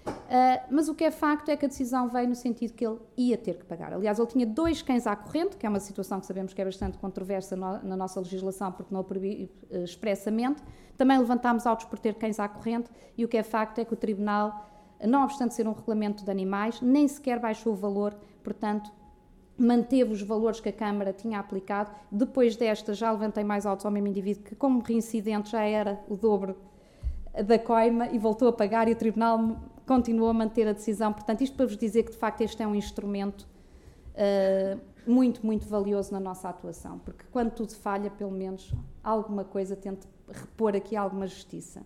Uh, 0.07 0.67
mas 0.71 0.89
o 0.89 0.95
que 0.95 1.05
é 1.05 1.11
facto 1.11 1.49
é 1.49 1.57
que 1.57 1.65
a 1.65 1.69
decisão 1.69 2.09
veio 2.09 2.29
no 2.29 2.35
sentido 2.35 2.75
que 2.75 2.87
ele 2.87 2.99
ia 3.17 3.39
ter 3.39 3.59
que 3.59 3.65
pagar. 3.65 3.93
Aliás, 3.93 4.19
ele 4.19 4.29
tinha 4.29 4.47
dois 4.47 4.83
cães 4.83 5.07
à 5.07 5.17
corrente, 5.17 5.57
que 5.57 5.65
é 5.65 5.69
uma 5.69 5.81
situação 5.81 6.21
que 6.21 6.27
sabemos 6.27 6.53
que 6.53 6.61
é 6.61 6.65
bastante 6.65 6.99
controversa 6.99 7.57
no, 7.57 7.83
na 7.83 7.97
nossa 7.97 8.21
legislação, 8.21 8.73
porque 8.73 8.93
não 8.93 9.01
o 9.01 9.05
proíbe 9.05 9.51
uh, 9.71 9.85
expressamente. 9.85 10.63
Também 10.97 11.19
levantámos 11.19 11.67
autos 11.67 11.87
por 11.87 11.99
ter 11.99 12.15
cães 12.15 12.39
à 12.39 12.49
corrente, 12.49 12.91
e 13.17 13.25
o 13.25 13.29
que 13.29 13.37
é 13.37 13.43
facto 13.43 13.79
é 13.79 13.85
que 13.85 13.95
o 13.95 13.97
Tribunal, 13.97 14.71
não 15.03 15.25
obstante 15.25 15.55
ser 15.55 15.67
um 15.67 15.73
regulamento 15.73 16.25
de 16.25 16.31
animais, 16.31 16.81
nem 16.81 17.09
sequer 17.09 17.39
baixou 17.39 17.73
o 17.73 17.77
valor 17.77 18.15
portanto, 18.45 18.93
manteve 19.57 20.13
os 20.13 20.23
valores 20.23 20.61
que 20.61 20.69
a 20.69 20.73
Câmara 20.73 21.13
tinha 21.13 21.41
aplicado. 21.41 21.91
Depois 22.13 22.55
desta, 22.55 22.93
já 22.93 23.11
levantei 23.11 23.43
mais 23.43 23.65
altos 23.65 23.87
ao 23.87 23.91
mesmo 23.91 24.09
indivíduo, 24.09 24.45
que, 24.45 24.55
como 24.55 24.81
reincidente, 24.81 25.51
já 25.51 25.63
era 25.63 25.99
o 26.09 26.17
dobro 26.17 26.55
da 27.47 27.59
coima 27.59 28.09
e 28.09 28.19
voltou 28.19 28.47
a 28.47 28.53
pagar, 28.53 28.87
e 28.87 28.93
o 28.93 28.97
Tribunal 28.97 29.57
continuou 29.87 30.29
a 30.29 30.35
manter 30.35 30.67
a 30.67 30.73
decisão. 30.73 31.13
Portanto, 31.13 31.43
isto 31.43 31.57
para 31.57 31.67
vos 31.67 31.77
dizer 31.77 32.05
que, 32.05 32.13
de 32.13 32.17
facto, 32.17 32.41
este 32.41 32.63
é 32.63 32.67
um 32.67 32.75
instrumento 32.75 33.47
uh, 34.15 34.81
muito, 35.07 35.45
muito 35.45 35.67
valioso 35.67 36.13
na 36.13 36.21
nossa 36.21 36.49
atuação, 36.49 36.99
porque 36.99 37.25
quando 37.31 37.51
tudo 37.51 37.75
falha, 37.75 38.11
pelo 38.11 38.31
menos 38.31 38.73
alguma 39.03 39.45
coisa 39.45 39.77
tente 39.77 40.07
repor 40.29 40.75
aqui 40.75 40.97
alguma 40.97 41.27
justiça. 41.27 41.81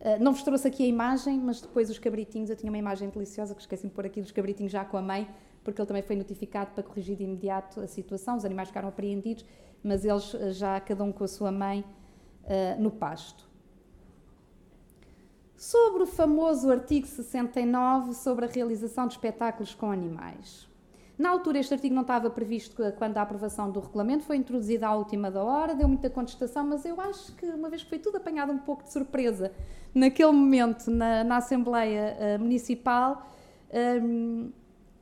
Uh, 0.00 0.22
não 0.22 0.32
vos 0.32 0.42
trouxe 0.42 0.68
aqui 0.68 0.84
a 0.84 0.86
imagem, 0.86 1.38
mas 1.38 1.60
depois 1.60 1.90
os 1.90 1.98
cabritinhos, 1.98 2.50
eu 2.50 2.56
tinha 2.56 2.70
uma 2.70 2.78
imagem 2.78 3.08
deliciosa 3.08 3.54
que 3.54 3.60
esqueci 3.60 3.86
de 3.86 3.92
pôr 3.92 4.06
aqui 4.06 4.20
dos 4.20 4.30
cabritinhos 4.30 4.72
já 4.72 4.84
com 4.84 4.96
a 4.96 5.02
mãe, 5.02 5.28
porque 5.64 5.80
ele 5.80 5.86
também 5.86 6.02
foi 6.02 6.16
notificado 6.16 6.70
para 6.70 6.82
corrigir 6.82 7.16
de 7.16 7.24
imediato 7.24 7.80
a 7.80 7.86
situação. 7.86 8.36
Os 8.36 8.44
animais 8.44 8.68
ficaram 8.68 8.88
apreendidos, 8.88 9.44
mas 9.82 10.04
eles 10.04 10.32
uh, 10.32 10.52
já 10.52 10.80
cada 10.80 11.02
um 11.04 11.12
com 11.12 11.24
a 11.24 11.28
sua 11.28 11.50
mãe 11.50 11.84
uh, 12.44 12.80
no 12.80 12.90
pasto. 12.90 13.45
Sobre 15.56 16.02
o 16.02 16.06
famoso 16.06 16.70
artigo 16.70 17.06
69 17.06 18.12
sobre 18.12 18.44
a 18.44 18.48
realização 18.48 19.06
de 19.06 19.14
espetáculos 19.14 19.74
com 19.74 19.90
animais. 19.90 20.68
Na 21.18 21.30
altura, 21.30 21.58
este 21.58 21.72
artigo 21.72 21.94
não 21.94 22.02
estava 22.02 22.28
previsto 22.28 22.82
quando 22.98 23.16
a 23.16 23.22
aprovação 23.22 23.70
do 23.70 23.80
regulamento 23.80 24.24
foi 24.24 24.36
introduzido 24.36 24.84
à 24.84 24.94
última 24.94 25.30
da 25.30 25.42
hora, 25.42 25.74
deu 25.74 25.88
muita 25.88 26.10
contestação, 26.10 26.66
mas 26.66 26.84
eu 26.84 27.00
acho 27.00 27.34
que, 27.36 27.46
uma 27.46 27.70
vez 27.70 27.82
que 27.82 27.88
foi 27.88 27.98
tudo 27.98 28.18
apanhado 28.18 28.52
um 28.52 28.58
pouco 28.58 28.84
de 28.84 28.92
surpresa 28.92 29.50
naquele 29.94 30.30
momento 30.30 30.90
na, 30.90 31.24
na 31.24 31.38
Assembleia 31.38 32.18
uh, 32.18 32.38
Municipal, 32.38 33.26
um, 34.02 34.50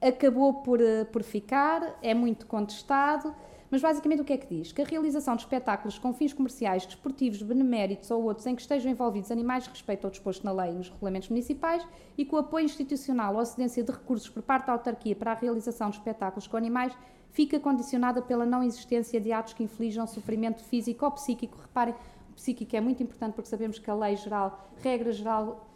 acabou 0.01 0.55
por, 0.63 0.81
uh, 0.81 1.05
por 1.11 1.25
ficar, 1.25 1.99
é 2.01 2.15
muito 2.15 2.47
contestado, 2.47 3.35
Mas 3.75 3.83
basicamente 3.83 4.21
o 4.21 4.25
que 4.25 4.33
é 4.33 4.37
que 4.37 4.47
diz? 4.47 4.71
Que 4.71 4.83
a 4.83 4.85
realização 4.85 5.35
de 5.35 5.43
espetáculos 5.43 5.99
com 5.99 6.15
fins 6.15 6.33
comerciais, 6.33 6.87
desportivos, 6.87 7.43
beneméritos 7.43 8.09
ou 8.09 8.23
outros 8.23 8.47
em 8.47 8.55
que 8.55 8.63
estejam 8.63 8.89
envolvidos 8.89 9.33
animais 9.33 9.67
respeito 9.67 10.05
ao 10.05 10.13
disposto 10.13 10.45
na 10.45 10.53
lei 10.53 10.71
e 10.71 10.75
nos 10.75 10.91
regulamentos 10.91 11.29
municipais 11.29 11.85
e 12.17 12.25
com 12.25 12.37
apoio 12.37 12.67
institucional 12.67 13.35
ou 13.35 13.45
cedência 13.45 13.83
de 13.83 13.91
recursos 13.91 14.29
por 14.29 14.45
parte 14.45 14.67
da 14.67 14.75
autarquia 14.75 15.17
para 15.17 15.33
a 15.33 15.35
realização 15.35 15.91
de 15.91 15.97
espetáculos 15.97 16.47
com 16.47 16.57
animais 16.57 16.97
fica 17.33 17.59
condicionada 17.59 18.23
pela 18.23 18.47
não 18.47 18.63
existência 18.63 19.21
de 19.21 19.33
atos 19.33 19.55
que 19.55 19.65
inflijam 19.65 20.07
sofrimento 20.07 20.63
físico 20.63 21.05
ou 21.05 21.11
psíquico. 21.11 21.59
Reparem, 21.61 21.97
psíquico 22.37 22.77
é 22.77 22.81
muito 22.81 23.03
importante 23.03 23.35
porque 23.35 23.51
sabemos 23.51 23.81
que 23.81 23.91
a 23.91 23.95
lei 23.97 24.15
geral, 24.15 24.71
regra 24.85 25.11
geral, 25.11 25.69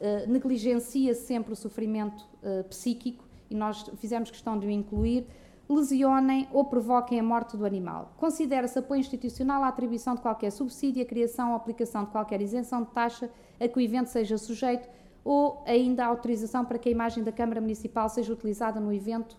eh, 0.00 0.24
negligencia 0.28 1.16
sempre 1.16 1.52
o 1.52 1.56
sofrimento 1.56 2.24
uh, 2.44 2.62
psíquico 2.68 3.24
e 3.50 3.56
nós 3.56 3.90
fizemos 3.96 4.30
questão 4.30 4.56
de 4.56 4.68
o 4.68 4.70
incluir, 4.70 5.26
lesionem 5.70 6.48
ou 6.52 6.64
provoquem 6.64 7.20
a 7.20 7.22
morte 7.22 7.56
do 7.56 7.64
animal. 7.64 8.12
Considera-se 8.16 8.78
apoio 8.78 8.98
institucional 8.98 9.62
a 9.62 9.68
atribuição 9.68 10.16
de 10.16 10.20
qualquer 10.20 10.50
subsídio, 10.50 11.00
a 11.02 11.06
criação 11.06 11.50
ou 11.50 11.56
aplicação 11.56 12.04
de 12.04 12.10
qualquer 12.10 12.40
isenção 12.40 12.82
de 12.82 12.90
taxa 12.90 13.30
a 13.60 13.68
que 13.68 13.78
o 13.78 13.80
evento 13.80 14.08
seja 14.08 14.36
sujeito 14.36 14.88
ou 15.24 15.62
ainda 15.64 16.04
a 16.04 16.08
autorização 16.08 16.64
para 16.64 16.78
que 16.78 16.88
a 16.88 16.92
imagem 16.92 17.22
da 17.22 17.30
Câmara 17.30 17.60
Municipal 17.60 18.08
seja 18.08 18.32
utilizada 18.32 18.80
no 18.80 18.92
evento 18.92 19.36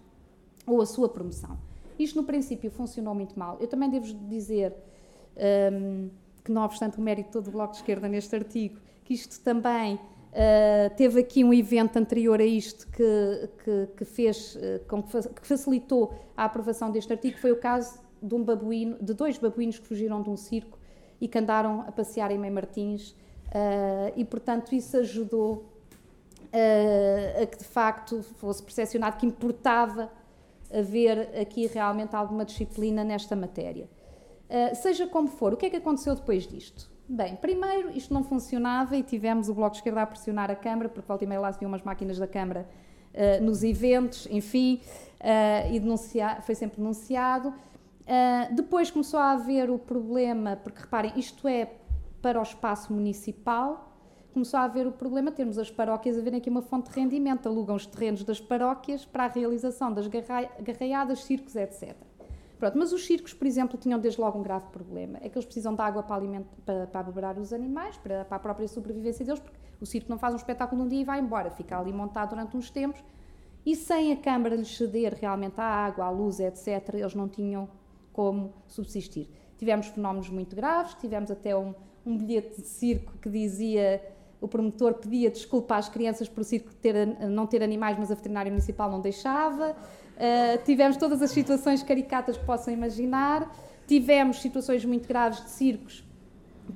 ou 0.66 0.82
a 0.82 0.86
sua 0.86 1.10
promoção. 1.10 1.58
Isto, 2.00 2.22
no 2.22 2.24
princípio, 2.24 2.72
funcionou 2.72 3.14
muito 3.14 3.38
mal. 3.38 3.58
Eu 3.60 3.68
também 3.68 3.90
devo 3.90 4.14
dizer 4.30 4.74
um, 5.74 6.10
que, 6.44 6.52
não 6.52 6.64
obstante 6.64 6.98
o 6.98 7.02
mérito 7.02 7.32
todo 7.32 7.46
do 7.46 7.52
Bloco 7.52 7.74
de 7.74 7.80
Esquerda 7.80 8.08
neste 8.08 8.36
artigo, 8.36 8.80
que 9.04 9.14
isto 9.14 9.40
também 9.44 10.00
Uh, 10.32 10.90
teve 10.96 11.20
aqui 11.20 11.44
um 11.44 11.54
evento 11.54 11.98
anterior 11.98 12.40
a 12.40 12.46
isto 12.46 12.88
que, 12.88 13.50
que, 13.66 13.88
que 13.98 14.06
fez, 14.06 14.56
uh, 14.56 14.80
com, 14.88 15.04
que 15.04 15.46
facilitou 15.46 16.14
a 16.38 16.46
aprovação 16.46 16.90
deste 16.90 17.12
artigo, 17.12 17.38
foi 17.38 17.52
o 17.52 17.58
caso 17.58 18.00
de 18.24 18.34
um 18.34 18.42
babuíno, 18.42 18.98
de 19.02 19.14
dois 19.14 19.38
babuínos 19.38 19.78
que 19.78 19.86
fugiram 19.86 20.22
de 20.22 20.30
um 20.30 20.38
circo 20.38 20.80
e 21.20 21.28
que 21.28 21.38
andaram 21.38 21.82
a 21.82 21.92
passear 21.92 22.32
em 22.32 22.38
Mãe 22.38 22.50
Martins 22.50 23.12
uh, 23.12 24.14
e, 24.16 24.24
portanto, 24.24 24.74
isso 24.74 24.96
ajudou 24.98 25.70
a 27.42 27.46
que, 27.46 27.58
de 27.60 27.64
facto, 27.64 28.22
fosse 28.22 28.62
percepcionado 28.62 29.16
que 29.16 29.26
importava 29.26 30.12
haver 30.70 31.30
aqui 31.40 31.66
realmente 31.66 32.14
alguma 32.14 32.44
disciplina 32.44 33.06
nesta 33.06 33.38
matéria. 33.38 33.90
seja 34.76 35.08
como 35.08 35.30
for, 35.30 35.54
o 35.54 35.58
que 35.58 35.68
é 35.68 35.70
que 35.70 35.78
aconteceu 35.78 36.14
depois 36.14 36.46
disto? 36.46 36.91
Bem, 37.14 37.36
primeiro, 37.36 37.92
isto 37.92 38.14
não 38.14 38.24
funcionava 38.24 38.96
e 38.96 39.04
tivemos 39.04 39.50
o 39.50 39.54
Bloco 39.54 39.72
de 39.72 39.80
Esquerda 39.80 40.04
a 40.04 40.06
pressionar 40.06 40.50
a 40.50 40.56
Câmara, 40.56 40.88
porque 40.88 41.06
volta 41.06 41.26
e 41.26 41.28
meia 41.28 41.42
lá 41.42 41.52
se 41.52 41.66
umas 41.66 41.82
máquinas 41.82 42.18
da 42.18 42.26
Câmara 42.26 42.66
uh, 43.14 43.44
nos 43.44 43.66
eventos, 43.66 44.30
enfim, 44.32 44.80
uh, 45.20 45.74
e 45.74 45.78
denunciar, 45.78 46.42
foi 46.42 46.56
sempre 46.56 46.78
denunciado. 46.78 47.50
Uh, 47.50 48.56
depois 48.56 48.90
começou 48.90 49.20
a 49.20 49.32
haver 49.32 49.70
o 49.70 49.78
problema, 49.78 50.56
porque 50.56 50.80
reparem, 50.80 51.12
isto 51.18 51.50
é 51.50 51.74
para 52.22 52.40
o 52.40 52.44
espaço 52.44 52.94
municipal, 52.94 53.94
começou 54.34 54.62
a 54.62 54.64
haver 54.64 54.88
o 54.88 54.92
problema 54.94 55.34
termos 55.34 55.58
as 55.58 55.70
paróquias 55.70 56.18
a 56.18 56.22
verem 56.22 56.40
aqui 56.40 56.50
uma 56.50 56.62
fonte 56.62 56.90
de 56.90 56.98
rendimento, 56.98 57.46
alugam 57.46 57.76
os 57.76 57.86
terrenos 57.86 58.24
das 58.24 58.40
paróquias 58.40 59.04
para 59.04 59.26
a 59.26 59.28
realização 59.28 59.92
das 59.92 60.08
garraiadas, 60.08 61.26
circos, 61.26 61.58
etc. 61.58 61.94
Pronto, 62.62 62.78
mas 62.78 62.94
os 62.94 63.04
circos, 63.08 63.34
por 63.34 63.48
exemplo, 63.48 63.76
tinham 63.76 64.00
desde 64.00 64.22
logo 64.22 64.38
um 64.38 64.44
grave 64.44 64.68
problema. 64.68 65.18
É 65.20 65.30
que 65.30 65.36
eles 65.36 65.46
precisam 65.46 65.74
de 65.74 65.82
água 65.82 66.04
para, 66.04 66.18
aliment 66.18 66.44
para, 66.64 66.86
para 66.86 67.40
os 67.40 67.52
animais, 67.52 67.98
para, 67.98 68.24
para, 68.24 68.38
a 68.38 68.40
própria 68.40 68.68
sobrevivência 68.68 69.26
deles, 69.26 69.40
porque 69.40 69.58
o 69.82 69.86
circo 69.88 70.08
não 70.08 70.20
faz 70.20 70.36
um 70.36 70.38
espetáculo 70.38 70.84
num 70.84 70.88
dia 70.88 71.02
e 71.02 71.04
vai 71.04 71.20
embora, 71.20 71.50
fica 71.50 71.80
ali 71.80 71.92
montado 71.92 72.30
durante 72.30 72.56
uns 72.56 72.70
tempos. 72.70 73.04
E 73.66 73.76
sem 73.76 74.12
a 74.12 74.16
Câmara 74.16 74.56
lhes 74.56 74.78
ceder 74.78 75.18
realmente 75.20 75.60
a 75.60 75.64
água, 75.64 76.06
a 76.06 76.12
luz, 76.12 76.40
etc., 76.40 76.94
eles 76.94 77.16
não 77.16 77.28
tinham 77.28 77.68
como 78.14 78.54
subsistir. 78.68 79.28
Tivemos 79.58 79.88
fenómenos 79.88 80.30
muito 80.30 80.56
graves, 80.56 80.94
tivemos 80.94 81.32
até 81.32 81.58
um, 81.58 81.74
um 82.06 82.16
bilhete 82.16 82.62
de 82.62 82.68
circo 82.68 83.18
que 83.18 83.28
dizia 83.28 84.04
o 84.40 84.48
promotor 84.48 84.94
pedia 84.94 85.32
desculpa 85.32 85.78
às 85.78 85.90
crianças 85.90 86.30
por 86.30 86.42
o 86.42 86.44
circo 86.44 86.72
ter, 86.76 87.08
não 87.28 87.48
ter 87.48 87.64
animais, 87.64 87.98
mas 87.98 88.12
a 88.12 88.16
veterinária 88.16 88.52
municipal 88.52 88.92
não 88.92 89.02
deixava. 89.02 89.76
Uh, 90.22 90.64
tivemos 90.64 90.98
todas 90.98 91.20
as 91.20 91.32
situações 91.32 91.82
caricatas 91.82 92.38
que 92.38 92.46
possam 92.46 92.72
imaginar, 92.72 93.52
tivemos 93.88 94.40
situações 94.40 94.86
muito 94.86 95.08
graves 95.08 95.44
de 95.44 95.50
circos 95.50 96.04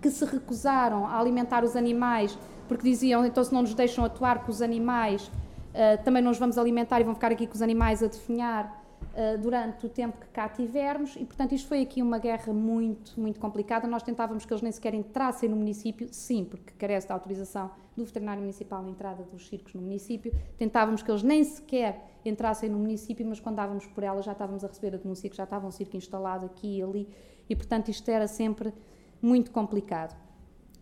que 0.01 0.09
se 0.09 0.25
recusaram 0.25 1.05
a 1.05 1.19
alimentar 1.19 1.63
os 1.63 1.75
animais 1.75 2.35
porque 2.67 2.83
diziam 2.83 3.23
então 3.23 3.43
se 3.43 3.53
não 3.53 3.61
nos 3.61 3.73
deixam 3.73 4.03
atuar 4.03 4.43
com 4.43 4.51
os 4.51 4.61
animais 4.61 5.27
uh, 5.27 6.03
também 6.03 6.21
não 6.21 6.31
os 6.31 6.39
vamos 6.39 6.57
alimentar 6.57 6.99
e 6.99 7.03
vão 7.03 7.13
ficar 7.13 7.31
aqui 7.31 7.45
com 7.47 7.53
os 7.53 7.61
animais 7.61 8.01
a 8.01 8.07
definhar 8.07 8.83
uh, 9.15 9.37
durante 9.39 9.85
o 9.85 9.89
tempo 9.89 10.19
que 10.19 10.27
cá 10.27 10.47
tivermos 10.47 11.15
e 11.15 11.25
portanto 11.25 11.53
isto 11.53 11.67
foi 11.67 11.81
aqui 11.81 12.01
uma 12.01 12.19
guerra 12.19 12.53
muito 12.53 13.19
muito 13.19 13.39
complicada 13.39 13.87
nós 13.87 14.03
tentávamos 14.03 14.45
que 14.45 14.53
eles 14.53 14.61
nem 14.61 14.71
sequer 14.71 14.93
entrassem 14.93 15.49
no 15.49 15.55
município 15.55 16.07
sim 16.11 16.45
porque 16.45 16.73
carece 16.77 17.07
da 17.07 17.13
autorização 17.13 17.71
do 17.95 18.05
veterinário 18.05 18.41
municipal 18.41 18.81
na 18.83 18.89
entrada 18.89 19.23
dos 19.23 19.47
circos 19.47 19.73
no 19.73 19.81
município 19.81 20.31
tentávamos 20.57 21.01
que 21.01 21.09
eles 21.09 21.23
nem 21.23 21.43
sequer 21.43 22.15
entrassem 22.29 22.69
no 22.69 22.77
município, 22.77 23.25
mas 23.25 23.39
quando 23.39 23.57
dávamos 23.57 23.85
por 23.85 24.03
ela 24.03 24.21
já 24.21 24.31
estávamos 24.31 24.63
a 24.63 24.67
receber 24.67 24.95
a 24.95 24.97
denúncia 24.97 25.29
que 25.29 25.35
já 25.35 25.43
estava 25.43 25.67
um 25.67 25.71
circo 25.71 25.95
instalado 25.95 26.45
aqui 26.45 26.79
e 26.79 26.83
ali, 26.83 27.09
e 27.49 27.55
portanto 27.55 27.89
isto 27.89 28.09
era 28.09 28.27
sempre 28.27 28.73
muito 29.21 29.51
complicado. 29.51 30.15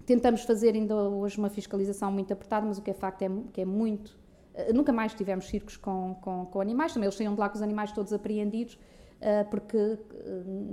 Tentamos 0.05 0.43
fazer 0.43 0.73
ainda 0.75 0.95
hoje 0.95 1.37
uma 1.37 1.49
fiscalização 1.49 2.11
muito 2.11 2.31
apertada, 2.33 2.65
mas 2.65 2.77
o 2.77 2.81
que 2.81 2.91
é 2.91 2.93
facto 2.93 3.21
é 3.21 3.29
que 3.51 3.61
é 3.61 3.65
muito. 3.65 4.17
Eh, 4.53 4.73
nunca 4.73 4.91
mais 4.91 5.13
tivemos 5.13 5.47
circos 5.47 5.77
com, 5.77 6.15
com, 6.21 6.45
com 6.45 6.61
animais, 6.61 6.93
também 6.93 7.05
eles 7.05 7.15
saíam 7.15 7.33
de 7.33 7.39
lá 7.39 7.49
com 7.49 7.55
os 7.55 7.61
animais 7.61 7.91
todos 7.91 8.13
apreendidos, 8.13 8.75
uh, 8.75 9.49
porque 9.49 9.77
uh, 9.77 9.99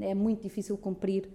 é 0.02 0.14
muito 0.14 0.42
difícil 0.42 0.76
cumprir 0.76 1.28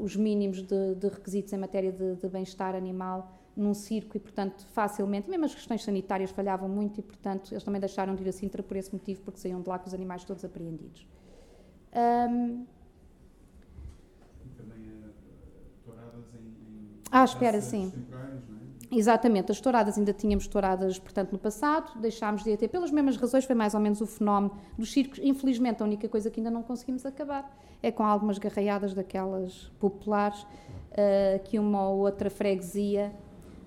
os 0.00 0.14
mínimos 0.14 0.62
de, 0.62 0.94
de, 0.94 1.08
requisitos 1.08 1.52
em 1.52 1.56
matéria 1.56 1.90
de, 1.90 2.14
de 2.14 2.28
bem-estar 2.28 2.76
animal 2.76 3.32
num 3.56 3.74
circo 3.74 4.16
e, 4.16 4.20
portanto, 4.20 4.64
facilmente, 4.68 5.28
mesmo 5.28 5.44
as 5.44 5.52
questões 5.52 5.82
sanitárias 5.82 6.30
falhavam 6.30 6.68
muito 6.68 7.00
e, 7.00 7.02
portanto, 7.02 7.52
eles 7.52 7.64
também 7.64 7.80
deixaram 7.80 8.14
de 8.14 8.22
ir 8.22 8.28
a 8.28 8.32
Sintra 8.32 8.62
por 8.62 8.76
esse 8.76 8.92
motivo, 8.92 9.22
porque 9.22 9.40
saíam 9.40 9.60
de 9.60 9.68
lá 9.68 9.76
com 9.76 9.88
os 9.88 9.94
animais 9.94 10.22
todos 10.22 10.44
apreendidos. 10.44 11.04
Um, 11.92 12.64
também 14.56 15.02
touradas 15.84 16.32
em, 16.34 16.38
em 16.38 17.00
Ah, 17.10 17.24
espera, 17.24 17.60
sim. 17.60 17.92
É? 18.12 18.23
Exatamente, 18.96 19.50
as 19.50 19.60
touradas 19.60 19.98
ainda 19.98 20.12
tínhamos 20.12 20.46
touradas, 20.46 21.00
portanto, 21.00 21.32
no 21.32 21.38
passado, 21.38 21.98
deixámos 21.98 22.44
de 22.44 22.56
ter, 22.56 22.68
pelas 22.68 22.92
mesmas 22.92 23.16
razões, 23.16 23.44
foi 23.44 23.54
mais 23.56 23.74
ou 23.74 23.80
menos 23.80 24.00
o 24.00 24.06
fenómeno 24.06 24.54
dos 24.78 24.92
circos. 24.92 25.18
Infelizmente, 25.20 25.82
a 25.82 25.84
única 25.84 26.08
coisa 26.08 26.30
que 26.30 26.38
ainda 26.38 26.50
não 26.50 26.62
conseguimos 26.62 27.04
acabar 27.04 27.50
é 27.82 27.90
com 27.90 28.04
algumas 28.04 28.38
garraiadas 28.38 28.94
daquelas 28.94 29.72
populares, 29.80 30.42
uh, 30.42 31.42
que 31.42 31.58
uma 31.58 31.88
ou 31.88 31.98
outra 31.98 32.30
freguesia 32.30 33.12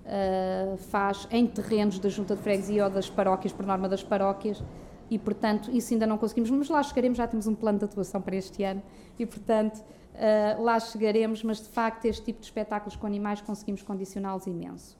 uh, 0.06 0.78
faz 0.78 1.28
em 1.30 1.46
terrenos 1.46 1.98
da 1.98 2.08
junta 2.08 2.34
de 2.34 2.40
freguesia 2.40 2.84
ou 2.84 2.90
das 2.90 3.10
paróquias, 3.10 3.52
por 3.52 3.66
norma 3.66 3.86
das 3.86 4.02
paróquias, 4.02 4.64
e 5.10 5.18
portanto 5.18 5.70
isso 5.70 5.92
ainda 5.92 6.06
não 6.06 6.16
conseguimos, 6.16 6.50
mas 6.50 6.70
lá 6.70 6.82
chegaremos, 6.82 7.18
já 7.18 7.28
temos 7.28 7.46
um 7.46 7.54
plano 7.54 7.78
de 7.78 7.84
atuação 7.84 8.22
para 8.22 8.34
este 8.34 8.64
ano, 8.64 8.82
e 9.18 9.26
portanto 9.26 9.76
uh, 9.78 10.62
lá 10.62 10.80
chegaremos, 10.80 11.42
mas 11.42 11.58
de 11.58 11.68
facto 11.68 12.06
este 12.06 12.24
tipo 12.24 12.40
de 12.40 12.46
espetáculos 12.46 12.96
com 12.96 13.06
animais 13.06 13.42
conseguimos 13.42 13.82
condicioná-los 13.82 14.46
imenso. 14.46 14.96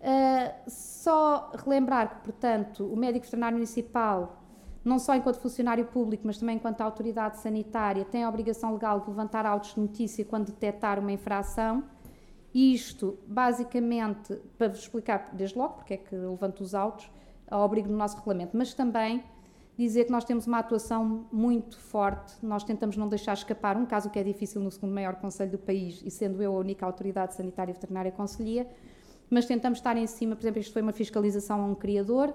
Uh, 0.00 0.70
só 0.70 1.50
relembrar 1.64 2.08
que, 2.08 2.24
portanto, 2.24 2.86
o 2.86 2.96
médico 2.96 3.24
veterinário 3.24 3.56
municipal, 3.56 4.42
não 4.84 4.98
só 4.98 5.14
enquanto 5.14 5.40
funcionário 5.40 5.86
público, 5.86 6.22
mas 6.26 6.38
também 6.38 6.56
enquanto 6.56 6.80
autoridade 6.80 7.38
sanitária, 7.38 8.04
tem 8.04 8.22
a 8.22 8.28
obrigação 8.28 8.72
legal 8.72 9.00
de 9.00 9.08
levantar 9.08 9.44
autos 9.44 9.74
de 9.74 9.80
notícia 9.80 10.24
quando 10.24 10.46
detectar 10.46 10.98
uma 10.98 11.10
infração. 11.10 11.82
Isto, 12.54 13.18
basicamente, 13.26 14.34
para 14.56 14.68
vos 14.68 14.80
explicar 14.80 15.30
desde 15.32 15.58
logo 15.58 15.74
porque 15.74 15.94
é 15.94 15.96
que 15.96 16.14
levanto 16.14 16.60
os 16.60 16.74
autos, 16.74 17.10
ao 17.50 17.62
abrigo 17.62 17.88
do 17.88 17.96
nosso 17.96 18.16
regulamento, 18.16 18.56
mas 18.56 18.74
também 18.74 19.24
dizer 19.76 20.06
que 20.06 20.10
nós 20.10 20.24
temos 20.24 20.46
uma 20.46 20.58
atuação 20.58 21.26
muito 21.32 21.78
forte, 21.78 22.34
nós 22.42 22.64
tentamos 22.64 22.96
não 22.96 23.08
deixar 23.08 23.32
escapar 23.32 23.76
um 23.76 23.86
caso 23.86 24.10
que 24.10 24.18
é 24.18 24.24
difícil 24.24 24.60
no 24.60 24.70
segundo 24.70 24.92
maior 24.92 25.14
conselho 25.16 25.52
do 25.52 25.58
país, 25.58 26.02
e 26.04 26.10
sendo 26.10 26.42
eu 26.42 26.54
a 26.54 26.58
única 26.58 26.84
autoridade 26.84 27.34
sanitária 27.34 27.72
veterinária 27.72 28.10
conselhia, 28.10 28.68
mas 29.30 29.46
tentamos 29.46 29.78
estar 29.78 29.96
em 29.96 30.06
cima, 30.06 30.34
por 30.34 30.42
exemplo, 30.42 30.60
isto 30.60 30.72
foi 30.72 30.82
uma 30.82 30.92
fiscalização 30.92 31.60
a 31.60 31.64
um 31.66 31.74
criador, 31.74 32.32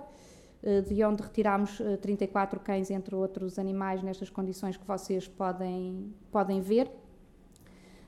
eh, 0.62 0.82
de 0.82 1.04
onde 1.04 1.22
retirámos 1.22 1.82
34 2.02 2.60
eh, 2.60 2.64
cães, 2.64 2.91
entre 2.91 3.16
outros 3.16 3.58
animais, 3.60 4.02
nestas 4.04 4.30
condições 4.30 4.78
que 4.78 4.86
vocês 4.86 5.28
podem, 5.28 6.14
podem 6.32 6.62
ver, 6.62 6.91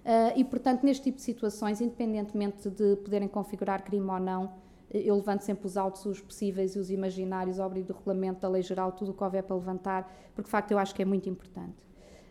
Uh, 0.06 0.38
e, 0.38 0.44
portanto, 0.44 0.84
neste 0.84 1.06
tipo 1.06 1.18
de 1.18 1.24
situações, 1.24 1.82
independentemente 1.82 2.70
de 2.70 2.96
poderem 2.98 3.28
configurar 3.28 3.84
crime 3.84 4.08
ou 4.08 4.20
não, 4.20 4.54
eh, 4.92 5.02
eu 5.04 5.16
levanto 5.16 5.42
sempre 5.42 5.66
os 5.66 5.76
autos, 5.78 6.06
os 6.06 6.22
possíveis 6.22 6.76
e 6.76 6.80
os 6.80 6.92
imaginários, 6.92 7.60
ao 7.60 7.66
abrigo 7.66 7.88
do 7.88 7.94
regulamento, 7.96 8.40
da 8.42 8.48
lei 8.48 8.62
geral, 8.62 8.92
tudo 8.92 9.10
o 9.10 9.14
que 9.16 9.24
houver 9.24 9.42
para 9.42 9.56
levantar, 9.56 10.16
porque 10.36 10.46
de 10.46 10.52
facto 10.52 10.70
eu 10.70 10.78
acho 10.78 10.94
que 10.94 11.02
é 11.02 11.06
muito 11.06 11.28
importante. 11.28 11.74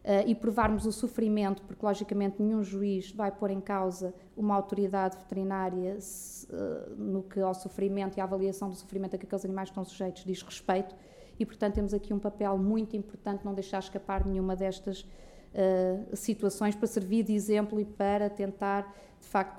Uh, 0.05 0.21
e 0.27 0.35
provarmos 0.35 0.85
o 0.85 0.93
sofrimento, 0.93 1.63
porque 1.63 1.85
logicamente 1.85 2.43
nenhum 2.43 2.63
juiz 2.63 3.11
vai 3.11 3.33
pôr 3.33 3.51
em 3.51 3.61
causa 3.61 4.15
uma 4.37 4.55
autoridade 4.55 5.17
veterinária 5.17 5.99
se, 5.99 6.47
uh, 6.47 6.95
no 6.95 7.23
que 7.23 7.41
ao 7.41 7.55
sofrimento 7.55 8.19
e 8.19 8.21
à 8.21 8.25
avaliação 8.25 8.69
do 8.69 8.75
sofrimento 8.75 9.17
a 9.17 9.19
que 9.19 9.25
aqueles 9.25 9.47
animais 9.47 9.71
estão 9.71 9.83
sujeitos 9.83 10.23
diz 10.23 10.43
respeito, 10.43 10.95
e, 11.41 11.47
portanto, 11.47 11.77
temos 11.77 11.95
aqui 11.95 12.13
um 12.13 12.19
papel 12.19 12.59
muito 12.59 12.95
importante, 12.95 13.47
não 13.47 13.55
deixar 13.55 13.79
escapar 13.79 14.27
nenhuma 14.27 14.55
destas 14.55 15.01
uh, 15.01 16.15
situações 16.15 16.77
para 16.77 16.87
servir 16.87 17.23
de 17.23 17.33
exemplo 17.33 17.81
e 17.81 17.87
para 17.87 18.29
tentar, 18.29 18.83
de 19.19 19.27
facto, 19.27 19.57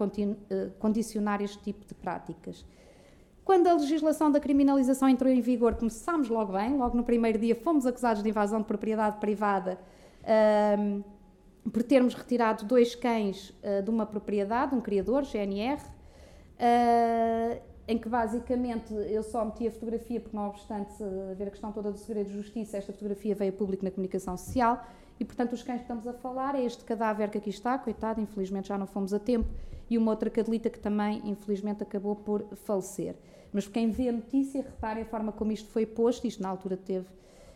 condicionar 0.77 1.41
este 1.41 1.57
tipo 1.63 1.87
de 1.87 1.95
práticas. 1.95 2.63
Quando 3.43 3.67
a 3.67 3.73
legislação 3.73 4.31
da 4.31 4.39
criminalização 4.39 5.09
entrou 5.09 5.31
em 5.31 5.41
vigor, 5.41 5.75
começámos 5.75 6.29
logo 6.29 6.53
bem, 6.53 6.77
logo 6.77 6.95
no 6.95 7.03
primeiro 7.03 7.37
dia 7.39 7.55
fomos 7.55 7.85
acusados 7.85 8.23
de 8.23 8.29
invasão 8.29 8.59
de 8.59 8.65
propriedade 8.65 9.17
privada 9.17 9.79
uh, 10.25 11.03
por 11.71 11.83
termos 11.83 12.13
retirado 12.13 12.65
dois 12.65 12.93
cães 12.93 13.51
de 13.83 13.89
uma 13.89 14.05
propriedade, 14.05 14.75
um 14.75 14.81
criador, 14.81 15.23
GNR, 15.23 15.81
em 17.87 17.97
que 17.97 18.07
basicamente 18.07 18.93
eu 18.93 19.23
só 19.23 19.43
meti 19.43 19.67
a 19.67 19.71
fotografia, 19.71 20.19
porque 20.19 20.37
não 20.37 20.47
obstante 20.47 20.93
haver 21.31 21.47
a 21.47 21.49
questão 21.49 21.71
toda 21.71 21.91
do 21.91 21.97
segredo 21.97 22.27
de 22.27 22.33
justiça, 22.33 22.77
esta 22.77 22.93
fotografia 22.93 23.33
veio 23.33 23.51
a 23.51 23.55
público 23.55 23.83
na 23.83 23.89
comunicação 23.89 24.37
social 24.37 24.85
e, 25.19 25.23
portanto, 25.23 25.53
os 25.53 25.63
cães 25.63 25.77
que 25.77 25.83
estamos 25.83 26.07
a 26.07 26.13
falar 26.13 26.55
é 26.55 26.63
este 26.63 26.83
cadáver 26.83 27.29
que 27.29 27.37
aqui 27.37 27.49
está, 27.49 27.77
coitado, 27.77 28.19
infelizmente 28.19 28.67
já 28.67 28.77
não 28.77 28.85
fomos 28.85 29.13
a 29.13 29.19
tempo, 29.19 29.47
e 29.89 29.97
uma 29.97 30.11
outra 30.11 30.29
cadelita 30.29 30.69
que 30.69 30.79
também, 30.79 31.21
infelizmente, 31.25 31.83
acabou 31.83 32.15
por 32.15 32.45
falecer. 32.55 33.15
Mas 33.53 33.67
quem 33.67 33.89
vê 33.91 34.09
a 34.09 34.11
notícia, 34.11 34.61
reparem 34.61 35.03
a 35.03 35.05
forma 35.05 35.31
como 35.31 35.51
isto 35.51 35.69
foi 35.69 35.85
posto, 35.85 36.27
isto 36.27 36.43
na 36.43 36.49
altura 36.49 36.75
teve 36.75 37.07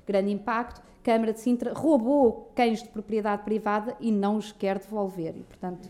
grande 0.09 0.31
impacto, 0.31 0.81
Câmara 1.03 1.31
de 1.31 1.39
Sintra 1.39 1.73
roubou 1.73 2.51
cães 2.55 2.81
de 2.83 2.89
propriedade 2.89 3.43
privada 3.43 3.95
e 3.99 4.11
não 4.11 4.37
os 4.37 4.51
quer 4.51 4.79
devolver, 4.79 5.35
e, 5.37 5.43
portanto 5.43 5.87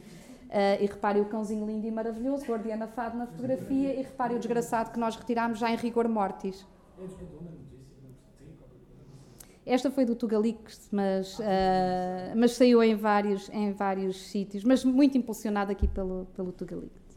Uh, 0.49 0.82
e 0.82 0.88
reparem 0.88 1.22
o 1.22 1.26
cãozinho 1.26 1.63
lindo 1.63 1.86
e 1.86 1.91
maravilhoso, 1.91 2.43
guardiana 2.43 2.88
fado 2.88 3.15
na 3.15 3.28
fotografia, 3.28 3.93
e 3.93 4.01
reparem 4.01 4.36
o 4.36 4.39
desgraçado 4.39 4.89
que 4.89 4.99
nós 4.99 5.15
retirámos 5.15 5.59
já 5.59 5.72
em 5.72 5.76
rigor 5.76 6.07
mortis. 6.07 6.65
Esta 9.63 9.91
foi 9.91 10.05
do 10.05 10.15
Tugalix, 10.15 10.89
mas, 10.91 11.38
uh, 11.38 11.43
mas 12.36 12.53
saiu 12.53 12.82
em 12.82 12.95
vários, 12.95 13.47
em 13.49 13.74
vários 13.74 14.24
sítios, 14.24 14.63
mas 14.63 14.84
muito 14.84 15.15
impulsionada 15.15 15.72
aqui 15.72 15.88
pelo, 15.88 16.26
pelo 16.36 16.51
Tugalix. 16.51 17.09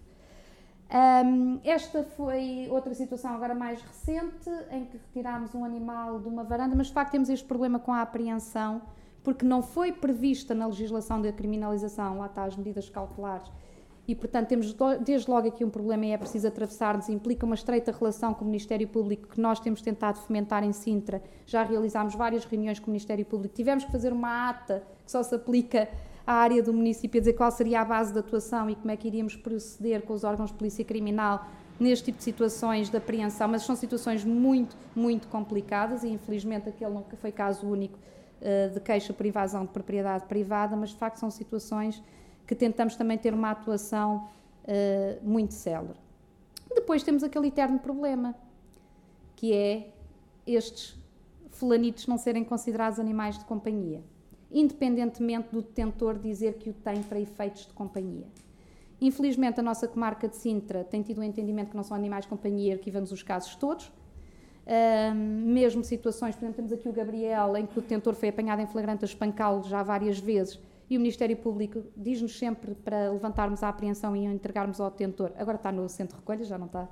Um, 0.92 1.58
esta 1.64 2.02
foi 2.02 2.68
outra 2.70 2.92
situação 2.92 3.32
agora 3.32 3.54
mais 3.54 3.80
recente, 3.80 4.50
em 4.70 4.84
que 4.84 4.98
retirámos 4.98 5.54
um 5.54 5.64
animal 5.64 6.20
de 6.20 6.28
uma 6.28 6.44
varanda, 6.44 6.76
mas 6.76 6.88
de 6.88 6.92
facto 6.92 7.12
temos 7.12 7.30
este 7.30 7.46
problema 7.46 7.78
com 7.78 7.94
a 7.94 8.02
apreensão 8.02 8.82
porque 9.22 9.44
não 9.44 9.62
foi 9.62 9.92
prevista 9.92 10.54
na 10.54 10.66
legislação 10.66 11.22
da 11.22 11.32
criminalização, 11.32 12.18
lá 12.18 12.26
está 12.26 12.44
as 12.44 12.56
medidas 12.56 12.90
cautelares, 12.90 13.50
e 14.06 14.14
portanto 14.14 14.48
temos 14.48 14.76
desde 15.00 15.30
logo 15.30 15.48
aqui 15.48 15.64
um 15.64 15.70
problema 15.70 16.04
e 16.04 16.10
é 16.10 16.18
preciso 16.18 16.48
atravessar-nos, 16.48 17.08
implica 17.08 17.46
uma 17.46 17.54
estreita 17.54 17.92
relação 17.92 18.34
com 18.34 18.44
o 18.44 18.46
Ministério 18.46 18.86
Público 18.88 19.28
que 19.28 19.40
nós 19.40 19.60
temos 19.60 19.80
tentado 19.80 20.18
fomentar 20.18 20.64
em 20.64 20.72
Sintra, 20.72 21.22
já 21.46 21.62
realizámos 21.62 22.14
várias 22.14 22.44
reuniões 22.44 22.78
com 22.80 22.88
o 22.88 22.90
Ministério 22.90 23.24
Público, 23.24 23.54
tivemos 23.54 23.84
que 23.84 23.92
fazer 23.92 24.12
uma 24.12 24.50
ata 24.50 24.82
que 25.04 25.10
só 25.10 25.22
se 25.22 25.34
aplica 25.34 25.88
à 26.26 26.34
área 26.34 26.62
do 26.62 26.72
município, 26.72 27.18
a 27.18 27.20
dizer 27.20 27.32
qual 27.34 27.50
seria 27.50 27.80
a 27.80 27.84
base 27.84 28.12
de 28.12 28.18
atuação 28.18 28.70
e 28.70 28.76
como 28.76 28.90
é 28.90 28.96
que 28.96 29.08
iríamos 29.08 29.36
proceder 29.36 30.02
com 30.02 30.12
os 30.12 30.24
órgãos 30.24 30.50
de 30.50 30.56
polícia 30.56 30.84
criminal 30.84 31.46
neste 31.80 32.06
tipo 32.06 32.18
de 32.18 32.24
situações 32.24 32.88
de 32.88 32.96
apreensão, 32.96 33.48
mas 33.48 33.62
são 33.62 33.74
situações 33.74 34.24
muito, 34.24 34.76
muito 34.94 35.26
complicadas 35.28 36.04
e 36.04 36.08
infelizmente 36.08 36.68
aquele 36.68 36.92
nunca 36.92 37.16
foi 37.16 37.32
caso 37.32 37.66
único 37.66 37.98
eh, 38.44 38.68
de 38.68 38.80
queixa 38.80 39.12
por 39.12 39.24
invasão 39.24 39.64
de 39.64 39.70
propriedade 39.70 40.24
privada, 40.24 40.74
mas 40.74 40.90
de 40.90 40.96
facto 40.96 41.18
são 41.18 41.30
situações 41.30 42.02
que 42.44 42.56
tentamos 42.56 42.96
também 42.96 43.16
ter 43.16 43.32
uma 43.32 43.52
atuação 43.52 44.28
uh, 44.64 45.28
muito 45.28 45.54
célere. 45.54 45.98
Depois 46.74 47.04
temos 47.04 47.22
aquele 47.22 47.46
eterno 47.46 47.78
problema, 47.78 48.34
que 49.36 49.52
é 49.52 49.92
estes 50.44 50.98
fulanitos 51.50 52.08
não 52.08 52.18
serem 52.18 52.42
considerados 52.42 52.98
animais 52.98 53.38
de 53.38 53.44
companhia, 53.44 54.02
independentemente 54.52 55.48
do 55.50 55.62
detentor 55.62 56.18
dizer 56.18 56.54
que 56.54 56.70
o 56.70 56.72
tem 56.72 57.02
para 57.02 57.20
efeitos 57.20 57.66
de 57.66 57.72
companhia. 57.72 58.26
Infelizmente, 59.00 59.58
a 59.58 59.62
nossa 59.62 59.88
comarca 59.88 60.28
de 60.28 60.36
Sintra 60.36 60.84
tem 60.84 61.02
tido 61.02 61.18
o 61.18 61.20
um 61.22 61.24
entendimento 61.24 61.70
que 61.70 61.76
não 61.76 61.82
são 61.82 61.96
animais 61.96 62.24
de 62.24 62.28
companhia, 62.28 62.74
arquivamos 62.74 63.10
os 63.10 63.22
casos 63.22 63.56
todos, 63.56 63.90
mesmo 65.14 65.82
situações, 65.82 66.36
por 66.36 66.44
exemplo, 66.44 66.56
temos 66.56 66.72
aqui 66.72 66.88
o 66.88 66.92
Gabriel, 66.92 67.56
em 67.56 67.66
que 67.66 67.76
o 67.78 67.82
detentor 67.82 68.14
foi 68.14 68.28
apanhado 68.28 68.62
em 68.62 68.66
flagrante 68.66 69.04
a 69.04 69.06
espancá-lo 69.06 69.64
já 69.64 69.82
várias 69.82 70.20
vezes 70.20 70.60
e 70.92 70.96
o 70.98 71.00
Ministério 71.00 71.36
Público 71.38 71.82
diz-nos 71.96 72.38
sempre 72.38 72.74
para 72.74 73.10
levantarmos 73.10 73.62
a 73.62 73.70
apreensão 73.70 74.14
e 74.14 74.26
entregarmos 74.26 74.78
ao 74.78 74.90
detentor. 74.90 75.32
Agora 75.38 75.56
está 75.56 75.72
no 75.72 75.88
centro 75.88 76.16
de 76.16 76.20
recolha, 76.20 76.44
já 76.44 76.58
não 76.58 76.66
está. 76.66 76.86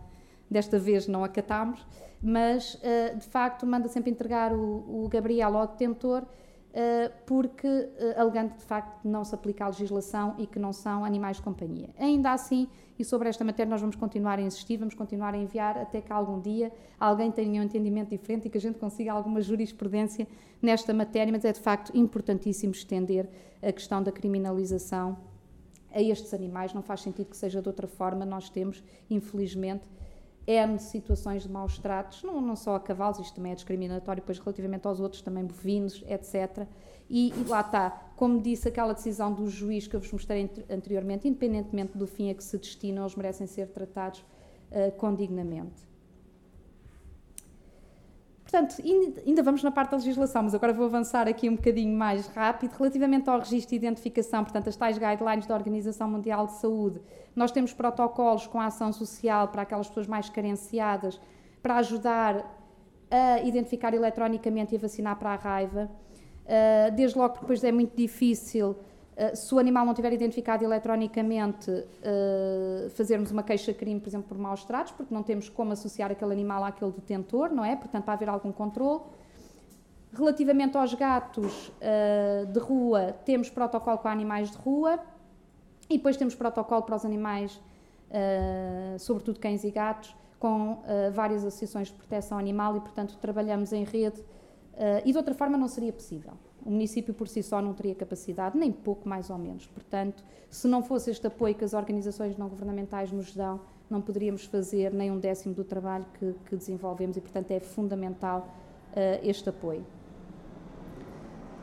Desta 0.51 0.79
vez 0.79 1.07
não 1.07 1.23
acatámos, 1.23 1.87
mas 2.23 2.77
uh, 2.77 3.19
de 3.19 3.27
facto 3.27 3.67
manda 3.67 3.89
sempre 3.89 4.11
entregar 4.11 4.55
o, 4.55 5.05
o 5.05 5.09
Gabriel 5.11 5.55
ao 5.55 5.67
detentor 5.67 6.25
porque, 7.27 7.67
uh, 7.67 8.21
alegando 8.21 8.55
de 8.55 8.63
facto 8.63 9.05
não 9.05 9.25
se 9.25 9.35
aplica 9.35 9.65
a 9.65 9.69
legislação 9.69 10.35
e 10.39 10.47
que 10.47 10.59
não 10.59 10.73
são 10.73 11.05
animais 11.05 11.39
de 11.39 11.43
companhia. 11.43 11.91
Ainda 11.99 12.33
assim, 12.33 12.69
e 12.99 13.05
sobre 13.05 13.29
esta 13.29 13.45
matéria 13.45 13.69
nós 13.69 13.81
vamos 13.81 13.97
continuar 13.97 14.39
a 14.39 14.43
insistir, 14.43 14.77
vamos 14.77 14.95
continuar 14.95 15.35
a 15.35 15.37
enviar 15.37 15.77
até 15.77 16.01
que 16.01 16.13
algum 16.13 16.41
dia 16.41 16.73
alguém 16.99 17.31
tenha 17.33 17.61
um 17.61 17.65
entendimento 17.65 18.11
diferente 18.11 18.47
e 18.47 18.51
que 18.51 18.59
a 18.59 18.61
gente 18.61 18.79
consiga 18.79 19.13
alguma 19.13 19.41
jurisprudência 19.41 20.29
nesta 20.63 20.95
matéria, 20.95 21.33
mas 21.33 21.45
é 21.45 21.53
de 21.53 21.61
facto 21.61 21.97
importantíssimo 21.97 22.73
estender 22.73 23.29
a 23.63 23.73
questão 23.73 24.03
da 24.03 24.13
criminalização 24.13 25.17
a 25.93 26.01
estes 26.01 26.33
animais, 26.33 26.73
não 26.73 26.83
faz 26.83 27.01
sentido 27.01 27.27
que 27.31 27.37
seja 27.37 27.61
de 27.61 27.69
outra 27.69 27.89
forma, 27.89 28.25
nós 28.25 28.49
temos, 28.49 28.83
infelizmente, 29.09 29.83
N 30.51 30.79
situações 30.79 31.45
de 31.45 31.49
maus 31.49 31.79
tratos, 31.79 32.25
não, 32.25 32.41
não 32.41 32.57
só 32.57 32.75
a 32.75 32.81
cavalos, 32.81 33.21
isto 33.21 33.35
também 33.37 33.53
é 33.53 33.55
discriminatório, 33.55 34.21
depois 34.21 34.39
relativamente 34.39 34.87
aos 34.87 34.99
outros, 34.99 35.23
também 35.23 35.45
bovinos, 35.45 36.03
etc. 36.09 36.67
E, 37.09 37.31
e, 37.31 37.45
lá 37.49 37.61
está, 37.61 37.91
como 38.17 38.41
disse 38.41 38.69
aquela 38.69 38.93
decisão 38.93 39.33
do 39.33 39.49
juiz 39.49 39.87
que 39.87 39.95
eu 39.95 40.01
vos 40.01 40.13
mostrei 40.13 40.51
anteriormente, 40.69 41.29
independentemente 41.29 41.97
do 41.97 42.07
fim 42.07 42.31
a 42.31 42.35
que 42.35 42.43
se 42.43 42.59
destinam, 42.59 43.03
eles 43.03 43.15
merecem 43.15 43.47
ser 43.47 43.69
tratados 43.69 44.21
uh, 44.71 44.93
com 44.97 45.15
dignamente. 45.15 45.90
Portanto, 48.51 48.83
ainda 49.25 49.43
vamos 49.45 49.63
na 49.63 49.71
parte 49.71 49.93
da 49.93 49.97
legislação, 49.99 50.43
mas 50.43 50.55
agora 50.55 50.73
vou 50.73 50.87
avançar 50.87 51.29
aqui 51.29 51.49
um 51.49 51.55
bocadinho 51.55 51.97
mais 51.97 52.27
rápido. 52.27 52.73
Relativamente 52.73 53.31
ao 53.31 53.39
registro 53.39 53.71
de 53.71 53.77
identificação, 53.77 54.43
portanto, 54.43 54.69
as 54.69 54.75
tais 54.75 54.99
guidelines 54.99 55.47
da 55.47 55.55
Organização 55.55 56.11
Mundial 56.11 56.47
de 56.47 56.55
Saúde, 56.55 57.01
nós 57.37 57.53
temos 57.53 57.73
protocolos 57.73 58.49
com 58.49 58.61
a 58.61 58.67
ação 58.67 58.93
social 58.93 59.47
para 59.49 59.63
aquelas 59.63 59.87
pessoas 59.87 60.09
mais 60.09 60.29
carenciadas, 60.29 61.21
para 61.63 61.77
ajudar 61.77 62.45
a 63.09 63.41
identificar 63.43 63.95
eletrónicamente 63.95 64.75
e 64.75 64.79
a 64.79 64.81
vacinar 64.81 65.17
para 65.17 65.31
a 65.31 65.37
raiva. 65.37 65.89
Ah, 66.51 66.91
desde 66.91 67.17
logo, 67.17 67.39
depois 67.41 67.63
é 67.63 67.71
muito 67.71 67.97
difícil 67.97 68.77
se 69.35 69.55
o 69.55 69.59
animal 69.59 69.85
não 69.85 69.93
tiver 69.93 70.13
identificado 70.13 70.65
eletrónicamente, 70.65 71.71
uh, 71.71 72.89
fazermos 72.91 73.31
uma 73.31 73.43
queixa-crime, 73.43 74.01
por 74.01 74.09
exemplo, 74.09 74.29
por 74.29 74.39
maus 74.39 74.65
tratos, 74.65 74.93
porque 74.93 75.13
não 75.13 75.23
temos 75.23 75.49
como 75.49 75.73
associar 75.73 76.11
aquele 76.11 76.33
animal 76.33 76.65
àquele 76.65 76.91
detentor, 76.91 77.53
não 77.53 77.65
é? 77.65 77.77
Portanto, 77.77 78.05
para 78.05 78.15
haver 78.15 78.29
algum 78.29 78.51
controle. 78.51 79.03
Relativamente 80.13 80.77
aos 80.77 80.95
gatos 80.95 81.69
uh, 81.69 82.47
de 82.47 82.59
rua, 82.59 83.15
temos 83.25 83.51
protocolo 83.51 83.99
para 83.99 84.11
animais 84.11 84.51
de 84.51 84.57
rua 84.57 84.99
e 85.89 85.99
depois 85.99 86.17
temos 86.17 86.35
protocolo 86.35 86.83
para 86.83 86.97
os 86.97 87.05
animais, 87.05 87.61
sobretudo 88.99 89.41
cães 89.41 89.65
e 89.65 89.71
gatos, 89.73 90.15
com 90.39 90.83
várias 91.13 91.45
associações 91.45 91.89
de 91.89 91.95
proteção 91.95 92.39
animal 92.39 92.77
e, 92.77 92.81
portanto, 92.81 93.17
trabalhamos 93.19 93.73
em 93.73 93.83
rede 93.83 94.25
e 95.05 95.11
de 95.11 95.19
outra 95.19 95.35
forma 95.35 95.59
não 95.59 95.67
seria 95.67 95.93
possível. 95.93 96.35
O 96.65 96.71
município 96.71 97.15
por 97.15 97.29
si 97.29 97.43
só 97.43 97.63
não 97.63 97.73
teria 97.73 97.95
capacidade, 97.95 98.57
nem 98.57 98.71
pouco 98.71 99.09
mais 99.09 99.31
ou 99.31 99.39
menos. 99.39 99.67
Portanto, 99.67 100.23
se 100.49 100.69
não 100.69 100.83
fosse 100.83 101.11
este 101.11 101.27
apoio 101.27 101.55
que 101.55 101.65
as 101.65 101.73
organizações 101.73 102.37
não 102.37 102.49
governamentais 102.49 103.11
nos 103.11 103.35
dão, 103.35 103.61
não 103.89 104.01
poderíamos 104.01 104.45
fazer 104.45 104.93
nem 104.93 105.11
um 105.11 105.19
décimo 105.19 105.55
do 105.55 105.65
trabalho 105.65 106.07
que, 106.19 106.35
que 106.47 106.57
desenvolvemos 106.57 107.17
e, 107.17 107.21
portanto, 107.21 107.51
é 107.51 107.61
fundamental 107.61 108.49
uh, 108.93 109.27
este 109.27 109.49
apoio. 109.49 109.85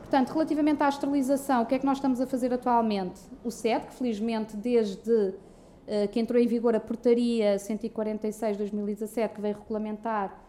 Portanto, 0.00 0.30
relativamente 0.30 0.82
à 0.82 0.88
esterilização, 0.88 1.62
o 1.62 1.66
que 1.66 1.74
é 1.74 1.78
que 1.78 1.86
nós 1.86 1.98
estamos 1.98 2.20
a 2.20 2.26
fazer 2.26 2.52
atualmente? 2.52 3.20
O 3.44 3.50
SED, 3.50 3.86
que 3.86 3.94
felizmente 3.94 4.56
desde 4.56 5.10
uh, 5.10 5.34
que 6.10 6.18
entrou 6.18 6.40
em 6.40 6.46
vigor 6.46 6.74
a 6.74 6.80
portaria 6.80 7.56
146-2017, 7.56 9.34
que 9.34 9.40
veio 9.40 9.56
regulamentar 9.58 10.47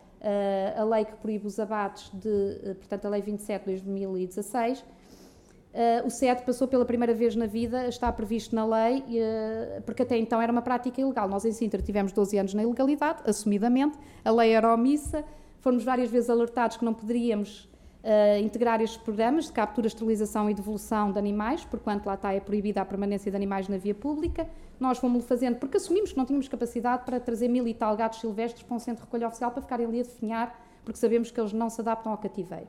a 0.75 0.83
lei 0.83 1.05
que 1.05 1.15
proíbe 1.15 1.47
os 1.47 1.59
abates 1.59 2.11
de, 2.13 2.27
uh, 2.27 2.75
portanto, 2.75 3.05
a 3.05 3.09
lei 3.09 3.21
27 3.21 3.65
de 3.65 3.81
2016. 3.81 4.79
Uh, 4.79 6.05
o 6.05 6.09
CET 6.09 6.43
passou 6.43 6.67
pela 6.67 6.83
primeira 6.83 7.13
vez 7.13 7.35
na 7.35 7.45
vida, 7.45 7.87
está 7.87 8.11
previsto 8.11 8.55
na 8.55 8.65
lei, 8.65 9.03
porque 9.85 10.01
até 10.01 10.17
então 10.17 10.41
era 10.41 10.51
uma 10.51 10.61
prática 10.61 10.99
ilegal. 10.99 11.29
Nós 11.29 11.45
em 11.45 11.51
Sintra 11.51 11.81
tivemos 11.81 12.11
12 12.11 12.37
anos 12.37 12.53
na 12.53 12.63
ilegalidade, 12.63 13.21
assumidamente, 13.25 13.97
a 14.25 14.31
lei 14.31 14.51
era 14.51 14.73
omissa, 14.73 15.23
fomos 15.59 15.83
várias 15.83 16.09
vezes 16.09 16.29
alertados 16.29 16.77
que 16.77 16.83
não 16.83 16.93
poderíamos 16.93 17.69
uh, 18.03 18.41
integrar 18.43 18.81
estes 18.81 19.01
programas 19.01 19.45
de 19.45 19.51
captura, 19.51 19.87
esterilização 19.87 20.49
e 20.49 20.53
devolução 20.53 21.11
de 21.11 21.19
animais, 21.19 21.63
porquanto 21.65 22.07
lá 22.07 22.15
está 22.15 22.33
é 22.33 22.39
proibida 22.39 22.81
a 22.81 22.85
permanência 22.85 23.31
de 23.31 23.37
animais 23.37 23.67
na 23.67 23.77
via 23.77 23.95
pública. 23.95 24.47
Nós 24.79 24.97
fomos 24.97 25.25
fazendo, 25.25 25.57
porque 25.57 25.77
assumimos 25.77 26.11
que 26.11 26.17
não 26.17 26.25
tínhamos 26.25 26.47
capacidade 26.47 27.03
para 27.05 27.19
trazer 27.19 27.47
mil 27.47 27.67
e 27.67 27.73
tal 27.73 27.95
gatos 27.97 28.19
silvestres 28.19 28.63
para 28.63 28.75
um 28.75 28.79
centro 28.79 29.01
de 29.01 29.05
recolha 29.05 29.27
oficial 29.27 29.51
para 29.51 29.61
ficarem 29.61 29.85
ali 29.85 29.99
a 29.99 30.03
definhar 30.03 30.69
porque 30.89 30.99
sabemos 30.99 31.29
que 31.29 31.39
eles 31.39 31.53
não 31.53 31.69
se 31.69 31.81
adaptam 31.81 32.11
ao 32.11 32.17
cativeiro. 32.17 32.67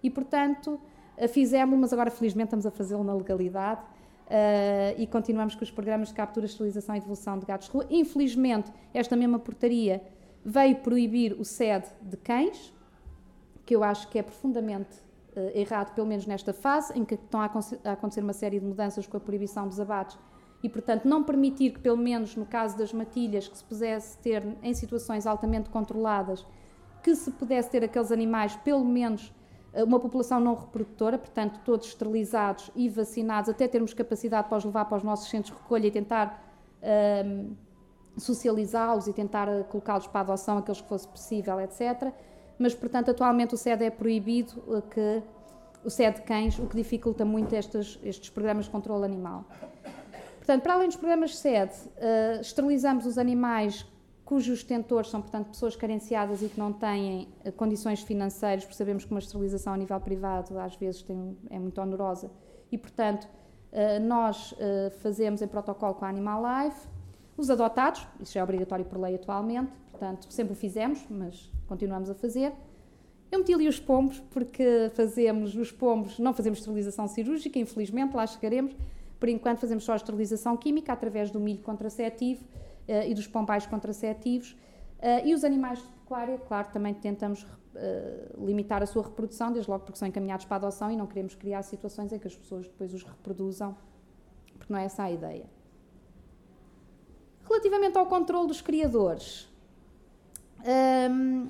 E, 0.00 0.08
portanto, 0.08 0.80
fizemos, 1.28 1.76
mas 1.76 1.92
agora 1.92 2.12
felizmente 2.12 2.46
estamos 2.46 2.64
a 2.64 2.70
fazê-lo 2.70 3.02
na 3.02 3.12
legalidade. 3.12 3.80
Uh, 4.26 4.98
e 4.98 5.06
continuamos 5.06 5.54
com 5.54 5.62
os 5.62 5.70
programas 5.70 6.08
de 6.08 6.14
captura, 6.14 6.46
esterilização 6.46 6.96
e 6.96 7.00
devolução 7.00 7.38
de 7.38 7.46
gatos 7.46 7.66
de 7.66 7.72
rua. 7.72 7.86
Infelizmente, 7.90 8.72
esta 8.92 9.16
mesma 9.16 9.38
portaria 9.38 10.02
veio 10.44 10.76
proibir 10.76 11.32
o 11.32 11.44
SED 11.44 11.86
de 12.02 12.16
cães, 12.16 12.72
que 13.66 13.76
eu 13.76 13.84
acho 13.84 14.08
que 14.08 14.18
é 14.18 14.22
profundamente 14.22 14.96
uh, 15.36 15.50
errado, 15.54 15.94
pelo 15.94 16.06
menos 16.06 16.24
nesta 16.24 16.52
fase, 16.54 16.98
em 16.98 17.04
que 17.04 17.14
estão 17.14 17.40
a, 17.40 17.50
a, 17.84 17.92
acontecer 17.92 18.22
uma 18.22 18.32
série 18.32 18.58
de 18.58 18.64
mudanças 18.64 19.06
com 19.06 19.16
a 19.16 19.20
proibição 19.20 19.68
dos 19.68 19.78
abates 19.78 20.16
e, 20.62 20.68
portanto, 20.68 21.04
não 21.04 21.22
permitir 21.22 21.72
que, 21.72 21.80
pelo 21.80 21.98
menos 21.98 22.34
no 22.36 22.46
caso 22.46 22.78
das 22.78 22.92
matilhas, 22.92 23.48
que 23.48 23.58
se 23.58 23.64
pudesse 23.64 24.16
ter 24.18 24.42
em 24.62 24.72
situações 24.72 25.26
altamente 25.26 25.68
controladas, 25.68 26.46
que 27.02 27.14
se 27.14 27.30
pudesse 27.32 27.68
ter 27.68 27.84
aqueles 27.84 28.10
animais, 28.10 28.56
pelo 28.56 28.84
menos 28.84 29.32
uma 29.84 30.00
população 30.00 30.40
não 30.40 30.54
reprodutora, 30.54 31.18
portanto, 31.18 31.60
todos 31.64 31.88
esterilizados 31.88 32.70
e 32.74 32.88
vacinados, 32.88 33.50
até 33.50 33.68
termos 33.68 33.92
capacidade 33.92 34.48
para 34.48 34.56
os 34.56 34.64
levar 34.64 34.86
para 34.86 34.96
os 34.96 35.02
nossos 35.02 35.28
centros 35.28 35.54
de 35.54 35.62
recolha 35.62 35.86
e 35.86 35.90
tentar 35.90 36.42
um, 37.26 37.54
socializá-los 38.16 39.06
e 39.06 39.12
tentar 39.12 39.48
eh, 39.48 39.62
colocá-los 39.64 40.06
para 40.06 40.20
adoção, 40.20 40.58
aqueles 40.58 40.80
que 40.80 40.88
fosse 40.88 41.06
possível, 41.06 41.60
etc. 41.60 42.12
Mas, 42.58 42.74
portanto, 42.74 43.10
atualmente 43.10 43.54
o 43.54 43.56
SED 43.56 43.84
é 43.84 43.90
proibido, 43.90 44.52
eh, 44.68 44.82
que, 44.82 45.22
o 45.84 45.90
SED 45.90 46.16
de 46.16 46.22
cães, 46.22 46.58
o 46.58 46.66
que 46.66 46.76
dificulta 46.76 47.24
muito 47.24 47.54
estes, 47.54 47.98
estes 48.02 48.30
programas 48.30 48.64
de 48.64 48.70
controle 48.70 49.04
animal. 49.04 49.44
Portanto, 50.38 50.62
para 50.62 50.74
além 50.74 50.86
dos 50.88 50.96
programas 50.96 51.36
SED, 51.36 51.72
uh, 51.72 52.40
esterilizamos 52.40 53.04
os 53.04 53.18
animais 53.18 53.84
cujos 54.24 54.62
detentores 54.62 55.10
são, 55.10 55.20
portanto, 55.20 55.48
pessoas 55.48 55.76
carenciadas 55.76 56.42
e 56.42 56.48
que 56.48 56.58
não 56.58 56.72
têm 56.72 57.28
uh, 57.44 57.52
condições 57.52 58.00
financeiras, 58.02 58.64
porque 58.64 58.76
sabemos 58.76 59.04
que 59.04 59.10
uma 59.10 59.18
esterilização 59.18 59.74
a 59.74 59.76
nível 59.76 60.00
privado 60.00 60.58
às 60.58 60.76
vezes 60.76 61.02
tem, 61.02 61.36
é 61.50 61.58
muito 61.58 61.80
onerosa, 61.80 62.30
e, 62.70 62.78
portanto, 62.78 63.28
uh, 63.72 64.00
nós 64.04 64.54
fazemos 65.02 65.42
em 65.42 65.48
protocolo 65.48 65.94
com 65.94 66.04
a 66.04 66.08
Animal 66.08 66.42
Life. 66.42 66.95
Os 67.36 67.50
adotados, 67.50 68.06
isso 68.20 68.32
já 68.32 68.40
é 68.40 68.42
obrigatório 68.42 68.84
por 68.84 68.98
lei 68.98 69.14
atualmente, 69.14 69.70
portanto, 69.90 70.26
sempre 70.30 70.54
o 70.54 70.56
fizemos, 70.56 71.04
mas 71.10 71.50
continuamos 71.68 72.08
a 72.08 72.14
fazer. 72.14 72.52
Eu 73.30 73.40
meti 73.40 73.52
ali 73.52 73.68
os 73.68 73.78
pombos, 73.78 74.20
porque 74.30 74.90
fazemos 74.94 75.54
os 75.54 75.70
pombos, 75.70 76.18
não 76.18 76.32
fazemos 76.32 76.60
esterilização 76.60 77.06
cirúrgica, 77.08 77.58
infelizmente, 77.58 78.14
lá 78.14 78.26
chegaremos. 78.26 78.74
Por 79.18 79.28
enquanto, 79.28 79.58
fazemos 79.58 79.84
só 79.84 79.92
a 79.92 79.96
esterilização 79.96 80.56
química 80.56 80.92
através 80.92 81.30
do 81.30 81.40
milho 81.40 81.62
contraceptivo 81.62 82.42
uh, 82.42 83.06
e 83.06 83.12
dos 83.12 83.26
pombais 83.26 83.66
contraceptivos. 83.66 84.52
Uh, 84.52 85.26
e 85.26 85.34
os 85.34 85.44
animais 85.44 85.80
de 85.80 85.88
pecuária, 85.88 86.38
claro, 86.38 86.68
também 86.72 86.94
tentamos 86.94 87.42
uh, 87.42 88.46
limitar 88.46 88.82
a 88.82 88.86
sua 88.86 89.02
reprodução, 89.02 89.52
desde 89.52 89.70
logo 89.70 89.84
porque 89.84 89.98
são 89.98 90.08
encaminhados 90.08 90.46
para 90.46 90.56
a 90.56 90.58
adoção 90.58 90.90
e 90.90 90.96
não 90.96 91.06
queremos 91.06 91.34
criar 91.34 91.62
situações 91.62 92.12
em 92.12 92.18
que 92.18 92.26
as 92.26 92.36
pessoas 92.36 92.66
depois 92.66 92.94
os 92.94 93.02
reproduzam, 93.02 93.76
porque 94.56 94.72
não 94.72 94.78
é 94.78 94.84
essa 94.84 95.02
a 95.02 95.10
ideia. 95.10 95.55
Relativamente 97.48 97.96
ao 97.96 98.06
controle 98.06 98.48
dos 98.48 98.60
criadores, 98.60 99.48
um, 101.10 101.48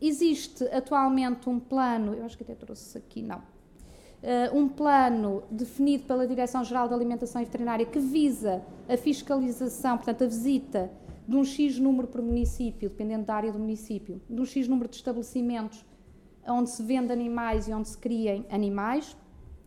existe 0.00 0.64
atualmente 0.64 1.48
um 1.48 1.60
plano, 1.60 2.14
eu 2.14 2.24
acho 2.24 2.36
que 2.36 2.42
até 2.42 2.54
trouxe 2.54 2.98
aqui, 2.98 3.22
não, 3.22 3.38
uh, 3.38 4.56
um 4.56 4.68
plano 4.68 5.42
definido 5.50 6.04
pela 6.04 6.26
Direção-Geral 6.26 6.88
da 6.88 6.96
Alimentação 6.96 7.40
e 7.40 7.44
Veterinária 7.44 7.86
que 7.86 8.00
visa 8.00 8.62
a 8.88 8.96
fiscalização, 8.96 9.96
portanto, 9.96 10.24
a 10.24 10.26
visita 10.26 10.90
de 11.28 11.36
um 11.36 11.44
X 11.44 11.78
número 11.78 12.08
por 12.08 12.20
município, 12.20 12.88
dependendo 12.88 13.26
da 13.26 13.34
área 13.34 13.52
do 13.52 13.58
município, 13.58 14.20
de 14.28 14.40
um 14.40 14.44
X 14.44 14.66
número 14.66 14.88
de 14.88 14.96
estabelecimentos 14.96 15.84
onde 16.46 16.70
se 16.70 16.82
vende 16.82 17.12
animais 17.12 17.68
e 17.68 17.72
onde 17.72 17.88
se 17.88 17.96
criem 17.96 18.46
animais. 18.50 19.16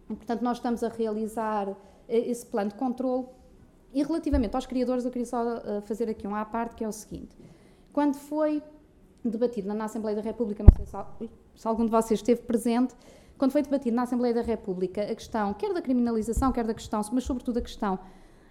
Portanto, 0.08 0.42
nós 0.42 0.58
estamos 0.58 0.84
a 0.84 0.90
realizar 0.90 1.70
uh, 1.70 1.78
esse 2.08 2.46
plano 2.46 2.72
de 2.72 2.76
controle. 2.76 3.28
E 3.94 4.02
relativamente 4.02 4.56
aos 4.56 4.66
criadores, 4.66 5.06
eu 5.06 5.12
queria 5.12 5.26
só 5.26 5.44
uh, 5.44 5.82
fazer 5.84 6.10
aqui 6.10 6.28
um 6.28 6.36
à 6.36 6.44
parte, 6.44 6.76
que 6.76 6.84
é 6.84 6.88
o 6.88 6.92
seguinte. 6.92 7.36
Quando 7.92 8.16
foi 8.16 8.64
debatido 9.24 9.72
na 9.74 9.86
Assembleia 9.86 10.16
da 10.16 10.22
República, 10.22 10.64
não 10.64 10.76
sei 10.76 10.86
se, 10.86 11.30
se 11.56 11.68
algum 11.68 11.86
de 11.86 11.92
vocês 11.92 12.20
esteve 12.20 12.42
presente, 12.42 12.96
quando 13.38 13.52
foi 13.52 13.62
debatido 13.62 13.96
na 13.96 14.04
Assembleia 14.04 14.34
da 14.34 14.42
República 14.42 15.04
a 15.04 15.16
questão, 15.16 15.54
quer 15.54 15.74
da 15.74 15.82
criminalização, 15.82 16.52
quer 16.52 16.66
da 16.66 16.74
questão, 16.74 17.02
mas 17.12 17.24
sobretudo 17.24 17.60
a 17.60 17.62
questão 17.62 18.00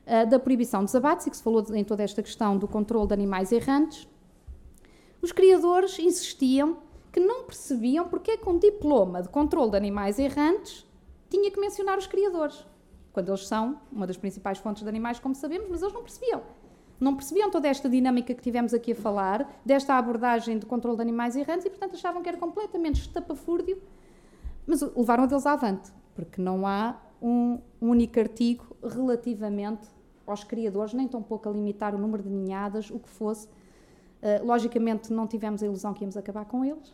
uh, 0.06 0.28
da 0.30 0.38
proibição 0.38 0.84
dos 0.84 0.94
abates, 0.94 1.26
e 1.26 1.30
que 1.30 1.36
se 1.36 1.42
falou 1.42 1.64
em 1.74 1.84
toda 1.84 2.04
esta 2.04 2.22
questão 2.22 2.56
do 2.56 2.68
controle 2.68 3.08
de 3.08 3.14
animais 3.14 3.50
errantes, 3.50 4.08
os 5.20 5.32
criadores 5.32 5.98
insistiam 5.98 6.78
que 7.12 7.20
não 7.20 7.44
percebiam 7.44 8.08
porque 8.08 8.32
é 8.32 8.36
que 8.36 8.48
um 8.48 8.58
diploma 8.58 9.22
de 9.22 9.28
controle 9.28 9.70
de 9.70 9.76
animais 9.76 10.18
errantes 10.18 10.86
tinha 11.28 11.50
que 11.50 11.60
mencionar 11.60 11.98
os 11.98 12.06
criadores, 12.06 12.64
quando 13.12 13.28
eles 13.28 13.46
são 13.46 13.80
uma 13.90 14.06
das 14.06 14.16
principais 14.16 14.58
fontes 14.58 14.82
de 14.82 14.88
animais, 14.88 15.18
como 15.18 15.34
sabemos, 15.34 15.68
mas 15.70 15.82
eles 15.82 15.92
não 15.92 16.02
percebiam. 16.02 16.42
Não 16.98 17.16
percebiam 17.16 17.50
toda 17.50 17.68
esta 17.68 17.88
dinâmica 17.88 18.32
que 18.34 18.42
tivemos 18.42 18.72
aqui 18.72 18.92
a 18.92 18.94
falar, 18.94 19.60
desta 19.64 19.94
abordagem 19.94 20.58
de 20.58 20.66
controle 20.66 20.96
de 20.96 21.02
animais 21.02 21.36
errantes, 21.36 21.66
e 21.66 21.70
portanto 21.70 21.94
achavam 21.94 22.22
que 22.22 22.28
era 22.28 22.38
completamente 22.38 23.00
estapafúrdio 23.00 23.80
mas 24.66 24.80
levaram 24.96 25.26
deles 25.26 25.46
avante, 25.46 25.90
porque 26.14 26.40
não 26.40 26.66
há 26.66 26.96
um, 27.20 27.58
único 27.80 28.18
artigo 28.18 28.76
relativamente 28.82 29.88
aos 30.26 30.44
criadores, 30.44 30.94
nem 30.94 31.08
tão 31.08 31.22
pouco 31.22 31.48
a 31.48 31.52
limitar 31.52 31.94
o 31.94 31.98
número 31.98 32.22
de 32.22 32.30
ninhadas, 32.30 32.90
o 32.90 32.98
que 32.98 33.08
fosse. 33.08 33.46
Uh, 33.46 34.44
logicamente, 34.44 35.12
não 35.12 35.26
tivemos 35.26 35.62
a 35.62 35.66
ilusão 35.66 35.92
que 35.92 36.02
íamos 36.02 36.16
acabar 36.16 36.44
com 36.44 36.64
eles, 36.64 36.92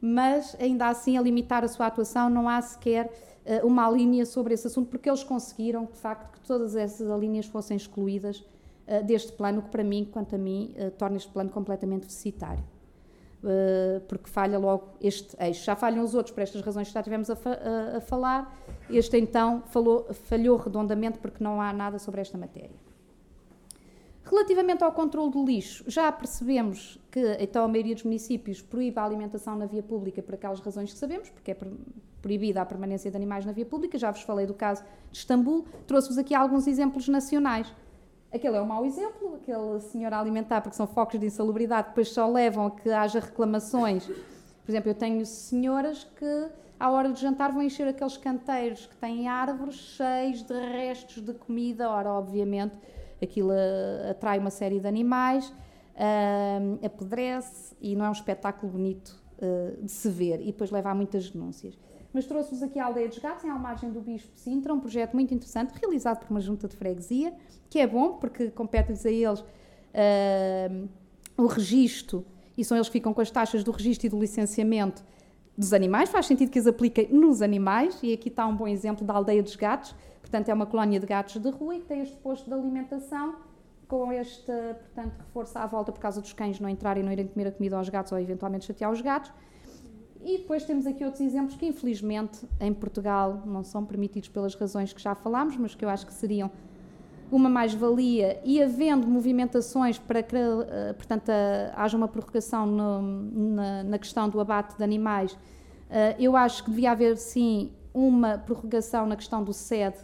mas 0.00 0.56
ainda 0.58 0.88
assim, 0.88 1.18
a 1.18 1.20
limitar 1.20 1.62
a 1.62 1.68
sua 1.68 1.86
atuação, 1.86 2.30
não 2.30 2.48
há 2.48 2.60
sequer 2.62 3.12
uma 3.64 3.90
linha 3.90 4.24
sobre 4.26 4.54
esse 4.54 4.66
assunto, 4.66 4.88
porque 4.88 5.08
eles 5.08 5.24
conseguiram, 5.24 5.84
de 5.86 5.98
facto, 5.98 6.32
que 6.32 6.40
todas 6.46 6.76
essas 6.76 7.08
linhas 7.18 7.46
fossem 7.46 7.76
excluídas 7.76 8.38
uh, 8.38 9.04
deste 9.04 9.32
plano, 9.32 9.62
que 9.62 9.70
para 9.70 9.82
mim, 9.82 10.08
quanto 10.10 10.34
a 10.34 10.38
mim, 10.38 10.74
torna 10.98 11.16
este 11.16 11.30
plano 11.32 11.50
completamente 11.50 12.02
deficitário. 12.02 12.64
Porque 14.06 14.28
falha 14.28 14.58
logo 14.58 14.88
este 15.00 15.34
eixo. 15.42 15.64
Já 15.64 15.74
falham 15.74 16.04
os 16.04 16.14
outros 16.14 16.34
por 16.34 16.42
estas 16.42 16.60
razões 16.60 16.88
que 16.88 16.94
já 16.94 17.02
tivemos 17.02 17.30
a, 17.30 17.36
fa 17.36 17.58
a 17.96 18.00
falar, 18.02 18.54
este 18.90 19.16
então 19.16 19.62
falou, 19.68 20.06
falhou 20.12 20.58
redondamente 20.58 21.18
porque 21.18 21.42
não 21.42 21.58
há 21.58 21.72
nada 21.72 21.98
sobre 21.98 22.20
esta 22.20 22.36
matéria. 22.36 22.76
Relativamente 24.22 24.84
ao 24.84 24.92
controle 24.92 25.30
do 25.30 25.44
lixo, 25.44 25.82
já 25.88 26.12
percebemos 26.12 27.00
que 27.10 27.38
então 27.40 27.64
a 27.64 27.68
maioria 27.68 27.94
dos 27.94 28.04
municípios 28.04 28.60
proíbe 28.60 28.98
a 28.98 29.04
alimentação 29.04 29.56
na 29.56 29.64
via 29.64 29.82
pública 29.82 30.22
por 30.22 30.34
aquelas 30.34 30.60
razões 30.60 30.92
que 30.92 30.98
sabemos, 30.98 31.30
porque 31.30 31.50
é 31.52 31.56
proibida 32.20 32.62
a 32.62 32.66
permanência 32.66 33.10
de 33.10 33.16
animais 33.16 33.44
na 33.44 33.52
via 33.52 33.66
pública. 33.66 33.98
Já 33.98 34.10
vos 34.10 34.22
falei 34.22 34.46
do 34.46 34.54
caso 34.54 34.82
de 35.10 35.18
Istambul, 35.18 35.64
trouxe-vos 35.86 36.18
aqui 36.18 36.34
alguns 36.34 36.66
exemplos 36.66 37.08
nacionais. 37.08 37.72
Aquele 38.32 38.56
é 38.56 38.62
um 38.62 38.66
mau 38.66 38.84
exemplo, 38.86 39.34
aquele 39.34 39.80
senhor 39.80 40.12
alimentar, 40.12 40.60
porque 40.60 40.76
são 40.76 40.86
focos 40.86 41.18
de 41.18 41.26
insalubridade, 41.26 41.88
depois 41.88 42.10
só 42.10 42.28
levam 42.28 42.66
a 42.66 42.70
que 42.70 42.88
haja 42.88 43.18
reclamações. 43.18 44.06
Por 44.06 44.70
exemplo, 44.70 44.90
eu 44.90 44.94
tenho 44.94 45.26
senhoras 45.26 46.04
que, 46.04 46.48
à 46.78 46.90
hora 46.90 47.12
de 47.12 47.20
jantar, 47.20 47.50
vão 47.50 47.60
encher 47.60 47.88
aqueles 47.88 48.16
canteiros 48.16 48.86
que 48.86 48.96
têm 48.96 49.26
árvores 49.26 49.74
cheios 49.74 50.42
de 50.42 50.54
restos 50.54 51.20
de 51.20 51.34
comida. 51.34 51.90
Ora, 51.90 52.10
obviamente, 52.12 52.76
aquilo 53.20 53.50
eh, 53.52 54.10
atrai 54.10 54.38
uma 54.38 54.50
série 54.50 54.78
de 54.78 54.86
animais, 54.86 55.52
apodrece 56.84 57.74
e 57.80 57.96
não 57.96 58.04
é 58.04 58.08
um 58.08 58.12
espetáculo 58.12 58.72
bonito 58.72 59.20
uh, 59.38 59.82
de 59.82 59.90
se 59.90 60.08
ver. 60.08 60.40
E 60.40 60.46
depois 60.46 60.70
leva 60.70 60.90
a 60.90 60.94
muitas 60.94 61.30
denúncias 61.30 61.76
mas 62.12 62.26
trouxe-vos 62.26 62.62
aqui 62.62 62.78
a 62.78 62.86
Aldeia 62.86 63.08
dos 63.08 63.18
Gatos, 63.18 63.44
em 63.44 63.50
Almagem 63.50 63.90
do 63.90 64.00
Bispo 64.00 64.30
Sintra, 64.34 64.74
um 64.74 64.80
projeto 64.80 65.14
muito 65.14 65.32
interessante, 65.32 65.72
realizado 65.80 66.20
por 66.20 66.30
uma 66.30 66.40
junta 66.40 66.66
de 66.66 66.76
freguesia, 66.76 67.32
que 67.68 67.78
é 67.78 67.86
bom, 67.86 68.14
porque 68.14 68.50
compete-lhes 68.50 69.06
a 69.06 69.10
eles 69.10 69.40
uh, 69.40 70.88
o 71.36 71.46
registro, 71.46 72.24
e 72.56 72.64
são 72.64 72.76
eles 72.76 72.88
que 72.88 72.92
ficam 72.94 73.14
com 73.14 73.20
as 73.20 73.30
taxas 73.30 73.62
do 73.62 73.70
registro 73.70 74.06
e 74.06 74.10
do 74.10 74.18
licenciamento 74.18 75.04
dos 75.56 75.72
animais, 75.72 76.08
faz 76.08 76.26
sentido 76.26 76.50
que 76.50 76.58
as 76.58 76.66
apliquem 76.66 77.08
nos 77.12 77.42
animais, 77.42 77.98
e 78.02 78.12
aqui 78.12 78.28
está 78.28 78.46
um 78.46 78.56
bom 78.56 78.66
exemplo 78.66 79.06
da 79.06 79.14
Aldeia 79.14 79.42
dos 79.42 79.56
Gatos, 79.56 79.94
portanto 80.20 80.48
é 80.48 80.54
uma 80.54 80.66
colónia 80.66 80.98
de 80.98 81.06
gatos 81.06 81.36
de 81.36 81.50
rua 81.50 81.76
e 81.76 81.80
que 81.80 81.86
tem 81.86 82.00
este 82.00 82.16
posto 82.16 82.46
de 82.46 82.54
alimentação, 82.54 83.36
com 83.86 84.12
este, 84.12 84.44
portanto, 84.46 85.18
reforço 85.18 85.58
à 85.58 85.66
volta 85.66 85.90
por 85.90 86.00
causa 86.00 86.20
dos 86.20 86.32
cães 86.32 86.60
não 86.60 86.68
entrarem 86.68 87.02
e 87.02 87.04
não 87.04 87.12
irem 87.12 87.26
comer 87.26 87.48
a 87.48 87.52
comida 87.52 87.76
aos 87.76 87.88
gatos 87.88 88.12
ou 88.12 88.18
eventualmente 88.20 88.64
chatear 88.64 88.90
os 88.90 89.00
gatos, 89.00 89.32
e 90.22 90.38
depois 90.38 90.64
temos 90.64 90.86
aqui 90.86 91.04
outros 91.04 91.22
exemplos 91.22 91.56
que, 91.56 91.66
infelizmente, 91.66 92.46
em 92.60 92.72
Portugal 92.74 93.42
não 93.46 93.64
são 93.64 93.84
permitidos 93.84 94.28
pelas 94.28 94.54
razões 94.54 94.92
que 94.92 95.00
já 95.00 95.14
falámos, 95.14 95.56
mas 95.56 95.74
que 95.74 95.84
eu 95.84 95.88
acho 95.88 96.06
que 96.06 96.12
seriam 96.12 96.50
uma 97.32 97.48
mais-valia. 97.48 98.40
E 98.44 98.62
havendo 98.62 99.06
movimentações 99.06 99.98
para 99.98 100.22
que, 100.22 100.36
eh, 100.36 100.92
portanto, 100.92 101.30
haja 101.74 101.96
uma 101.96 102.08
prorrogação 102.08 102.66
no, 102.66 103.02
na, 103.02 103.82
na, 103.84 103.98
questão 103.98 104.28
do 104.28 104.38
abate 104.40 104.76
de 104.76 104.84
animais, 104.84 105.36
eh, 105.88 106.16
eu 106.18 106.36
acho 106.36 106.64
que 106.64 106.70
devia 106.70 106.90
haver, 106.90 107.16
sim, 107.16 107.72
uma 107.94 108.36
prorrogação 108.36 109.06
na 109.06 109.16
questão 109.16 109.42
do 109.42 109.54
SED 109.54 109.96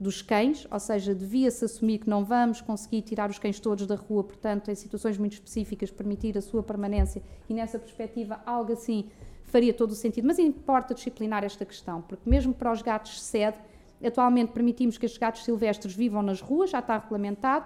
dos 0.00 0.22
cães, 0.22 0.66
ou 0.70 0.80
seja, 0.80 1.14
devia-se 1.14 1.64
assumir 1.64 1.98
que 1.98 2.08
não 2.08 2.24
vamos 2.24 2.60
conseguir 2.60 3.02
tirar 3.02 3.30
os 3.30 3.38
cães 3.38 3.60
todos 3.60 3.86
da 3.86 3.94
rua, 3.94 4.24
portanto, 4.24 4.70
em 4.70 4.74
situações 4.74 5.18
muito 5.18 5.34
específicas, 5.34 5.90
permitir 5.90 6.36
a 6.36 6.40
sua 6.40 6.62
permanência, 6.62 7.22
e 7.48 7.54
nessa 7.54 7.78
perspectiva, 7.78 8.40
algo 8.44 8.72
assim 8.72 9.08
faria 9.54 9.72
todo 9.72 9.92
o 9.92 9.94
sentido. 9.94 10.26
Mas 10.26 10.40
importa 10.40 10.92
disciplinar 10.92 11.44
esta 11.44 11.64
questão, 11.64 12.02
porque 12.02 12.28
mesmo 12.28 12.52
para 12.52 12.72
os 12.72 12.82
gatos 12.82 13.22
sede, 13.22 13.56
atualmente 14.04 14.50
permitimos 14.50 14.98
que 14.98 15.06
estes 15.06 15.16
gatos 15.16 15.44
silvestres 15.44 15.94
vivam 15.94 16.22
nas 16.22 16.40
ruas, 16.40 16.70
já 16.70 16.80
está 16.80 16.98
regulamentado, 16.98 17.64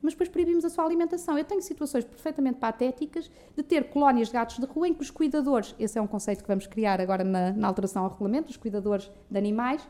mas 0.00 0.14
depois 0.14 0.30
proibimos 0.30 0.64
a 0.64 0.70
sua 0.70 0.84
alimentação. 0.86 1.36
Eu 1.36 1.44
tenho 1.44 1.60
situações 1.60 2.02
perfeitamente 2.02 2.58
patéticas 2.58 3.30
de 3.54 3.62
ter 3.62 3.90
colónias 3.90 4.28
de 4.28 4.34
gatos 4.34 4.58
de 4.58 4.64
rua 4.64 4.88
em 4.88 4.94
que 4.94 5.02
os 5.02 5.10
cuidadores, 5.10 5.74
esse 5.78 5.98
é 5.98 6.00
um 6.00 6.06
conceito 6.06 6.40
que 6.40 6.48
vamos 6.48 6.66
criar 6.66 6.98
agora 6.98 7.22
na, 7.22 7.52
na 7.52 7.68
alteração 7.68 8.04
ao 8.04 8.10
regulamento, 8.10 8.50
os 8.50 8.56
cuidadores 8.56 9.10
de 9.30 9.36
animais, 9.36 9.86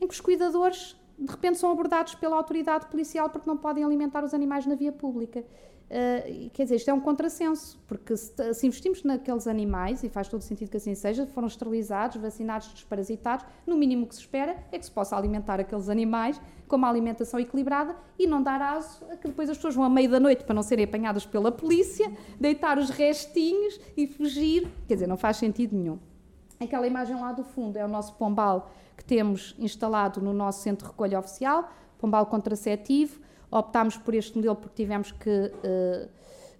em 0.00 0.06
que 0.06 0.14
os 0.14 0.20
cuidadores 0.20 0.96
de 1.24 1.30
repente 1.30 1.58
são 1.58 1.70
abordados 1.70 2.14
pela 2.14 2.36
autoridade 2.36 2.86
policial 2.86 3.30
porque 3.30 3.48
não 3.48 3.56
podem 3.56 3.82
alimentar 3.82 4.22
os 4.24 4.34
animais 4.34 4.66
na 4.66 4.74
via 4.74 4.92
pública. 4.92 5.44
Uh, 5.84 6.50
quer 6.50 6.64
dizer, 6.64 6.76
isto 6.76 6.90
é 6.90 6.94
um 6.94 7.00
contrassenso, 7.00 7.78
porque 7.86 8.16
se, 8.16 8.54
se, 8.54 8.66
investimos 8.66 9.04
naqueles 9.04 9.46
animais, 9.46 10.02
e 10.02 10.08
faz 10.08 10.28
todo 10.28 10.40
sentido 10.40 10.70
que 10.70 10.78
assim 10.78 10.94
seja, 10.94 11.26
foram 11.26 11.46
esterilizados, 11.46 12.16
vacinados, 12.16 12.72
desparasitados, 12.72 13.44
no 13.66 13.76
mínimo 13.76 14.06
que 14.06 14.14
se 14.14 14.22
espera 14.22 14.56
é 14.72 14.78
que 14.78 14.84
se 14.84 14.90
possa 14.90 15.14
alimentar 15.14 15.60
aqueles 15.60 15.88
animais 15.90 16.40
com 16.66 16.76
uma 16.76 16.88
alimentação 16.88 17.38
equilibrada 17.38 17.94
e 18.18 18.26
não 18.26 18.42
dar 18.42 18.62
aso 18.62 19.04
a 19.10 19.16
que 19.16 19.28
depois 19.28 19.48
as 19.50 19.56
pessoas 19.56 19.74
vão 19.74 19.84
à 19.84 19.90
meia 19.90 20.08
da 20.08 20.18
noite 20.18 20.42
para 20.44 20.54
não 20.54 20.62
serem 20.62 20.86
apanhadas 20.86 21.26
pela 21.26 21.52
polícia, 21.52 22.10
deitar 22.40 22.78
os 22.78 22.88
restinhos 22.88 23.78
e 23.96 24.06
fugir. 24.06 24.66
Quer 24.88 24.94
dizer, 24.94 25.06
não 25.06 25.18
faz 25.18 25.36
sentido 25.36 25.76
nenhum. 25.76 25.98
Aquela 26.58 26.86
imagem 26.86 27.14
lá 27.20 27.32
do 27.32 27.44
fundo 27.44 27.76
é 27.76 27.84
o 27.84 27.88
nosso 27.88 28.14
pombal 28.14 28.70
que 28.96 29.04
temos 29.04 29.54
instalado 29.58 30.20
no 30.20 30.32
nosso 30.32 30.62
centro 30.62 30.86
de 30.86 30.92
recolha 30.92 31.18
oficial, 31.18 31.70
pombal 31.98 32.26
contraceptivo. 32.26 33.20
Optámos 33.50 33.96
por 33.96 34.14
este 34.14 34.36
modelo 34.36 34.56
porque 34.56 34.74
tivemos 34.74 35.12
que 35.12 35.30
uh, 35.30 36.08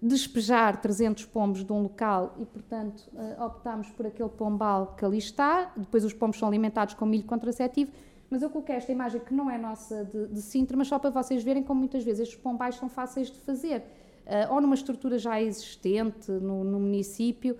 despejar 0.01 0.81
300 0.81 1.25
pombos 1.25 1.63
de 1.63 1.73
um 1.73 1.83
local 1.83 2.35
e, 2.39 2.45
portanto, 2.45 3.03
uh, 3.13 3.43
optámos 3.43 3.89
por 3.91 4.05
aquele 4.05 4.29
pombal 4.29 4.95
que 4.97 5.03
ali 5.03 5.17
está. 5.17 5.71
Depois 5.75 6.03
os 6.05 6.13
pombos 6.13 6.37
são 6.37 6.47
alimentados 6.47 6.93
com 6.93 7.05
milho 7.05 7.25
contraceptivo. 7.25 7.91
Mas 8.29 8.41
eu 8.41 8.49
coloquei 8.49 8.75
esta 8.75 8.91
imagem 8.91 9.21
que 9.21 9.33
não 9.33 9.49
é 9.49 9.57
nossa 9.57 10.03
de, 10.05 10.27
de 10.27 10.41
Sintra, 10.41 10.75
mas 10.75 10.87
só 10.87 10.97
para 10.97 11.09
vocês 11.09 11.43
verem 11.43 11.63
como 11.63 11.79
muitas 11.79 12.03
vezes 12.03 12.21
estes 12.21 12.37
pombais 12.37 12.75
são 12.75 12.89
fáceis 12.89 13.29
de 13.29 13.37
fazer. 13.39 13.83
Uh, 14.25 14.53
ou 14.53 14.61
numa 14.61 14.73
estrutura 14.73 15.19
já 15.19 15.39
existente 15.39 16.31
no, 16.31 16.63
no 16.63 16.79
município, 16.79 17.55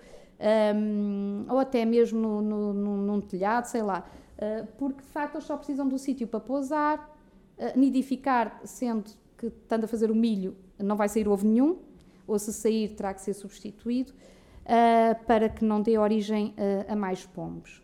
um, 0.74 1.46
ou 1.48 1.58
até 1.58 1.84
mesmo 1.84 2.20
no, 2.20 2.72
no, 2.72 2.96
num 2.96 3.20
telhado, 3.20 3.66
sei 3.66 3.82
lá. 3.82 4.04
Uh, 4.36 4.66
porque 4.76 5.00
de 5.02 5.08
facto 5.08 5.36
eles 5.36 5.44
só 5.44 5.56
precisam 5.56 5.88
do 5.88 5.98
sítio 5.98 6.26
para 6.26 6.40
pousar, 6.40 7.18
uh, 7.58 7.78
nidificar, 7.78 8.60
sendo 8.64 9.10
que 9.36 9.46
estando 9.46 9.84
a 9.84 9.88
fazer 9.88 10.10
o 10.10 10.14
milho 10.14 10.56
não 10.78 10.94
vai 10.94 11.08
sair 11.08 11.26
ovo 11.26 11.46
nenhum, 11.46 11.78
ou 12.26 12.38
se 12.38 12.52
sair 12.52 12.90
terá 12.94 13.14
que 13.14 13.22
ser 13.22 13.32
substituído, 13.32 14.12
uh, 14.12 15.24
para 15.24 15.48
que 15.48 15.64
não 15.64 15.80
dê 15.80 15.96
origem 15.96 16.54
a 16.86 16.94
mais 16.94 17.24
pombos. 17.24 17.82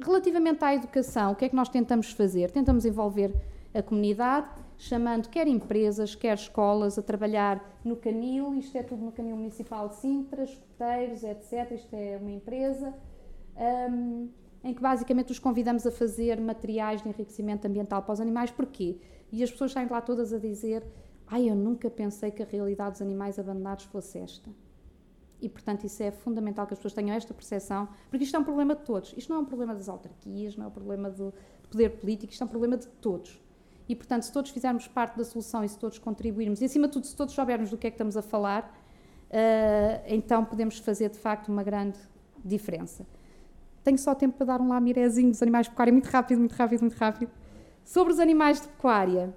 Relativamente 0.00 0.64
à 0.64 0.72
educação, 0.74 1.32
o 1.32 1.34
que 1.34 1.44
é 1.44 1.48
que 1.48 1.56
nós 1.56 1.68
tentamos 1.68 2.12
fazer? 2.12 2.52
Tentamos 2.52 2.84
envolver 2.84 3.34
a 3.74 3.82
comunidade, 3.82 4.48
chamando 4.76 5.28
quer 5.28 5.48
empresas, 5.48 6.14
quer 6.14 6.34
escolas 6.34 6.96
a 6.98 7.02
trabalhar 7.02 7.80
no 7.84 7.96
canil, 7.96 8.54
isto 8.54 8.78
é 8.78 8.82
tudo 8.84 9.04
no 9.04 9.10
canil 9.10 9.36
municipal 9.36 9.88
de 9.88 9.96
Sintra, 9.96 10.44
escoteiros, 10.44 11.24
etc. 11.24 11.72
Isto 11.72 11.94
é 11.94 12.16
uma 12.20 12.30
empresa. 12.30 12.94
Um, 13.56 14.28
em 14.62 14.74
que 14.74 14.82
basicamente 14.82 15.30
os 15.30 15.38
convidamos 15.38 15.86
a 15.86 15.90
fazer 15.90 16.40
materiais 16.40 17.02
de 17.02 17.08
enriquecimento 17.08 17.66
ambiental 17.66 18.02
para 18.02 18.12
os 18.12 18.20
animais. 18.20 18.50
Porquê? 18.50 18.98
E 19.30 19.42
as 19.42 19.50
pessoas 19.50 19.72
saem 19.72 19.86
de 19.86 19.92
lá 19.92 20.00
todas 20.00 20.32
a 20.32 20.38
dizer: 20.38 20.84
Ai, 21.26 21.48
eu 21.48 21.54
nunca 21.54 21.90
pensei 21.90 22.30
que 22.30 22.42
a 22.42 22.46
realidade 22.46 22.92
dos 22.92 23.02
animais 23.02 23.38
abandonados 23.38 23.84
fosse 23.84 24.18
esta. 24.18 24.50
E, 25.40 25.48
portanto, 25.48 25.84
isso 25.84 26.02
é 26.02 26.10
fundamental 26.10 26.66
que 26.66 26.74
as 26.74 26.78
pessoas 26.78 26.94
tenham 26.94 27.14
esta 27.14 27.32
percepção, 27.32 27.88
porque 28.10 28.24
isto 28.24 28.36
é 28.36 28.38
um 28.38 28.44
problema 28.44 28.74
de 28.74 28.82
todos. 28.82 29.14
Isto 29.16 29.30
não 29.30 29.36
é 29.38 29.42
um 29.42 29.44
problema 29.44 29.74
das 29.74 29.88
autarquias, 29.88 30.56
não 30.56 30.64
é 30.64 30.68
um 30.68 30.72
problema 30.72 31.10
do 31.10 31.32
poder 31.70 31.90
político, 31.90 32.32
isto 32.32 32.42
é 32.42 32.44
um 32.44 32.48
problema 32.48 32.76
de 32.76 32.88
todos. 32.88 33.40
E, 33.88 33.94
portanto, 33.94 34.24
se 34.24 34.32
todos 34.32 34.50
fizermos 34.50 34.88
parte 34.88 35.16
da 35.16 35.24
solução 35.24 35.62
e 35.62 35.68
se 35.68 35.78
todos 35.78 35.98
contribuirmos, 35.98 36.60
e 36.60 36.64
acima 36.64 36.88
de 36.88 36.94
tudo, 36.94 37.06
se 37.06 37.14
todos 37.14 37.34
soubermos 37.34 37.70
do 37.70 37.78
que 37.78 37.86
é 37.86 37.90
que 37.90 37.94
estamos 37.94 38.16
a 38.16 38.22
falar, 38.22 38.64
uh, 39.30 40.04
então 40.06 40.44
podemos 40.44 40.78
fazer, 40.78 41.08
de 41.10 41.18
facto, 41.18 41.48
uma 41.48 41.62
grande 41.62 41.98
diferença. 42.44 43.06
Tenho 43.88 43.96
só 43.96 44.14
tempo 44.14 44.36
para 44.36 44.44
dar 44.44 44.60
um 44.60 44.68
lamirezinho 44.68 45.30
dos 45.30 45.40
animais 45.40 45.64
de 45.64 45.70
pecuária, 45.70 45.90
muito 45.90 46.04
rápido, 46.04 46.38
muito 46.40 46.52
rápido, 46.52 46.80
muito 46.82 46.96
rápido. 46.98 47.30
Sobre 47.86 48.12
os 48.12 48.20
animais 48.20 48.60
de 48.60 48.68
pecuária. 48.68 49.34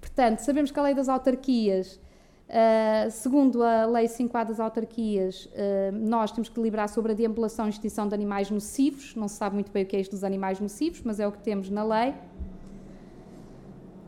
Portanto, 0.00 0.38
sabemos 0.38 0.70
que 0.70 0.78
a 0.80 0.82
lei 0.84 0.94
das 0.94 1.06
autarquias, 1.06 2.00
uh, 2.48 3.10
segundo 3.10 3.62
a 3.62 3.84
lei 3.84 4.06
5A 4.06 4.46
das 4.46 4.58
autarquias, 4.58 5.50
uh, 5.52 5.92
nós 5.92 6.32
temos 6.32 6.48
que 6.48 6.54
deliberar 6.54 6.88
sobre 6.88 7.12
a 7.12 7.14
deambulação 7.14 7.66
e 7.66 7.68
extinção 7.68 8.08
de 8.08 8.14
animais 8.14 8.50
nocivos. 8.50 9.14
Não 9.14 9.28
se 9.28 9.34
sabe 9.34 9.56
muito 9.56 9.70
bem 9.70 9.82
o 9.82 9.86
que 9.86 9.96
é 9.96 10.00
isto 10.00 10.12
dos 10.12 10.24
animais 10.24 10.58
nocivos, 10.58 11.02
mas 11.04 11.20
é 11.20 11.28
o 11.28 11.32
que 11.32 11.42
temos 11.42 11.68
na 11.68 11.84
lei. 11.84 12.14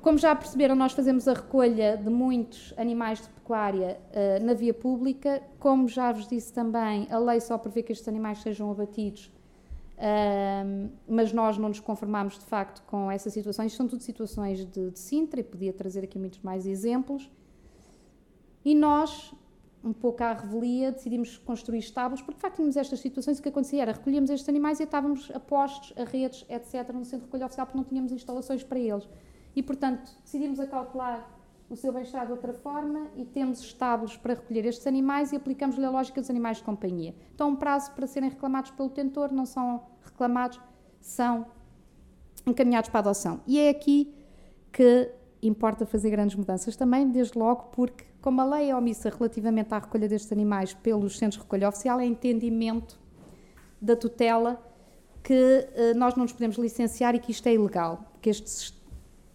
Como 0.00 0.16
já 0.16 0.34
perceberam, 0.34 0.74
nós 0.74 0.92
fazemos 0.92 1.28
a 1.28 1.34
recolha 1.34 1.98
de 1.98 2.08
muitos 2.08 2.72
animais 2.78 3.20
de 3.20 3.28
pecuária 3.28 4.00
uh, 4.08 4.42
na 4.42 4.54
via 4.54 4.72
pública. 4.72 5.42
Como 5.58 5.86
já 5.86 6.12
vos 6.12 6.26
disse 6.26 6.50
também, 6.50 7.06
a 7.10 7.18
lei 7.18 7.42
só 7.42 7.58
prevê 7.58 7.82
que 7.82 7.92
estes 7.92 8.08
animais 8.08 8.38
sejam 8.38 8.70
abatidos 8.70 9.30
mas 11.06 11.32
nós 11.32 11.58
não 11.58 11.68
nos 11.68 11.80
conformamos 11.80 12.38
de 12.38 12.44
facto 12.44 12.82
com 12.86 13.10
essa 13.10 13.28
situação. 13.28 13.64
Isto 13.64 13.76
são 13.76 13.88
tudo 13.88 14.02
situações 14.02 14.64
de, 14.64 14.90
de 14.90 14.98
Sintra 14.98 15.40
e 15.40 15.42
podia 15.42 15.72
trazer 15.72 16.04
aqui 16.04 16.18
muitos 16.18 16.40
mais 16.40 16.66
exemplos. 16.66 17.30
E 18.64 18.74
nós, 18.74 19.34
um 19.82 19.92
pouco 19.92 20.22
à 20.22 20.32
revelia, 20.32 20.92
decidimos 20.92 21.38
construir 21.38 21.78
estábulos, 21.78 22.22
porque 22.22 22.36
de 22.36 22.42
facto 22.42 22.56
tínhamos 22.56 22.76
estas 22.76 23.00
situações 23.00 23.38
o 23.38 23.42
que 23.42 23.48
acontecia 23.48 23.82
era 23.82 23.92
recolhíamos 23.92 24.30
estes 24.30 24.48
animais 24.48 24.80
e 24.80 24.84
estávamos 24.84 25.30
a 25.34 25.40
postos, 25.40 25.94
a 25.96 26.04
redes, 26.04 26.44
etc., 26.48 26.92
no 26.92 27.04
centro 27.04 27.20
de 27.20 27.24
recolha 27.26 27.46
oficial, 27.46 27.66
porque 27.66 27.78
não 27.78 27.84
tínhamos 27.84 28.12
instalações 28.12 28.62
para 28.62 28.78
eles. 28.78 29.08
E, 29.54 29.62
portanto, 29.62 30.12
decidimos 30.22 30.60
acautelar 30.60 31.28
o 31.70 31.76
seu 31.76 31.92
bem-estar 31.92 32.26
de 32.26 32.32
outra 32.32 32.52
forma 32.52 33.06
e 33.16 33.24
temos 33.24 33.60
estábulos 33.60 34.16
para 34.16 34.34
recolher 34.34 34.66
estes 34.66 34.86
animais 34.88 35.32
e 35.32 35.36
aplicamos-lhe 35.36 35.84
a 35.84 35.90
lógica 35.90 36.20
dos 36.20 36.28
animais 36.28 36.56
de 36.56 36.64
companhia. 36.64 37.14
Então, 37.32 37.50
um 37.50 37.56
prazo 37.56 37.92
para 37.92 38.08
serem 38.08 38.28
reclamados 38.28 38.72
pelo 38.72 38.90
tentor, 38.90 39.30
não 39.30 39.46
são 39.46 39.80
reclamados, 40.04 40.60
são 41.00 41.46
encaminhados 42.46 42.90
para 42.90 43.00
a 43.00 43.02
adoção. 43.02 43.40
E 43.46 43.58
é 43.58 43.68
aqui 43.68 44.14
que 44.72 45.10
importa 45.42 45.86
fazer 45.86 46.10
grandes 46.10 46.36
mudanças 46.36 46.76
também, 46.76 47.10
desde 47.10 47.38
logo 47.38 47.64
porque, 47.72 48.04
como 48.20 48.40
a 48.40 48.44
lei 48.44 48.70
é 48.70 48.76
omissa 48.76 49.08
relativamente 49.10 49.72
à 49.72 49.78
recolha 49.78 50.08
destes 50.08 50.30
animais 50.32 50.74
pelos 50.74 51.18
centros 51.18 51.38
de 51.38 51.44
recolha 51.44 51.68
oficial, 51.68 51.98
é 52.00 52.04
entendimento 52.04 52.98
da 53.80 53.96
tutela 53.96 54.62
que 55.22 55.34
uh, 55.34 55.98
nós 55.98 56.14
não 56.14 56.24
nos 56.24 56.32
podemos 56.32 56.56
licenciar 56.56 57.14
e 57.14 57.18
que 57.18 57.30
isto 57.30 57.46
é 57.46 57.54
ilegal, 57.54 58.04
que 58.20 58.30
estes 58.30 58.78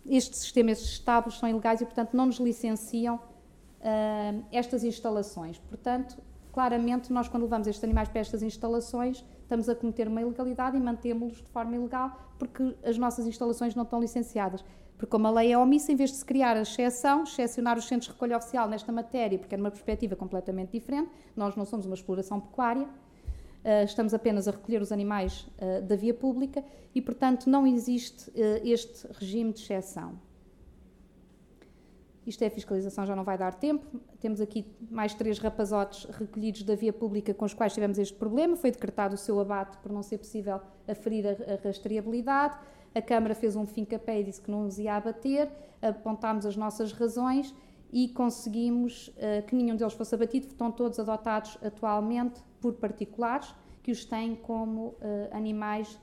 este 0.07 0.37
sistema, 0.37 0.71
estes 0.71 0.91
estábulos 0.91 1.39
são 1.39 1.49
ilegais 1.49 1.81
e, 1.81 1.85
portanto, 1.85 2.15
não 2.15 2.27
nos 2.27 2.37
licenciam 2.37 3.15
uh, 3.15 4.45
estas 4.51 4.83
instalações. 4.83 5.57
Portanto, 5.57 6.17
claramente, 6.53 7.11
nós, 7.11 7.27
quando 7.27 7.43
levamos 7.43 7.67
estes 7.67 7.83
animais 7.83 8.07
para 8.07 8.21
estas 8.21 8.43
instalações, 8.43 9.25
estamos 9.45 9.69
a 9.69 9.75
cometer 9.75 10.07
uma 10.07 10.21
ilegalidade 10.21 10.75
e 10.75 10.79
mantemos-los 10.79 11.37
de 11.37 11.49
forma 11.49 11.75
ilegal 11.75 12.19
porque 12.37 12.75
as 12.83 12.97
nossas 12.97 13.25
instalações 13.25 13.75
não 13.75 13.83
estão 13.83 14.01
licenciadas. 14.01 14.65
Porque, 14.97 15.11
como 15.11 15.27
a 15.27 15.31
lei 15.31 15.51
é 15.51 15.57
omissa, 15.57 15.91
em 15.91 15.95
vez 15.95 16.09
de 16.09 16.17
se 16.17 16.25
criar 16.25 16.55
a 16.55 16.61
exceção, 16.61 17.23
excepcionar 17.23 17.77
os 17.77 17.85
centros 17.85 18.07
de 18.07 18.13
recolha 18.13 18.37
oficial 18.37 18.67
nesta 18.67 18.91
matéria, 18.91 19.37
porque 19.37 19.53
é 19.53 19.57
numa 19.57 19.69
perspectiva 19.69 20.15
completamente 20.15 20.71
diferente, 20.71 21.11
nós 21.35 21.55
não 21.55 21.65
somos 21.65 21.85
uma 21.85 21.95
exploração 21.95 22.39
pecuária, 22.39 22.87
eh, 23.63 23.83
estamos 23.83 24.13
apenas 24.13 24.47
a 24.47 24.51
recolher 24.51 24.81
os 24.81 24.91
animais 24.91 25.47
eh, 25.57 25.81
da 25.81 25.97
via 25.97 26.13
pública 26.13 26.63
e, 26.93 27.01
portanto, 27.01 27.49
não 27.49 27.67
existe 27.67 28.31
eh, 28.35 28.61
este 28.63 29.05
regime 29.19 29.51
de 29.51 29.59
exceção. 29.59 30.13
Isto 32.25 32.43
é 32.43 32.47
a 32.47 32.51
fiscalização, 32.51 33.05
já 33.05 33.15
não 33.15 33.23
vai 33.23 33.37
dar 33.37 33.53
tempo. 33.53 33.85
Temos 34.19 34.41
aqui 34.41 34.65
mais 34.89 35.13
três 35.13 35.37
rapazotes 35.37 36.05
recolhidos 36.05 36.63
da 36.63 36.75
via 36.75 36.91
pública 36.91 37.33
com 37.33 37.45
os 37.45 37.53
quais 37.53 37.73
tivemos 37.73 37.99
este 37.99 38.17
problema. 38.17 38.55
Foi 38.55 38.71
decretado 38.71 39.13
o 39.13 39.17
seu 39.17 39.39
abate 39.39 39.77
por 39.77 39.91
não 39.91 40.01
ser 40.01 40.17
possível 40.17 40.59
aferir 40.87 41.25
a 41.27 41.67
rastreabilidade. 41.67 42.57
A 42.95 43.01
Câmara 43.01 43.35
fez 43.35 43.55
um 43.55 43.65
fim-capé 43.65 44.21
e 44.21 44.23
disse 44.23 44.41
que 44.41 44.49
não 44.49 44.63
nos 44.63 44.79
ia 44.79 44.95
abater. 44.95 45.51
Apontámos 45.81 46.45
as 46.45 46.57
nossas 46.57 46.91
razões 46.93 47.53
e 47.91 48.09
conseguimos 48.09 49.09
uh, 49.09 49.45
que 49.45 49.55
nenhum 49.55 49.75
deles 49.75 49.93
fosse 49.93 50.15
abatido. 50.15 50.47
Estão 50.47 50.71
todos 50.71 50.99
adotados 50.99 51.57
atualmente 51.63 52.41
por 52.59 52.73
particulares 52.73 53.53
que 53.83 53.91
os 53.91 54.03
têm 54.03 54.35
como 54.35 54.87
uh, 54.87 54.97
animais 55.31 55.99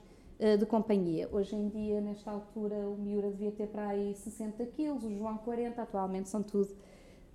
de 0.57 0.65
companhia. 0.65 1.29
Hoje 1.31 1.55
em 1.55 1.69
dia, 1.69 2.01
nesta 2.01 2.29
altura, 2.29 2.75
o 2.75 2.97
Miura 2.97 3.31
devia 3.31 3.51
ter 3.51 3.67
para 3.67 3.87
aí 3.87 4.13
60 4.13 4.65
quilos, 4.67 5.03
o 5.03 5.11
João 5.11 5.37
40, 5.37 5.81
atualmente 5.81 6.27
são 6.29 6.43
tudo 6.43 6.75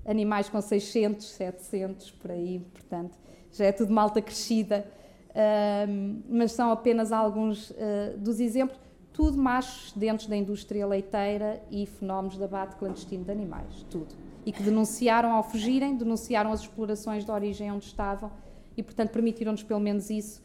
animais 0.06 0.48
com 0.48 0.60
600, 0.60 1.26
700, 1.26 2.10
por 2.12 2.30
aí, 2.30 2.60
portanto, 2.72 3.18
já 3.52 3.66
é 3.66 3.72
tudo 3.72 3.92
malta 3.92 4.20
crescida, 4.20 4.86
uh, 5.30 6.22
mas 6.28 6.52
são 6.52 6.70
apenas 6.70 7.12
alguns 7.12 7.70
uh, 7.70 7.74
dos 8.18 8.40
exemplos. 8.40 8.78
tudo 9.12 9.36
machos 9.36 9.92
dentro 9.92 10.28
da 10.28 10.36
indústria 10.36 10.86
leiteira 10.86 11.62
e 11.70 11.86
fenómenos 11.86 12.36
de 12.36 12.44
abate 12.44 12.76
clandestino 12.76 13.24
de 13.24 13.30
animais, 13.30 13.86
tudo. 13.90 14.14
E 14.46 14.52
que 14.52 14.62
denunciaram 14.62 15.32
ao 15.32 15.42
fugirem, 15.42 15.96
denunciaram 15.96 16.52
as 16.52 16.60
explorações 16.60 17.24
de 17.24 17.30
origem 17.30 17.70
onde 17.70 17.84
estavam 17.84 18.30
e, 18.76 18.82
portanto, 18.82 19.10
permitiram-nos 19.10 19.62
pelo 19.62 19.80
menos 19.80 20.08
isso, 20.08 20.42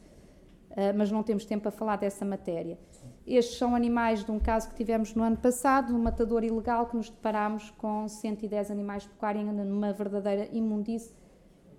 mas 0.96 1.12
não 1.12 1.22
temos 1.22 1.46
tempo 1.46 1.64
para 1.64 1.72
falar 1.72 1.98
dessa 1.98 2.26
matéria. 2.26 2.78
Estes 3.26 3.58
são 3.58 3.74
animais 3.76 4.24
de 4.24 4.32
um 4.32 4.40
caso 4.40 4.70
que 4.70 4.76
tivemos 4.76 5.14
no 5.16 5.24
ano 5.24 5.38
passado, 5.38 5.96
um 5.96 6.00
matador 6.00 6.44
ilegal 6.44 6.88
que 6.88 6.98
nos 6.98 7.10
deparámos 7.10 7.72
com 7.78 8.08
110 8.08 8.70
animais 8.70 9.04
de 9.04 9.10
pecuária 9.10 9.42
numa 9.42 9.94
verdadeira 9.94 10.50
imundície, 10.52 11.14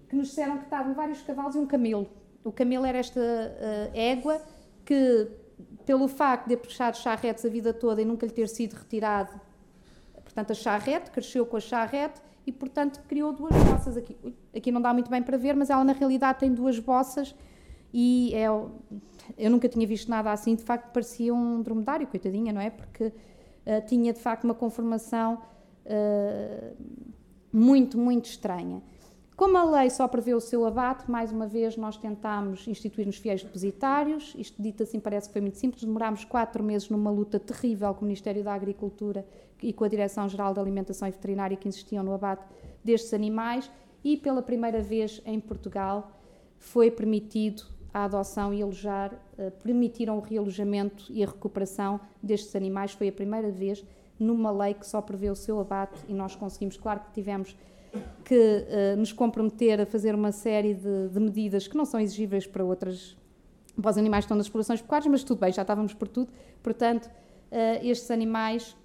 que 0.08 0.16
nos 0.16 0.28
disseram 0.28 0.56
que 0.56 0.64
estavam 0.64 0.94
vários 0.94 1.20
cavalos 1.22 1.54
e 1.54 1.58
um 1.58 1.66
camelo. 1.66 2.08
O 2.42 2.50
camelo 2.50 2.86
era 2.86 2.98
esta 2.98 3.20
uh, 3.20 3.90
égua 3.94 4.40
que, 4.84 5.28
pelo 5.84 6.08
facto 6.08 6.48
de 6.48 6.56
puxado 6.56 6.96
charretes 6.96 7.44
a 7.44 7.48
vida 7.48 7.74
toda 7.74 8.00
e 8.00 8.04
nunca 8.04 8.24
lhe 8.24 8.32
ter 8.32 8.48
sido 8.48 8.74
retirado, 8.74 9.38
portanto, 10.22 10.52
a 10.52 10.54
charrete, 10.54 11.10
cresceu 11.10 11.44
com 11.44 11.56
a 11.56 11.60
charrete 11.60 12.22
e, 12.46 12.52
portanto, 12.52 13.02
criou 13.06 13.32
duas 13.32 13.54
bossas 13.64 13.96
aqui. 13.96 14.16
Aqui 14.54 14.72
não 14.72 14.80
dá 14.80 14.94
muito 14.94 15.10
bem 15.10 15.22
para 15.22 15.36
ver, 15.36 15.54
mas 15.54 15.68
ela 15.68 15.84
na 15.84 15.92
realidade 15.92 16.38
tem 16.38 16.52
duas 16.52 16.78
bossas 16.78 17.34
e 17.96 18.34
é 18.34 18.46
eu 19.38 19.50
nunca 19.50 19.68
tinha 19.68 19.86
visto 19.86 20.10
nada 20.10 20.32
assim, 20.32 20.56
de 20.56 20.64
facto 20.64 20.92
parecia 20.92 21.32
um 21.32 21.62
dromedário, 21.62 22.08
coitadinha, 22.08 22.52
não 22.52 22.60
é? 22.60 22.68
Porque 22.68 23.04
uh, 23.04 23.12
tinha 23.86 24.12
de 24.12 24.18
facto 24.18 24.42
uma 24.42 24.54
conformação 24.54 25.40
uh, 25.86 26.76
muito, 27.52 27.96
muito 27.96 28.24
estranha. 28.24 28.82
Como 29.36 29.56
a 29.56 29.64
lei 29.64 29.90
só 29.90 30.08
prevê 30.08 30.34
o 30.34 30.40
seu 30.40 30.66
abate, 30.66 31.08
mais 31.08 31.30
uma 31.30 31.46
vez 31.46 31.76
nós 31.76 31.96
tentámos 31.96 32.66
instituir 32.66 33.06
nos 33.06 33.16
fiéis 33.16 33.44
depositários. 33.44 34.34
Isto 34.36 34.60
dito 34.60 34.82
assim 34.82 34.98
parece 34.98 35.28
que 35.28 35.32
foi 35.32 35.40
muito 35.40 35.58
simples. 35.58 35.84
Demorámos 35.84 36.24
quatro 36.24 36.64
meses 36.64 36.88
numa 36.88 37.10
luta 37.10 37.38
terrível 37.38 37.94
com 37.94 38.02
o 38.02 38.04
Ministério 38.04 38.42
da 38.42 38.54
Agricultura 38.54 39.24
e 39.62 39.72
com 39.72 39.84
a 39.84 39.88
Direção-Geral 39.88 40.52
da 40.52 40.60
Alimentação 40.60 41.06
e 41.06 41.12
Veterinária 41.12 41.56
que 41.56 41.68
insistiam 41.68 42.02
no 42.02 42.12
abate 42.12 42.44
destes 42.82 43.14
animais 43.14 43.70
e 44.02 44.16
pela 44.16 44.42
primeira 44.42 44.80
vez 44.82 45.22
em 45.24 45.38
Portugal 45.38 46.10
foi 46.58 46.90
permitido 46.90 47.73
a 47.94 48.04
adoção 48.04 48.52
e 48.52 48.60
alojar, 48.60 49.14
uh, 49.38 49.52
permitiram 49.62 50.18
o 50.18 50.20
realojamento 50.20 51.06
e 51.10 51.22
a 51.22 51.26
recuperação 51.26 52.00
destes 52.20 52.54
animais. 52.56 52.92
Foi 52.92 53.08
a 53.08 53.12
primeira 53.12 53.52
vez 53.52 53.84
numa 54.18 54.50
lei 54.50 54.74
que 54.74 54.86
só 54.86 55.00
prevê 55.00 55.30
o 55.30 55.36
seu 55.36 55.60
abate 55.60 55.98
e 56.08 56.12
nós 56.12 56.34
conseguimos, 56.34 56.76
claro 56.76 57.00
que 57.00 57.12
tivemos 57.12 57.56
que 58.24 58.34
uh, 58.34 58.96
nos 58.96 59.12
comprometer 59.12 59.80
a 59.80 59.86
fazer 59.86 60.14
uma 60.14 60.32
série 60.32 60.74
de, 60.74 61.08
de, 61.08 61.20
medidas 61.20 61.68
que 61.68 61.76
não 61.76 61.84
são 61.84 62.00
exigíveis 62.00 62.46
para 62.46 62.64
outras, 62.64 63.16
para 63.80 63.90
os 63.90 63.98
animais 63.98 64.24
que 64.24 64.26
estão 64.26 64.36
nas 64.36 64.46
explorações 64.46 64.80
pecuárias, 64.82 65.06
mas 65.06 65.22
tudo 65.22 65.38
bem, 65.38 65.52
já 65.52 65.62
estávamos 65.62 65.94
por 65.94 66.08
tudo. 66.08 66.32
Portanto, 66.62 67.06
uh, 67.06 67.86
estes 67.86 68.10
animais, 68.10 68.76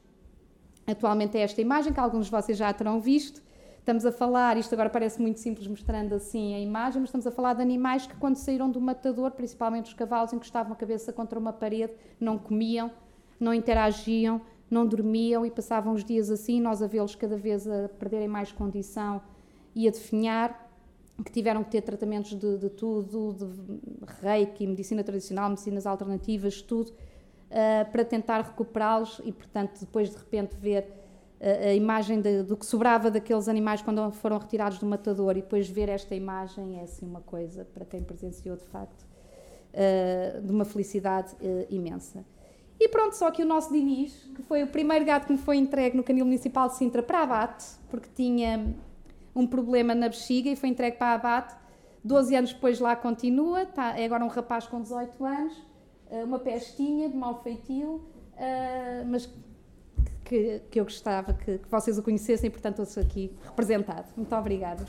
atualmente 0.86 1.38
é 1.38 1.42
esta 1.42 1.60
imagem 1.60 1.92
que 1.92 2.00
alguns 2.00 2.26
de 2.26 2.32
vocês 2.32 2.58
já 2.58 2.72
terão 2.72 3.00
visto, 3.00 3.42
Estamos 3.90 4.06
a 4.06 4.12
falar, 4.12 4.56
isto 4.56 4.72
agora 4.74 4.88
parece 4.88 5.20
muito 5.20 5.40
simples 5.40 5.66
mostrando 5.66 6.14
assim 6.14 6.54
a 6.54 6.60
imagem, 6.60 7.02
mas 7.02 7.10
estamos 7.10 7.26
a 7.26 7.32
falar 7.32 7.56
de 7.56 7.64
animais 7.64 8.06
que 8.06 8.16
quando 8.18 8.36
saíram 8.36 8.70
do 8.70 8.80
matador, 8.80 9.32
principalmente 9.32 9.88
os 9.88 9.94
cavalos, 9.96 10.32
encostavam 10.32 10.74
a 10.74 10.76
cabeça 10.76 11.12
contra 11.12 11.40
uma 11.40 11.52
parede, 11.52 11.96
não 12.20 12.38
comiam, 12.38 12.92
não 13.40 13.52
interagiam, 13.52 14.42
não 14.70 14.86
dormiam 14.86 15.44
e 15.44 15.50
passavam 15.50 15.92
os 15.94 16.04
dias 16.04 16.30
assim, 16.30 16.62
nós 16.62 16.84
a 16.84 16.86
vê-los 16.86 17.16
cada 17.16 17.36
vez 17.36 17.68
a 17.68 17.90
perderem 17.90 18.28
mais 18.28 18.52
condição 18.52 19.24
e 19.74 19.88
a 19.88 19.92
definhar, 19.92 20.72
que 21.26 21.32
tiveram 21.32 21.64
que 21.64 21.72
ter 21.72 21.82
tratamentos 21.82 22.36
de, 22.36 22.60
de 22.60 22.70
tudo, 22.70 23.34
de 23.40 24.22
reiki, 24.22 24.68
medicina 24.68 25.04
tradicional, 25.04 25.50
medicinas 25.50 25.88
alternativas, 25.88 26.62
tudo, 26.62 26.90
uh, 26.92 27.92
para 27.92 28.06
tentar 28.06 28.42
recuperá-los 28.42 29.20
e, 29.26 29.32
portanto, 29.32 29.80
depois 29.80 30.12
de 30.12 30.16
repente 30.16 30.56
ver 30.58 30.99
a, 31.42 31.74
imagem 31.74 32.20
de, 32.22 32.44
do 32.44 32.58
que 32.58 32.66
sobrava 32.66 33.10
daqueles 33.10 33.48
animais 33.48 33.82
quando 33.82 34.12
foram 34.12 34.38
retirados 34.38 34.78
do 34.78 34.86
matador 34.86 35.38
e 35.38 35.42
depois 35.42 35.70
ver 35.70 35.88
esta 35.88 36.14
imagem 36.14 36.80
é 36.80 36.84
assim 36.84 37.06
uma 37.06 37.22
coisa, 37.22 37.66
para 37.66 37.86
quem 37.86 38.04
presenciou 38.04 38.58
de 38.58 38.66
facto, 38.66 39.06
uh, 39.74 40.42
de 40.42 40.52
uma 40.52 40.66
felicidade 40.66 41.34
uh, 41.36 41.66
imensa. 41.70 42.26
E 42.78 42.88
pronto, 42.90 43.16
só 43.16 43.32
que 43.32 43.42
o 43.42 43.46
nosso 43.46 43.72
Dinis, 43.72 44.14
que 44.36 44.42
foi 44.42 44.64
o 44.64 44.68
primeiro 44.68 45.06
gato 45.06 45.28
que 45.28 45.32
me 45.34 45.38
foi 45.38 45.58
entregue 45.58 45.96
no 45.96 46.04
Canil 46.04 46.26
Municipal 46.26 46.68
de 46.68 46.76
Sintra 46.76 47.02
para 47.02 47.24
abate, 47.24 47.66
porque 47.90 48.10
tinha 48.16 48.74
um 49.36 49.48
problema 49.48 49.96
na 49.96 50.08
bexiga 50.08 50.50
e 50.50 50.56
foi 50.56 50.70
entregue 50.70 50.98
para 50.98 51.14
abate. 51.14 51.56
12 52.04 52.36
anos 52.36 52.54
depois 52.54 52.80
lá 52.80 52.96
continua, 52.96 53.66
tá, 53.66 53.98
é 54.00 54.06
agora 54.06 54.24
um 54.24 54.30
rapaz 54.30 54.66
com 54.66 54.82
18 54.82 55.26
anos, 55.26 55.58
uh, 56.10 56.24
uma 56.26 56.40
pestinha 56.40 57.10
de 57.10 57.16
mau 57.16 57.42
feitio, 57.42 58.02
mas 59.08 59.30
que, 60.30 60.62
que 60.70 60.80
eu 60.80 60.84
gostava 60.84 61.34
que, 61.34 61.58
que 61.58 61.68
vocês 61.70 61.98
o 61.98 62.04
conhecessem, 62.04 62.52
portanto, 62.52 62.80
eu 62.80 62.86
sou 62.86 63.02
aqui 63.02 63.32
representado. 63.44 64.06
Muito 64.16 64.34
obrigada. 64.36 64.86